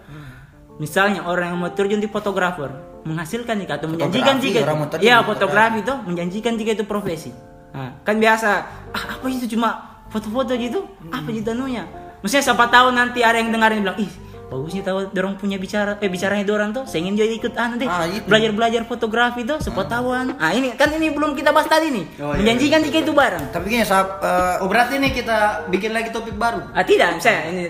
Misalnya 0.77 1.25
orang 1.25 1.53
yang 1.53 1.59
mau 1.61 1.73
terjun 1.73 1.97
di 1.97 2.09
fotografer 2.09 2.69
menghasilkan 3.01 3.57
jika 3.57 3.81
atau 3.81 3.89
menjanjikan 3.89 4.37
jika 4.37 4.61
ya 5.01 5.25
fotografi 5.25 5.81
itu 5.81 5.93
menjanjikan 6.05 6.53
jika 6.61 6.77
itu 6.77 6.85
profesi. 6.85 7.33
Nah, 7.73 7.97
kan 8.05 8.21
biasa 8.21 8.49
ah, 8.93 9.05
apa 9.17 9.25
itu 9.33 9.49
cuma 9.57 10.01
foto-foto 10.13 10.53
gitu? 10.61 10.85
Apa 11.09 11.33
gitu 11.33 11.57
anunya? 11.57 11.89
Maksudnya 12.21 12.53
siapa 12.53 12.69
tahu 12.69 12.93
nanti 12.93 13.25
ada 13.25 13.41
yang 13.41 13.49
dengarin 13.49 13.81
bilang, 13.81 13.97
"Ih, 13.97 14.11
bagusnya 14.51 14.83
tahu 14.83 15.07
dorong 15.09 15.39
punya 15.39 15.55
bicara 15.55 15.95
eh 15.97 16.11
bicaranya 16.11 16.43
dorang 16.43 16.69
tuh 16.69 16.83
saya 16.83 17.01
ingin 17.01 17.15
jadi 17.15 17.33
ikut 17.39 17.53
anu 17.55 17.79
deh 17.79 17.87
Ah, 17.87 18.03
belajar 18.21 18.51
belajar 18.51 18.81
fotografi 18.83 19.41
tuh 19.41 19.55
tahu 19.81 20.11
anu 20.11 20.35
ah 20.35 20.51
ini 20.51 20.75
kan 20.75 20.91
ini 20.91 21.07
belum 21.09 21.31
kita 21.31 21.49
bahas 21.49 21.65
tadi 21.65 21.87
nih. 21.87 22.05
Oh, 22.19 22.31
iya, 22.31 22.43
menjanjikan 22.43 22.83
jika 22.83 22.97
itu 22.99 23.15
barang 23.15 23.43
Tapi 23.49 23.65
gini 23.65 23.81
saat 23.81 24.19
eh, 24.19 24.59
oh 24.59 24.67
berarti 24.67 24.99
nih 24.99 25.15
kita 25.15 25.37
bikin 25.71 25.95
lagi 25.95 26.11
topik 26.11 26.35
baru? 26.35 26.67
Ah 26.71 26.83
tidak 26.83 27.15
misalnya 27.15 27.41
ini 27.47 27.63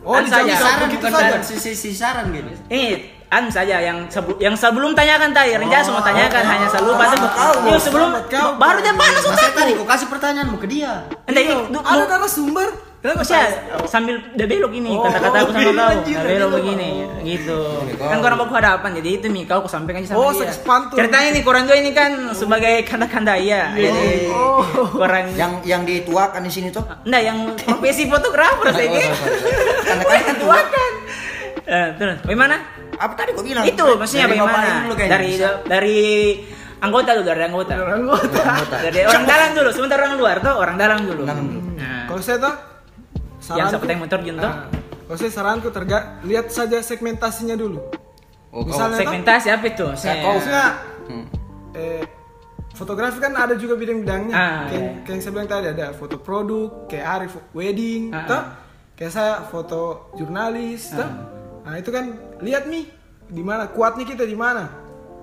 Oh, 0.00 0.16
dijawab 0.16 0.48
saja. 0.48 0.56
saran 0.56 0.88
bukan 0.88 1.10
saja. 1.12 1.36
sisi 1.44 1.72
sisi 1.74 1.90
saran 1.92 2.30
gitu 2.30 2.48
ini 2.68 2.86
anu 3.26 3.50
saja 3.50 3.82
yang 3.82 4.06
sebelum 4.06 4.38
yang 4.38 4.54
sebelum 4.54 4.94
tanyakan 4.94 5.34
tadi 5.34 5.58
rencana 5.58 5.82
semua 5.82 6.00
tanyakan 6.00 6.42
hanya 6.46 6.66
selalu 6.70 6.90
Yuk, 6.94 7.58
Bos. 7.66 7.82
sebelum 7.82 8.08
baru 8.56 8.78
dia 8.78 8.94
panas 8.94 9.24
saya 9.26 9.50
tadi. 9.52 9.72
kau 9.74 9.82
kasih 9.84 10.06
pertanyaanmu 10.06 10.56
ke 10.56 10.66
dia. 10.70 11.02
Iya, 11.26 11.66
Ada 11.74 12.04
narasumber. 12.06 12.93
Kenapa 13.04 13.20
Maksudnya 13.20 13.44
sambil 13.84 14.16
udah 14.16 14.46
belok 14.48 14.72
ini 14.72 14.88
Oh, 14.90 15.04
kata-kata 15.04 15.36
aku 15.38 15.50
sama 15.52 15.72
kau 16.00 16.24
belok 16.24 16.50
begini 16.54 16.88
gitu 17.22 17.58
kan 18.00 18.16
korang 18.16 18.38
baku 18.38 18.52
hadapan 18.54 18.90
jadi 18.96 19.08
itu 19.14 19.26
nih 19.28 19.44
kau 19.44 19.60
aku 19.60 19.68
sampaikan 19.68 20.00
aja 20.00 20.08
sama 20.08 20.18
Oh, 20.18 20.32
dia 20.32 20.40
seks 20.42 20.64
pantun. 20.64 20.96
ceritanya 20.96 21.28
nih 21.30 21.42
korang 21.42 21.64
dua 21.64 21.76
ini 21.76 21.92
kan 21.92 22.10
sebagai 22.32 22.80
kanda-kanda 22.82 23.36
iya 23.36 23.68
jadi 23.70 24.32
Oh. 24.32 24.64
korang 24.90 25.36
yang 25.36 25.60
yang 25.62 25.84
dituakan 25.84 26.40
di 26.40 26.50
sini 26.50 26.68
tuh. 26.68 26.80
enggak 27.02 27.22
yang 27.22 27.38
profesi 27.58 28.08
fotografer 28.08 28.72
saya 28.72 28.82
Oh, 28.82 28.92
kira 28.94 29.08
sorry, 29.10 29.36
sorry. 29.36 29.52
Karena 29.84 30.02
kan 30.02 30.20
kan 30.22 30.36
tua. 30.38 30.56
Eh, 31.66 31.88
terus 31.94 32.16
bagaimana 32.22 32.56
Apa 32.94 33.12
tadi 33.14 33.30
kau 33.32 33.42
bilang? 33.42 33.64
itu 33.64 33.84
maksudnya 33.94 34.24
dari 34.24 34.36
bagaimana 34.38 34.68
dari 34.96 35.30
dari 35.62 35.98
anggota 36.78 37.10
dulu 37.12 37.26
dari 37.26 37.42
anggota 37.42 37.72
Anggota. 37.76 38.40
Anggota. 38.40 38.76
dari 38.82 39.00
orang 39.02 39.24
dalam 39.26 39.48
dulu 39.52 39.68
sebentar 39.70 39.96
orang 39.98 40.14
luar 40.14 40.36
tuh 40.38 40.54
orang 40.54 40.76
dalam 40.76 40.98
dulu 41.02 41.22
Dalam 41.22 41.44
dulu. 41.46 41.60
Nah, 41.74 42.04
Kalau 42.06 42.20
saya 42.20 42.38
tuh 42.38 42.54
yang 43.46 43.68
siapa 43.68 43.84
yang 43.86 44.00
motor 44.00 44.20
jun 44.20 44.36
tuh 44.36 44.44
Ah, 44.44 44.66
Kalau 44.66 45.04
kalau 45.04 45.16
saya 45.20 45.30
saranku 45.30 45.68
terga 45.68 45.98
lihat 46.24 46.48
saja 46.48 46.80
segmentasinya 46.80 47.52
dulu. 47.54 47.76
Oh, 48.48 48.64
Misalnya 48.64 48.98
Segmentasi 48.98 49.48
apa 49.50 49.64
itu? 49.66 49.86
Saya, 49.94 50.22
maksudnya 50.22 50.66
Hmm. 51.04 51.26
eh, 51.74 52.04
fotografi 52.72 53.18
kan 53.18 53.34
ada 53.34 53.52
juga 53.54 53.76
bidang-bidangnya. 53.76 54.32
Ah, 54.32 54.64
kayak, 54.64 54.72
iya. 54.72 54.90
kayak 54.96 55.10
yang 55.10 55.20
saya 55.20 55.32
bilang 55.32 55.48
tadi 55.50 55.66
ada 55.68 55.86
foto 55.92 56.16
produk, 56.16 56.88
kayak 56.88 57.04
Arif 57.04 57.32
wedding, 57.52 58.02
Ah, 58.10 58.24
toh. 58.24 58.42
Kayak 58.94 59.12
saya 59.12 59.32
foto 59.44 59.80
jurnalis, 60.14 60.88
toh. 60.88 61.10
Nah 61.60 61.74
itu 61.76 61.90
kan 61.90 62.04
lihat 62.40 62.64
nih 62.64 62.88
di 63.26 63.42
mana 63.42 63.68
kuatnya 63.68 64.06
kita 64.06 64.22
di 64.22 64.34
mana. 64.34 64.70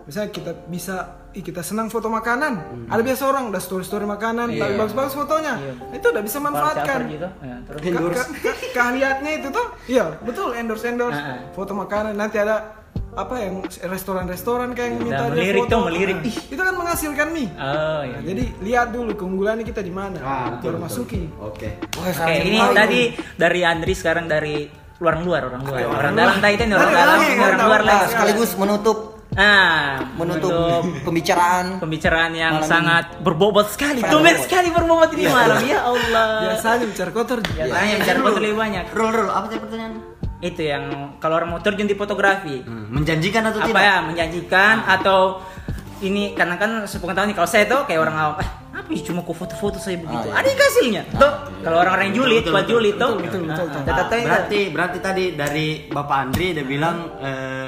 Misalnya 0.04 0.30
kita 0.30 0.52
bisa, 0.68 1.21
ih 1.32 1.42
kita 1.42 1.62
senang 1.62 1.88
foto 1.88 2.08
makanan. 2.08 2.54
Ada 2.88 3.02
biasa 3.02 3.24
orang 3.26 3.44
udah 3.48 3.58
story 3.58 3.82
story 3.82 4.04
makanan, 4.06 4.52
tapi 4.52 4.74
bagus-bagus 4.76 5.14
fotonya. 5.14 5.54
Nah, 5.56 5.94
itu 5.94 6.06
udah 6.06 6.20
bisa 6.20 6.38
manfaatkan. 6.38 7.00
gitu. 7.08 7.28
Ya, 7.40 7.56
terus 7.64 7.80
Ke- 7.80 7.92
ke- 7.92 8.54
ke- 8.54 8.72
keahliannya 8.72 9.32
itu 9.34 9.48
tuh 9.50 9.66
iya 9.86 10.12
betul 10.20 10.52
endorse 10.54 10.86
endorse 10.86 11.16
Ah, 11.16 11.28
ah. 11.30 11.38
foto 11.52 11.72
makanan 11.74 12.14
nanti 12.14 12.36
ada 12.36 12.80
apa 13.12 13.36
yang 13.38 13.60
restoran-restoran 13.86 14.72
kayak 14.72 14.88
yang 14.90 14.98
minta 15.02 15.24
melirik 15.28 15.62
foto 15.62 15.72
tuh, 15.74 15.82
melirik. 15.86 16.18
Nah, 16.18 16.28
Ih. 16.28 16.36
itu 16.48 16.62
kan 16.62 16.74
menghasilkan 16.74 17.28
mie 17.30 17.48
Oh 17.52 18.02
iya. 18.02 18.14
Nah, 18.14 18.22
jadi 18.22 18.44
lihat 18.60 18.88
dulu 18.90 19.12
keunggulannya 19.14 19.64
kita 19.64 19.80
di 19.80 19.92
mana 19.92 20.18
Ah, 20.18 20.48
baru 20.58 20.80
masuki 20.80 21.28
Oke. 21.38 21.76
Oke, 21.94 22.12
salah 22.12 22.32
ini 22.34 22.60
tadi 22.72 23.02
dari 23.36 23.60
Andri 23.62 23.92
sekarang 23.92 24.26
dari 24.26 24.68
luar 24.98 25.18
luar 25.20 25.42
orang 25.46 25.62
luar. 25.62 25.82
Orang 25.90 26.14
dalam 26.14 26.38
tadi 26.38 26.54
itu 26.56 26.66
orang 26.68 26.94
dalam, 26.94 27.18
orang 27.18 27.60
luar. 27.60 27.82
Ah, 27.82 27.88
lagi. 27.90 28.12
sekaligus 28.12 28.52
menutup 28.56 29.11
Ah, 29.32 30.12
menutup 30.20 30.52
pembicaraan 31.08 31.80
pembicaraan 31.80 32.36
yang 32.36 32.60
Malam 32.60 32.68
sangat 32.68 33.06
berbobot 33.24 33.72
sekali. 33.72 34.04
Tumben 34.04 34.36
berbobot. 34.36 34.44
sekali 34.44 34.68
berbobot 34.70 35.10
ini 35.16 35.24
malam. 35.26 35.64
Ya 35.64 35.80
Allah. 35.82 36.52
biasanya 36.52 36.84
bicara 36.84 37.12
kotor 37.12 37.40
Biasanya 37.40 37.96
bicara 38.04 38.20
foto 38.20 38.40
lebih 38.40 38.58
banyak. 38.60 38.86
Rul, 38.92 39.10
Rul, 39.10 39.30
apa 39.32 39.46
tadi 39.48 39.60
pertanyaan? 39.64 39.94
Itu 40.42 40.62
yang 40.62 40.84
kalau 41.24 41.40
orang 41.40 41.50
mau 41.50 41.62
terjun 41.64 41.88
di 41.88 41.96
fotografi. 41.96 42.60
Hmm, 42.60 42.92
menjanjikan 42.92 43.48
atau 43.48 43.60
apa 43.62 43.68
tidak? 43.70 43.82
ya 43.82 43.96
menjanjikan 44.04 44.76
atau 44.84 45.20
ini 46.02 46.36
karena 46.36 46.56
kan 46.58 46.72
sepengetahuan 46.84 47.32
nih 47.32 47.38
kalau 47.38 47.48
saya 47.48 47.64
tuh 47.70 47.86
kayak 47.88 48.02
orang 48.02 48.16
awam 48.18 48.36
eh 48.42 48.50
apa 48.74 48.90
sih 48.90 49.06
cuma 49.06 49.22
ku 49.22 49.32
foto-foto 49.32 49.78
saya 49.78 49.96
begitu 49.96 50.28
Ah, 50.28 50.34
iya. 50.34 50.40
ada 50.42 50.48
yang 50.50 50.60
hasilnya 50.60 51.02
tuh 51.14 51.34
kalau 51.62 51.78
orang-orang 51.78 52.06
yang 52.10 52.18
julid 52.18 52.44
buat 52.44 52.66
julid 52.66 52.96
tuh 52.98 53.12
betul, 53.22 53.42
betul, 53.46 53.66
betul. 53.70 53.82
Ah, 53.86 54.02
Nah, 54.02 54.22
berarti 54.26 54.60
berarti 54.74 54.98
tadi 54.98 55.24
dari 55.38 55.68
Bapak 55.86 56.18
Andri 56.20 56.48
dia 56.52 56.66
bilang 56.66 57.22
eh, 57.22 57.68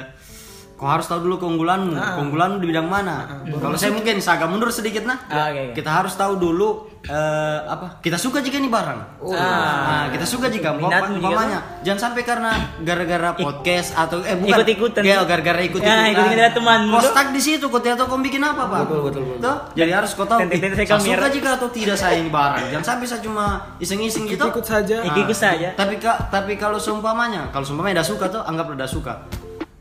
kau 0.74 0.90
harus 0.90 1.06
tahu 1.06 1.22
dulu 1.22 1.36
keunggulanmu. 1.38 1.94
Keunggulanmu 1.94 2.56
di 2.58 2.66
bidang 2.74 2.90
mana? 2.90 3.46
Kalau 3.46 3.78
saya 3.78 3.94
mungkin 3.94 4.18
saya 4.18 4.42
agak 4.42 4.48
mundur 4.50 4.70
sedikit 4.74 5.06
nah. 5.06 5.18
Ah, 5.30 5.48
oke, 5.54 5.70
oke. 5.70 5.72
Kita 5.78 5.90
harus 5.90 6.12
tahu 6.18 6.34
dulu 6.34 6.90
eh, 7.06 7.58
apa? 7.62 8.02
Kita 8.02 8.18
suka 8.18 8.42
jika 8.42 8.58
ini 8.58 8.66
barang. 8.66 9.00
Nah, 9.22 10.10
kita 10.10 10.26
suka 10.26 10.50
jika 10.50 10.74
umpamanya 10.74 11.80
jangan 11.86 12.10
sampai 12.10 12.22
karena 12.26 12.74
gara-gara 12.82 13.36
podcast 13.38 13.94
atau 13.94 14.24
eh 14.26 14.34
bukan 14.34 14.50
Ikut-ikutan. 14.60 15.02
Ya, 15.06 15.22
gara-gara 15.22 15.60
ikut 15.62 15.78
Ya, 15.78 16.10
ikutin 16.10 16.38
dari 16.42 16.52
temanmu, 16.56 16.96
Kau 16.96 17.02
tuh. 17.04 17.12
stuck 17.12 17.28
di 17.30 17.40
situ, 17.42 17.64
kau 17.68 17.78
tidak 17.78 18.02
tahu 18.02 18.16
kau 18.16 18.20
bikin 18.24 18.42
apa, 18.42 18.62
Pak. 18.66 18.78
Betul, 18.88 19.00
betul, 19.06 19.22
betul. 19.36 19.54
Jadi 19.78 19.90
harus 19.94 20.10
kau 20.16 20.26
tahu. 20.26 20.40
Eh, 20.48 20.58
saya 20.58 20.98
suka 20.98 21.28
jika 21.30 21.48
atau 21.60 21.68
tidak 21.70 21.96
saya 22.00 22.18
ini 22.18 22.30
barang. 22.32 22.72
Jangan 22.72 22.86
sampai 22.86 23.06
saya 23.06 23.20
cuma 23.22 23.44
iseng-iseng 23.78 24.24
gitu. 24.26 24.42
ikut 24.44 24.64
saja 24.66 24.96
Ikut 25.04 25.36
saja 25.36 25.76
Tapi 25.76 26.00
kak, 26.02 26.32
tapi 26.32 26.56
kalau 26.58 26.80
seumpamanya, 26.80 27.52
kalau 27.54 27.62
seumpamanya 27.62 28.00
udah 28.02 28.08
suka 28.08 28.24
tuh, 28.32 28.42
anggap 28.42 28.66
udah 28.74 28.88
suka. 28.88 29.14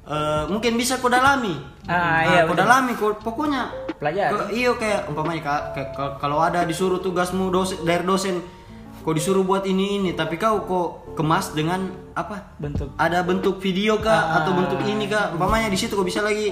Eh, 0.03 0.43
mungkin 0.45 0.75
bisa 0.75 0.99
kau 0.99 1.07
dalami. 1.07 1.55
Ah, 1.85 2.27
iya, 2.27 2.41
kau 2.43 2.51
betul. 2.51 2.59
dalami, 2.59 2.91
kau 2.93 3.09
pokoknya. 3.15 3.71
Pelajari. 3.95 4.31
Kau- 4.31 4.51
Iya 4.51 4.71
kayak 4.75 5.01
umpamanya 5.07 5.41
kalau- 5.89 6.15
kalau 6.19 6.37
ada 6.37 6.63
disuruh 6.63 6.99
tugasmu 6.99 7.47
dosen, 7.47 7.79
dari 7.81 8.03
dosen, 8.03 8.43
kau 8.99 9.11
disuruh 9.11 9.41
buat 9.41 9.63
ini 9.63 9.95
ini, 9.97 10.11
tapi 10.11 10.35
kau 10.35 10.59
kok 10.61 10.87
kemas 11.15 11.51
dengan 11.51 11.87
apa? 12.11 12.51
bentuk 12.57 12.91
Ada 12.93 13.23
bentuk 13.23 13.57
video 13.57 13.95
kak 13.97 14.43
atau 14.43 14.51
bentuk 14.53 14.83
ini 14.83 15.07
kak. 15.07 15.33
Umpamanya 15.33 15.67
di 15.67 15.79
situ 15.79 15.93
kau 15.93 16.03
bisa 16.03 16.19
lagi 16.19 16.51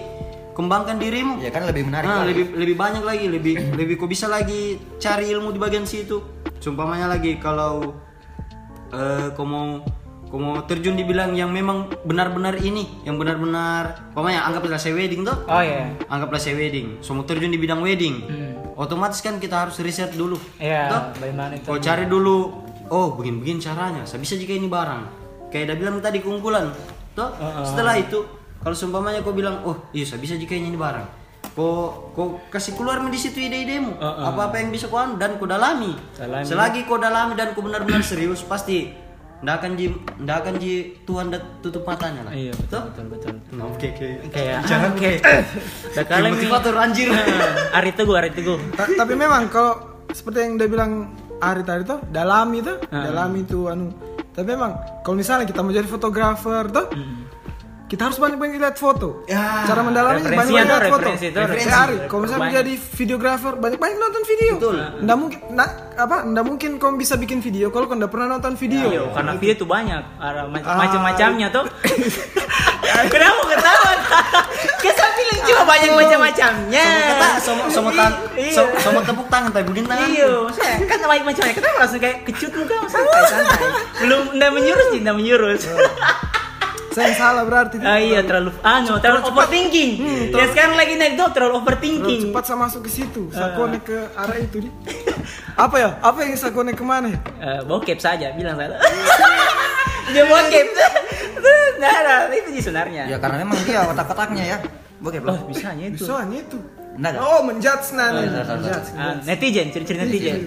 kembangkan 0.52 0.96
dirimu. 0.96 1.40
ya 1.40 1.48
kan 1.50 1.64
lebih 1.64 1.84
menarik 1.86 2.08
Nah, 2.08 2.24
lagi. 2.24 2.32
lebih 2.32 2.46
lebih 2.56 2.76
banyak 2.78 3.04
lagi, 3.04 3.26
lebih 3.28 3.56
lebih 3.80 3.96
kok 3.98 4.08
bisa 4.08 4.28
lagi 4.28 4.62
cari 4.96 5.28
ilmu 5.28 5.52
di 5.52 5.60
bagian 5.60 5.84
situ. 5.84 6.24
Sumpamanya 6.58 7.08
lagi 7.10 7.36
kalau 7.36 8.00
eh 8.90 9.28
kau 9.34 9.44
mau 9.44 9.84
mau 10.40 10.64
terjun 10.64 10.96
dibilang 10.96 11.36
yang 11.36 11.52
memang 11.52 11.92
benar-benar 12.08 12.56
ini, 12.64 12.88
yang 13.04 13.20
benar-benar, 13.20 14.12
umpamanya 14.16 14.48
anggaplah 14.48 14.80
saya 14.80 14.96
wedding 14.96 15.28
tuh. 15.28 15.36
oh 15.44 15.60
iya 15.60 15.92
Anggaplah 16.08 16.40
saya 16.40 16.56
wedding, 16.56 17.04
so 17.04 17.12
mau 17.12 17.28
terjun 17.28 17.52
di 17.52 17.60
bidang 17.60 17.84
wedding. 17.84 18.16
Hmm. 18.24 18.80
Otomatis 18.80 19.20
kan 19.20 19.44
kita 19.44 19.68
harus 19.68 19.76
riset 19.84 20.16
dulu. 20.16 20.40
Iya, 20.56 20.88
Toh? 20.88 21.04
bagaimana 21.20 21.60
itu? 21.60 21.68
Kau 21.68 21.76
cari 21.84 22.08
dulu, 22.08 22.64
oh 22.88 23.08
begini-begini 23.20 23.60
caranya. 23.60 24.08
Saya 24.08 24.24
bisa 24.24 24.40
jika 24.40 24.56
ini 24.56 24.72
barang. 24.72 25.02
Kayak 25.52 25.68
udah 25.68 25.78
bilang 25.84 25.96
tadi 26.00 26.24
keunggulan. 26.24 26.72
Toh? 27.12 27.30
Setelah 27.68 28.00
itu, 28.00 28.24
kalau 28.64 28.76
seumpamanya 28.78 29.20
kau 29.20 29.36
bilang, 29.36 29.60
oh 29.68 29.92
iya 29.92 30.08
saya 30.08 30.24
bisa 30.24 30.40
jika 30.40 30.56
ini 30.56 30.72
barang. 30.80 31.20
Kau, 31.52 32.08
kau 32.16 32.40
kasih 32.48 32.80
keluar 32.80 33.04
di 33.04 33.20
situ 33.20 33.44
ide-idemu. 33.44 34.00
Apa-apa 34.00 34.64
yang 34.64 34.72
bisa 34.72 34.88
kau 34.88 34.96
anu 34.96 35.20
dan 35.20 35.36
kau 35.36 35.44
dalami. 35.44 35.92
Dalami. 36.16 36.48
Selagi 36.48 36.88
kau 36.88 36.96
dalami 36.96 37.36
dan 37.36 37.52
kau 37.52 37.60
benar-benar 37.60 38.00
serius, 38.00 38.40
pasti 38.48 38.96
ndak 39.42 39.56
akan 39.58 39.72
ji, 39.74 39.86
ndak 40.18 40.38
akan 40.40 40.54
ji 40.56 40.74
Tuhan 41.02 41.26
dak 41.28 41.42
tutup 41.60 41.82
matanya 41.82 42.22
lah. 42.24 42.32
iya 42.32 42.54
betul 42.54 42.70
Toh? 42.72 42.84
betul 42.88 43.06
betul. 43.10 43.34
Nah, 43.52 43.66
Oke, 43.68 43.88
oke. 43.90 44.08
kayak 44.30 44.62
ah, 44.62 44.94
kayak 44.94 45.20
udah 45.88 46.06
kalian 46.06 46.32
Motivator 46.32 46.74
anjir. 46.76 47.08
hari 47.76 47.92
teguh 47.92 48.14
hari 48.14 48.30
teguh. 48.30 48.58
Ta- 48.72 48.94
tapi 48.96 49.14
memang 49.14 49.50
kalau 49.50 49.74
seperti 50.08 50.38
yang 50.42 50.54
dia 50.56 50.68
bilang 50.68 50.92
Ari 51.38 51.62
tadi 51.62 51.82
tuh 51.84 51.98
dalami 52.08 52.62
tuh 52.62 52.78
dalami 52.86 53.42
itu 53.42 53.66
anu. 53.66 53.90
Tapi 54.32 54.46
memang 54.48 54.72
kalau 55.02 55.18
misalnya 55.18 55.44
kita 55.44 55.60
mau 55.60 55.70
jadi 55.70 55.86
fotografer 55.86 56.70
tuh 56.70 56.86
kita 57.92 58.08
harus 58.08 58.18
banyak-banyak 58.18 58.56
lihat 58.56 58.80
foto 58.80 59.28
Ya, 59.28 59.68
cara 59.68 59.84
referensinya 59.84 60.24
banyak-banyak 60.24 60.64
lihat 60.64 60.84
foto 60.88 61.04
referensi 61.04 61.28
Kayak. 61.28 61.84
Ari 61.84 61.96
kalau 62.08 62.22
misalnya 62.22 62.40
Banyak. 62.40 62.54
menjadi 62.56 62.74
videografer 62.96 63.54
banyak-banyak 63.58 63.98
nonton 64.00 64.24
video 64.24 64.52
Betul. 64.56 64.76
nggak 65.02 65.18
mungkin 65.20 65.40
nah, 65.52 65.68
apa 65.98 66.16
nggak 66.24 66.46
mungkin 66.48 66.70
kau 66.78 66.96
bisa 66.96 67.14
bikin 67.16 67.40
video 67.40 67.68
kalau 67.68 67.86
kau 67.86 68.00
nggak 68.00 68.08
pernah 68.08 68.28
nonton 68.32 68.56
video 68.56 68.88
Iya, 68.88 69.04
karena 69.12 69.32
video 69.36 69.56
tuh 69.58 69.68
banyak, 69.68 70.04
ada 70.18 70.42
mac- 70.48 70.64
Ah. 70.64 70.78
macam-macamnya 70.78 71.48
tuh. 71.52 71.66
Kenapa 73.14 73.42
ketawa? 73.46 73.92
Kita 74.78 75.06
bilang 75.14 75.40
cuma 75.44 75.64
banyak 75.66 75.92
macam-macamnya. 75.92 76.88
Kata 77.10 77.28
somo 77.40 77.64
somo 77.68 77.90
tan 77.92 78.12
Iya. 78.34 78.68
somo 78.78 79.00
tepuk 79.02 79.28
tangan 79.28 79.50
tapi 79.50 79.66
begini 79.66 79.88
tangan. 79.88 80.08
Iya, 80.08 80.30
maksudnya 80.44 80.88
kan 80.88 80.98
banyak 81.02 81.26
macamnya. 81.26 81.54
Kenapa 81.54 81.78
langsung 81.78 82.00
kayak 82.00 82.18
kecut 82.24 82.52
muka. 82.54 82.76
Belum 84.00 84.22
ndak 84.34 84.50
menyurus 84.52 84.88
sih, 84.92 85.00
ndak 85.00 85.16
menyurus. 85.16 85.62
Saya 86.92 87.08
yang 87.08 87.18
salah 87.18 87.44
berarti 87.44 87.76
Ah 87.80 87.96
iya 87.96 88.20
terlalu 88.20 88.52
anu, 88.62 89.00
terlalu 89.00 89.24
overthinking. 89.26 89.92
ya 90.30 90.46
sekarang 90.46 90.76
lagi 90.76 90.94
naik 90.94 91.14
tuh 91.14 91.28
terlalu 91.30 91.32
Terlalu 91.32 91.56
overthinking. 91.58 92.20
cepat 92.26 92.44
saya 92.44 92.58
masuk 92.60 92.82
ke 92.84 92.92
situ 92.92 93.22
saya 93.30 93.50
konek 93.54 93.82
ke 93.82 93.98
arah 94.14 94.38
itu 94.38 94.58
di 94.60 94.70
apa 95.56 95.76
ya 95.78 95.90
apa 95.98 96.18
yang 96.20 96.36
saya 96.36 96.52
konek 96.52 96.76
ke 96.76 96.84
mana 96.84 97.08
ya 97.08 97.20
Eh, 97.40 97.60
bokep 97.64 97.98
saja 97.98 98.32
bilang 98.32 98.56
saya. 98.56 98.76
Dia 100.14 100.24
bokep. 100.26 100.68
Nah, 101.74 101.98
nah, 102.06 102.30
itu 102.30 102.54
sih 102.54 102.64
sebenarnya. 102.64 103.10
ya 103.10 103.18
karena 103.18 103.42
memang 103.42 103.58
dia 103.66 103.82
otak-otaknya 103.84 104.44
ya 104.46 104.58
bokep 105.00 105.24
Oh, 105.24 105.34
loh 105.34 105.50
bisanya 105.50 105.90
itu. 105.90 106.06
Soalnya 106.06 106.46
itu. 106.46 106.62
Enggak, 106.94 107.18
enggak. 107.18 107.24
Oh, 107.26 107.42
menjudge 107.42 107.88
nah 107.92 108.08
nih. 108.12 108.30
sorry, 108.30 108.46
sorry, 108.46 108.60
Menjudge. 108.62 108.90
Ah, 108.94 109.16
netizen, 109.24 109.68
ciri-ciri 109.72 109.98
netizen. 109.98 110.40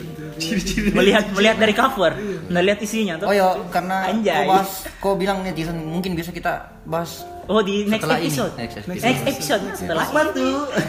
melihat 0.91 1.25
melihat 1.31 1.57
dari 1.57 1.75
cover, 1.75 2.13
melihat 2.47 2.79
isinya 2.81 3.15
tuh. 3.17 3.27
oh 3.27 3.35
ya 3.35 3.49
karena 3.69 3.97
Anjay. 4.07 4.35
kau 4.35 4.45
bahas 4.47 4.71
kau 4.99 5.15
bilang 5.15 5.41
netizen 5.41 5.77
mungkin 5.79 6.13
bisa 6.13 6.29
kita 6.29 6.53
bahas 6.85 7.25
Oh 7.45 7.61
di 7.61 7.85
next 7.85 8.09
Setelah 8.09 8.17
ini. 8.17 8.25
episode. 8.27 8.53
Next 8.57 8.75
Next 8.81 9.05
episode. 9.05 9.29
episode, 9.29 9.63
setelah 9.77 10.07
itu. 10.09 10.49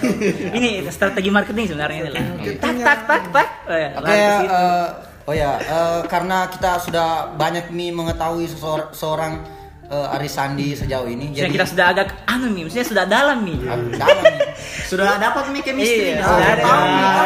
ini 0.58 0.70
strategi 0.88 1.28
marketing 1.28 1.66
sebenarnya 1.68 2.00
ini 2.00 2.10
lah. 2.10 2.24
Tak 2.56 2.74
tak 2.80 3.00
tak 3.04 3.24
tak. 3.28 3.48
Oh, 3.68 3.76
ya, 3.76 3.90
Oke, 3.92 4.08
ke 4.08 4.16
situ. 4.16 4.56
eh, 4.56 4.88
oh 5.28 5.34
ya, 5.36 5.52
eh, 5.60 6.00
karena 6.08 6.48
kita 6.48 6.72
sudah 6.80 7.08
banyak 7.36 7.76
nih 7.76 7.92
mengetahui 7.92 8.48
seseor- 8.48 8.96
seorang 8.96 9.44
eh, 9.86 10.16
Aris 10.16 10.32
Sandi 10.32 10.72
sejauh 10.74 11.06
ini, 11.06 11.28
Maksudnya 11.28 11.52
kita 11.52 11.66
sudah 11.68 11.86
agak 11.92 12.08
anu 12.26 12.48
nih, 12.50 12.64
maksudnya 12.64 12.88
sudah 12.88 13.04
dalam 13.06 13.38
nih. 13.44 13.58
Ah, 13.62 13.76
dalam 14.00 14.24
nih. 14.24 14.40
Sudah 14.86 15.18
dapat 15.18 15.50
nih 15.50 15.62
chemistry. 15.62 16.14
Iya, 16.14 16.22
dah. 16.22 16.28
sudah 16.30 16.48
ada. 16.48 16.64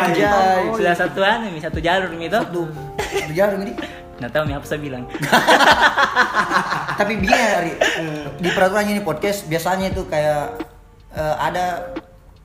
nih, 0.09 0.23
Ah. 0.25 0.73
Sudah 0.73 0.93
satu 0.95 1.19
anu 1.21 1.45
nih, 1.51 1.61
satu 1.61 1.77
jalur 1.77 2.09
nih 2.09 2.27
tuh. 2.27 2.41
Satu 2.41 2.61
satu 2.97 3.33
jarum 3.37 3.61
ini. 3.61 3.73
Nggak 4.19 4.31
tahu 4.35 4.43
nih 4.45 4.55
apa 4.59 4.65
saya 4.67 4.79
bilang. 4.83 5.03
Tapi 6.99 7.11
begini 7.15 7.39
Ari, 7.39 7.73
di 8.37 8.49
peraturan 8.51 8.85
ini 8.91 8.99
podcast 8.99 9.47
biasanya 9.47 9.89
itu 9.89 10.03
kayak 10.05 10.59
eh, 11.15 11.35
ada 11.39 11.95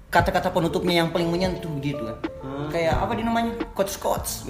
kata-kata 0.07 0.55
penutupnya 0.55 1.03
yang 1.03 1.11
paling 1.11 1.27
menyentuh 1.27 1.75
gitu 1.83 2.07
kan. 2.07 2.19
Kayak 2.71 3.03
apa 3.03 3.13
di 3.19 3.23
namanya? 3.27 3.53
Quotes 3.75 3.99
quotes. 3.99 4.47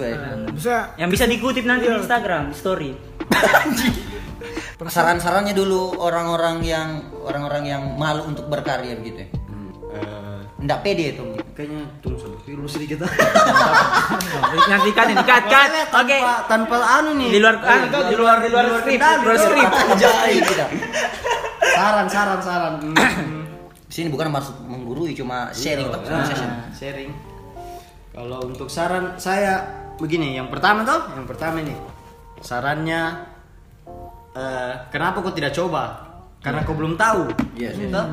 Bisa 0.53 0.93
Yang 1.01 1.09
bisa 1.17 1.25
dikutip 1.25 1.65
nanti 1.65 1.89
di 1.89 1.97
Instagram, 1.97 2.53
di 2.53 2.55
story. 2.55 2.91
Saran-sarannya 4.85 5.57
dulu 5.57 5.97
orang-orang 5.97 6.61
yang 6.61 6.89
orang-orang 7.25 7.63
yang 7.65 7.81
malu 7.97 8.29
untuk 8.29 8.45
berkarya 8.45 8.93
begitu 8.93 9.25
ya. 9.25 9.29
eh, 9.97 10.39
Nggak 10.61 10.79
pede 10.85 11.05
itu. 11.17 11.25
Kayaknya 11.55 11.87
tunggu 12.03 12.19
sampai 12.19 12.51
dulu 12.51 12.67
sedikit. 12.67 13.07
Nanti 14.71 14.91
kan 14.91 15.07
ini 15.07 15.23
kat 15.23 15.43
kat. 15.47 15.69
Oke. 15.95 16.19
tanpa, 16.51 16.75
anu 16.99 17.15
nih. 17.15 17.31
Di 17.31 17.39
luar 17.39 17.55
anu 17.63 17.85
tuh, 17.87 18.03
di 18.11 18.15
luar 18.19 18.37
di 18.43 18.49
luar 18.51 18.65
skrip, 18.83 18.99
di 18.99 19.23
luar 19.23 19.37
skrip. 19.39 19.69
Jadi 20.03 20.35
kita. 20.43 20.65
Saran, 21.71 22.07
saran, 22.11 22.39
saran. 22.43 22.75
Hmm. 23.15 23.47
Di 23.87 24.03
sini 24.03 24.07
bukan 24.11 24.27
maksud 24.27 24.67
menggurui, 24.67 25.15
cuma 25.15 25.55
sharing 25.55 25.87
sharing. 26.75 27.15
Kalau 28.11 28.43
untuk 28.43 28.67
saran 28.67 29.15
saya 29.15 29.63
begini, 29.95 30.35
yang 30.35 30.51
pertama 30.51 30.83
tuh, 30.83 31.15
yang 31.15 31.23
pertama 31.23 31.63
ini 31.63 31.71
sarannya 32.43 33.23
eh, 34.35 34.73
kenapa 34.91 35.23
kau 35.23 35.31
tidak 35.31 35.55
coba? 35.55 36.11
Karena 36.43 36.67
kau 36.67 36.75
belum 36.75 36.99
tahu. 36.99 37.31
Yes, 37.55 37.79
yes. 37.79 37.89
Toh? 37.89 38.05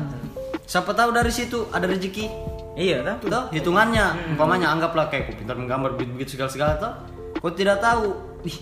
Siapa 0.63 0.95
tahu 0.95 1.11
dari 1.11 1.31
situ 1.35 1.67
ada 1.69 1.83
rezeki. 1.83 2.52
Iya 2.73 3.05
toh. 3.05 3.15
Tuh, 3.29 3.43
hitungannya, 3.51 4.33
umpamanya 4.33 4.73
anggaplah 4.73 5.05
kayak 5.05 5.29
kau 5.29 5.35
pintar 5.37 5.53
menggambar 5.53 5.93
begitu 5.93 6.33
segala 6.33 6.49
segala 6.49 6.73
tuh. 6.77 6.93
Kau 7.37 7.53
tidak 7.53 7.77
tahu. 7.79 8.17
Ih, 8.43 8.57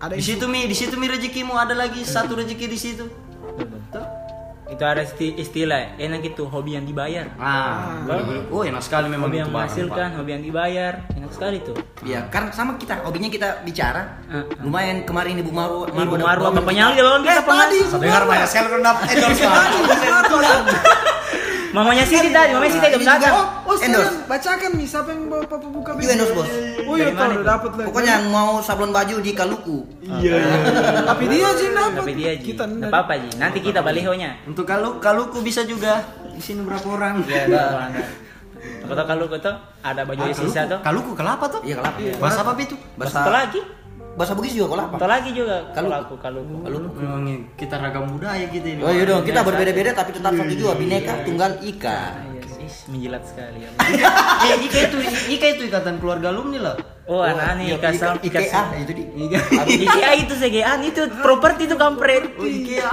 Ada 0.00 0.18
di 0.18 0.24
situ 0.24 0.44
mi, 0.48 0.66
di 0.66 0.74
situ 0.74 0.96
mi 0.96 1.06
rezekimu 1.06 1.54
ada 1.54 1.72
lagi 1.72 2.02
satu 2.02 2.34
rezeki 2.34 2.66
di 2.66 2.78
situ. 2.80 3.04
Tuh. 3.92 4.06
Itu 4.66 4.80
ada 4.82 5.04
isti- 5.04 5.36
istilah 5.36 6.00
enak 6.00 6.32
itu 6.32 6.48
hobi 6.48 6.74
yang 6.74 6.88
dibayar. 6.88 7.28
Ah, 7.36 8.00
oh 8.48 8.64
enak 8.64 8.80
sekali 8.80 9.04
memang 9.06 9.28
Hobi 9.28 9.38
yang 9.38 9.52
menghasilkan, 9.52 10.16
hobi 10.16 10.30
yang 10.32 10.40
dibayar. 10.40 11.04
Enak 11.12 11.28
sekali 11.28 11.60
tuh. 11.60 11.76
Ya, 12.02 12.24
karena 12.32 12.48
sama 12.50 12.80
kita, 12.80 13.04
hobinya 13.04 13.28
kita 13.28 13.60
bicara. 13.62 14.16
Ah, 14.32 14.48
Lumayan 14.64 15.04
kemarin 15.04 15.36
Ibu 15.38 15.52
Maru, 15.52 15.92
Ibu 15.92 16.16
Maru 16.16 16.42
apa 16.48 16.60
penyali 16.64 16.96
di 16.96 17.04
bawah 17.04 17.20
kita 17.20 17.44
pengas. 17.44 17.68
Dengar 18.00 18.22
banyak 18.24 18.48
sekali 18.48 18.66
dapat 18.80 19.04
endorse 19.12 19.44
Mamanya 21.72 22.04
Siti 22.04 22.28
tadi, 22.28 22.52
mamanya 22.52 22.72
Siti 22.76 22.88
juga- 22.92 23.16
datang. 23.16 23.32
Oh, 23.32 23.44
Endorse. 23.72 23.80
sekalian 23.80 24.14
bacakan 24.28 24.70
nih 24.76 24.86
siapa 24.86 25.08
yang 25.08 25.22
bawa 25.32 25.44
papa 25.48 25.66
buka 25.72 25.90
Juga 25.96 26.12
endorse, 26.12 26.34
Bos. 26.36 26.48
Oh 26.84 26.94
iya 27.00 27.08
itu? 27.08 27.40
dapat 27.42 27.70
lagi. 27.72 27.86
Pokoknya 27.88 28.12
yang 28.12 28.26
mau 28.28 28.50
sablon 28.60 28.92
baju 28.92 29.16
di 29.18 29.32
Kaluku. 29.32 29.78
Iya 30.04 30.32
iya. 30.36 30.56
Tapi 31.10 31.24
dia 31.32 31.44
aja 31.48 31.62
yang 31.64 31.74
dapat. 31.74 31.96
Tapi 31.96 32.12
dia 32.12 32.32
Ji. 32.36 32.44
Kita 32.52 32.64
Nggak 32.68 32.90
apa-apa 32.92 33.12
Ji. 33.16 33.28
Nanti 33.40 33.58
kita 33.64 33.80
balihonya. 33.80 34.30
Untuk 34.44 34.68
kalau 34.68 35.00
kaluku 35.00 35.40
bisa 35.40 35.64
juga. 35.64 36.04
Di 36.32 36.40
sini 36.40 36.60
berapa 36.60 36.84
orang? 36.84 37.24
Iya, 37.24 37.48
Apa 38.86 38.92
tau 38.94 39.06
kalau 39.10 39.26
kau 39.26 39.40
ada 39.82 40.02
baju 40.06 40.22
sisa 40.30 40.68
tuh. 40.68 40.78
Kaluku 40.84 41.16
kelapa 41.16 41.48
tuh? 41.48 41.60
Iya, 41.64 41.80
kelapa. 41.80 41.98
Bahasa 42.20 42.40
apa 42.44 42.60
itu? 42.60 42.76
Bahasa 42.94 43.26
lagi. 43.32 43.60
Bahasa 44.12 44.36
Bugis 44.36 44.52
juga 44.52 44.76
kelapa. 44.76 44.96
Satu 45.00 45.08
lagi 45.08 45.30
juga. 45.32 45.56
Kaluku. 45.72 46.14
Kalau 46.20 46.40
kalau 46.60 46.78
Memang 46.92 47.24
kita 47.56 47.80
ragam 47.80 48.12
budaya 48.12 48.44
gitu 48.52 48.66
ini. 48.66 48.80
Oh 48.84 48.92
iya 48.92 49.08
dong, 49.08 49.24
kita 49.24 49.40
berbeda-beda 49.40 49.90
tapi 49.96 50.10
tetap 50.12 50.32
satu 50.36 50.52
juga, 50.52 50.72
bineka 50.76 51.24
tunggal 51.24 51.56
ika. 51.64 52.20
Iya 52.72 52.88
menjilat 52.88 53.22
sekali. 53.28 53.58
ya. 53.62 53.70
Eh, 54.42 54.56
Ika 54.66 54.78
itu, 54.90 54.96
Ika 55.38 55.46
itu 55.54 55.62
ikatan 55.70 56.02
keluarga 56.02 56.34
alumni 56.34 56.58
lah. 56.58 56.74
Oh, 57.06 57.22
anak 57.22 57.58
nih 57.58 57.74
Iya, 57.74 57.76
kasar 57.78 58.14
Ika- 58.22 58.42
IKA 58.42 58.62
itu 58.82 58.92
di. 58.94 59.02
IKEA 59.86 60.10
itu 60.22 60.34
segean 60.38 60.78
itu 60.86 61.02
properti 61.18 61.66
itu 61.66 61.76
kampret. 61.78 62.30
Oh, 62.38 62.46
Ikea. 62.46 62.88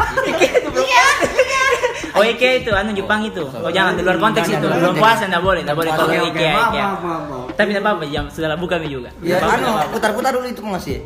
Oh 2.18 2.24
IKEA 2.26 2.66
itu 2.66 2.72
anu 2.74 2.92
Jepang 2.94 3.22
itu. 3.26 3.46
Oh 3.46 3.72
jangan 3.72 3.98
di 3.98 4.02
luar 4.02 4.18
konteks 4.18 4.50
itu. 4.50 4.66
Belum 4.66 4.98
puasa 4.98 5.30
enggak 5.30 5.44
boleh, 5.46 5.62
enggak 5.62 5.78
boleh 5.78 5.92
kalau 5.94 6.10
IKEA 6.10 6.54
IKEA. 6.58 6.86
Tapi 7.54 7.68
enggak 7.74 7.84
apa-apa, 7.86 8.04
jam 8.10 8.26
sudah 8.34 8.58
buka 8.58 8.76
mi 8.82 8.90
juga. 8.90 9.10
Ya, 9.22 9.38
anu, 9.42 9.78
putar-putar 9.94 10.34
dulu 10.34 10.46
itu 10.50 10.62
ngasih. 10.62 10.98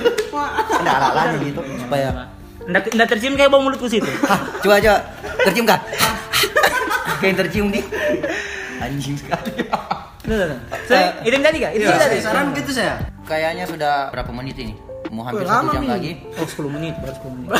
Ada 0.80 0.90
ala-alanya 1.00 1.36
gitu 1.40 1.60
supaya 1.80 2.08
Nggak 2.66 2.82
nggak 2.98 3.08
tercium 3.08 3.38
kayak 3.38 3.50
bau 3.52 3.62
mulutku 3.62 3.86
situ. 3.86 4.10
Coba 4.64 4.74
aja 4.82 4.98
tercium 5.46 5.68
kah? 5.70 5.78
Kayak 7.16 7.26
yang 7.26 7.38
tercium 7.38 7.66
di 7.70 7.80
anjing 8.78 9.16
sekali. 9.20 9.50
Tuh. 10.20 10.58
Saya, 10.84 11.22
itu 11.22 11.36
tadi 11.38 11.58
kak? 11.60 11.70
Itu 11.72 11.86
Iya, 11.86 11.96
tadi? 11.96 12.16
saran 12.18 12.50
gitu 12.52 12.70
saya. 12.72 12.98
Kayaknya 13.22 13.64
sudah 13.64 14.10
berapa 14.10 14.30
menit 14.30 14.58
ini? 14.58 14.74
Mau 15.06 15.22
hampir 15.22 15.46
satu 15.46 15.70
jam 15.70 15.86
nih. 15.86 15.90
lagi. 15.92 16.12
Oh 16.34 16.42
10 16.42 16.66
menit, 16.66 16.94
baru 16.98 17.14
10 17.14 17.30
menit. 17.30 17.50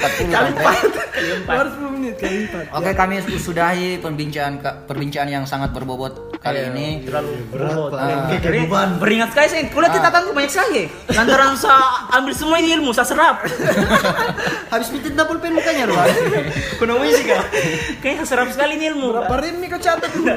40 0.00 0.32
sampai. 0.32 0.76
Baru 1.44 1.68
10 1.76 1.92
menit 1.92 2.14
kali 2.16 2.36
empat. 2.48 2.64
Oke, 2.72 2.90
kami 2.96 3.14
sudahi 3.36 4.00
perbincangan 4.00 4.54
perbincangan 4.88 5.28
yang 5.30 5.44
sangat 5.44 5.70
berbobot 5.70 6.29
kali 6.40 6.58
ini. 6.72 6.86
Terlalu 7.04 7.32
berbobot. 7.52 7.92
Ah. 7.94 8.32
Beringat 8.40 8.90
beringat 8.96 9.28
sekali 9.32 9.46
saya. 9.48 9.62
Kuliah 9.68 9.90
catatanku 9.92 10.30
banyak 10.32 10.50
sekali. 10.50 10.82
Lantaran 11.12 11.54
saya 11.62 12.08
ambil 12.16 12.32
semua 12.32 12.56
ini 12.58 12.68
ilmu, 12.80 12.90
saya 12.96 13.06
serap. 13.08 13.44
Habis 14.72 14.88
bitin 14.92 15.12
double 15.14 15.38
pen 15.38 15.52
mukanya 15.54 15.84
loh. 15.86 16.00
Kuno 16.80 16.98
sih 17.12 17.24
kak. 17.28 17.44
Kayaknya 18.00 18.24
saya 18.24 18.28
serap 18.28 18.48
sekali 18.50 18.80
ini 18.80 18.84
ilmu. 18.96 19.12
Berapa 19.12 19.46
nih 19.46 19.68
kau 19.68 19.80
catat 19.80 20.10
dulu? 20.10 20.34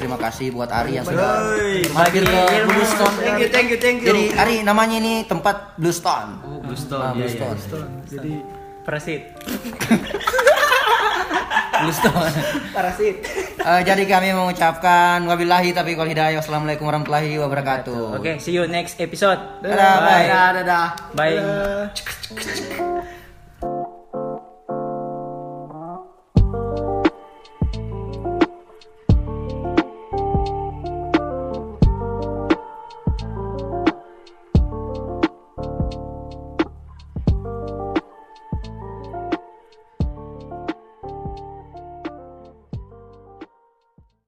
Terima 0.00 0.16
kasih 0.16 0.48
buat 0.56 0.72
Ari 0.72 0.96
yang 0.96 1.04
sudah 1.04 1.60
mampir 1.92 2.24
ke. 2.24 2.40
Bluestone. 2.64 3.16
Thank 3.20 3.36
you, 3.36 3.48
thank 3.52 3.68
you, 3.68 3.76
thank 3.76 3.98
you. 4.00 4.08
Jadi 4.08 4.24
Ari 4.32 4.56
namanya 4.64 4.96
ini 4.96 5.28
tempat 5.28 5.76
Bluestone. 5.76 6.40
Bluestone, 6.64 7.04
Ah, 7.04 7.12
iya, 7.12 7.28
iya. 7.28 7.52
Bluestone. 7.52 7.90
Jadi 8.08 8.32
Parasit. 8.80 9.22
Parasit. 12.74 13.16
Eh, 13.60 13.80
jadi 13.84 14.02
kami 14.04 14.36
mengucapkan 14.36 15.24
wabillahi 15.24 15.72
tapi 15.72 15.96
wal 15.96 16.08
hidayah. 16.08 16.40
Wassalamualaikum 16.40 16.84
warahmatullahi 16.84 17.40
wabarakatuh. 17.40 18.20
Oke, 18.20 18.36
see 18.40 18.52
you 18.56 18.68
next 18.68 19.00
episode. 19.00 19.40
Dadah, 19.64 19.94
bye. 20.04 20.26
Dadah, 20.28 20.48
dadah. 20.60 20.86
Bye. 21.16 21.36
eh, 21.40 21.84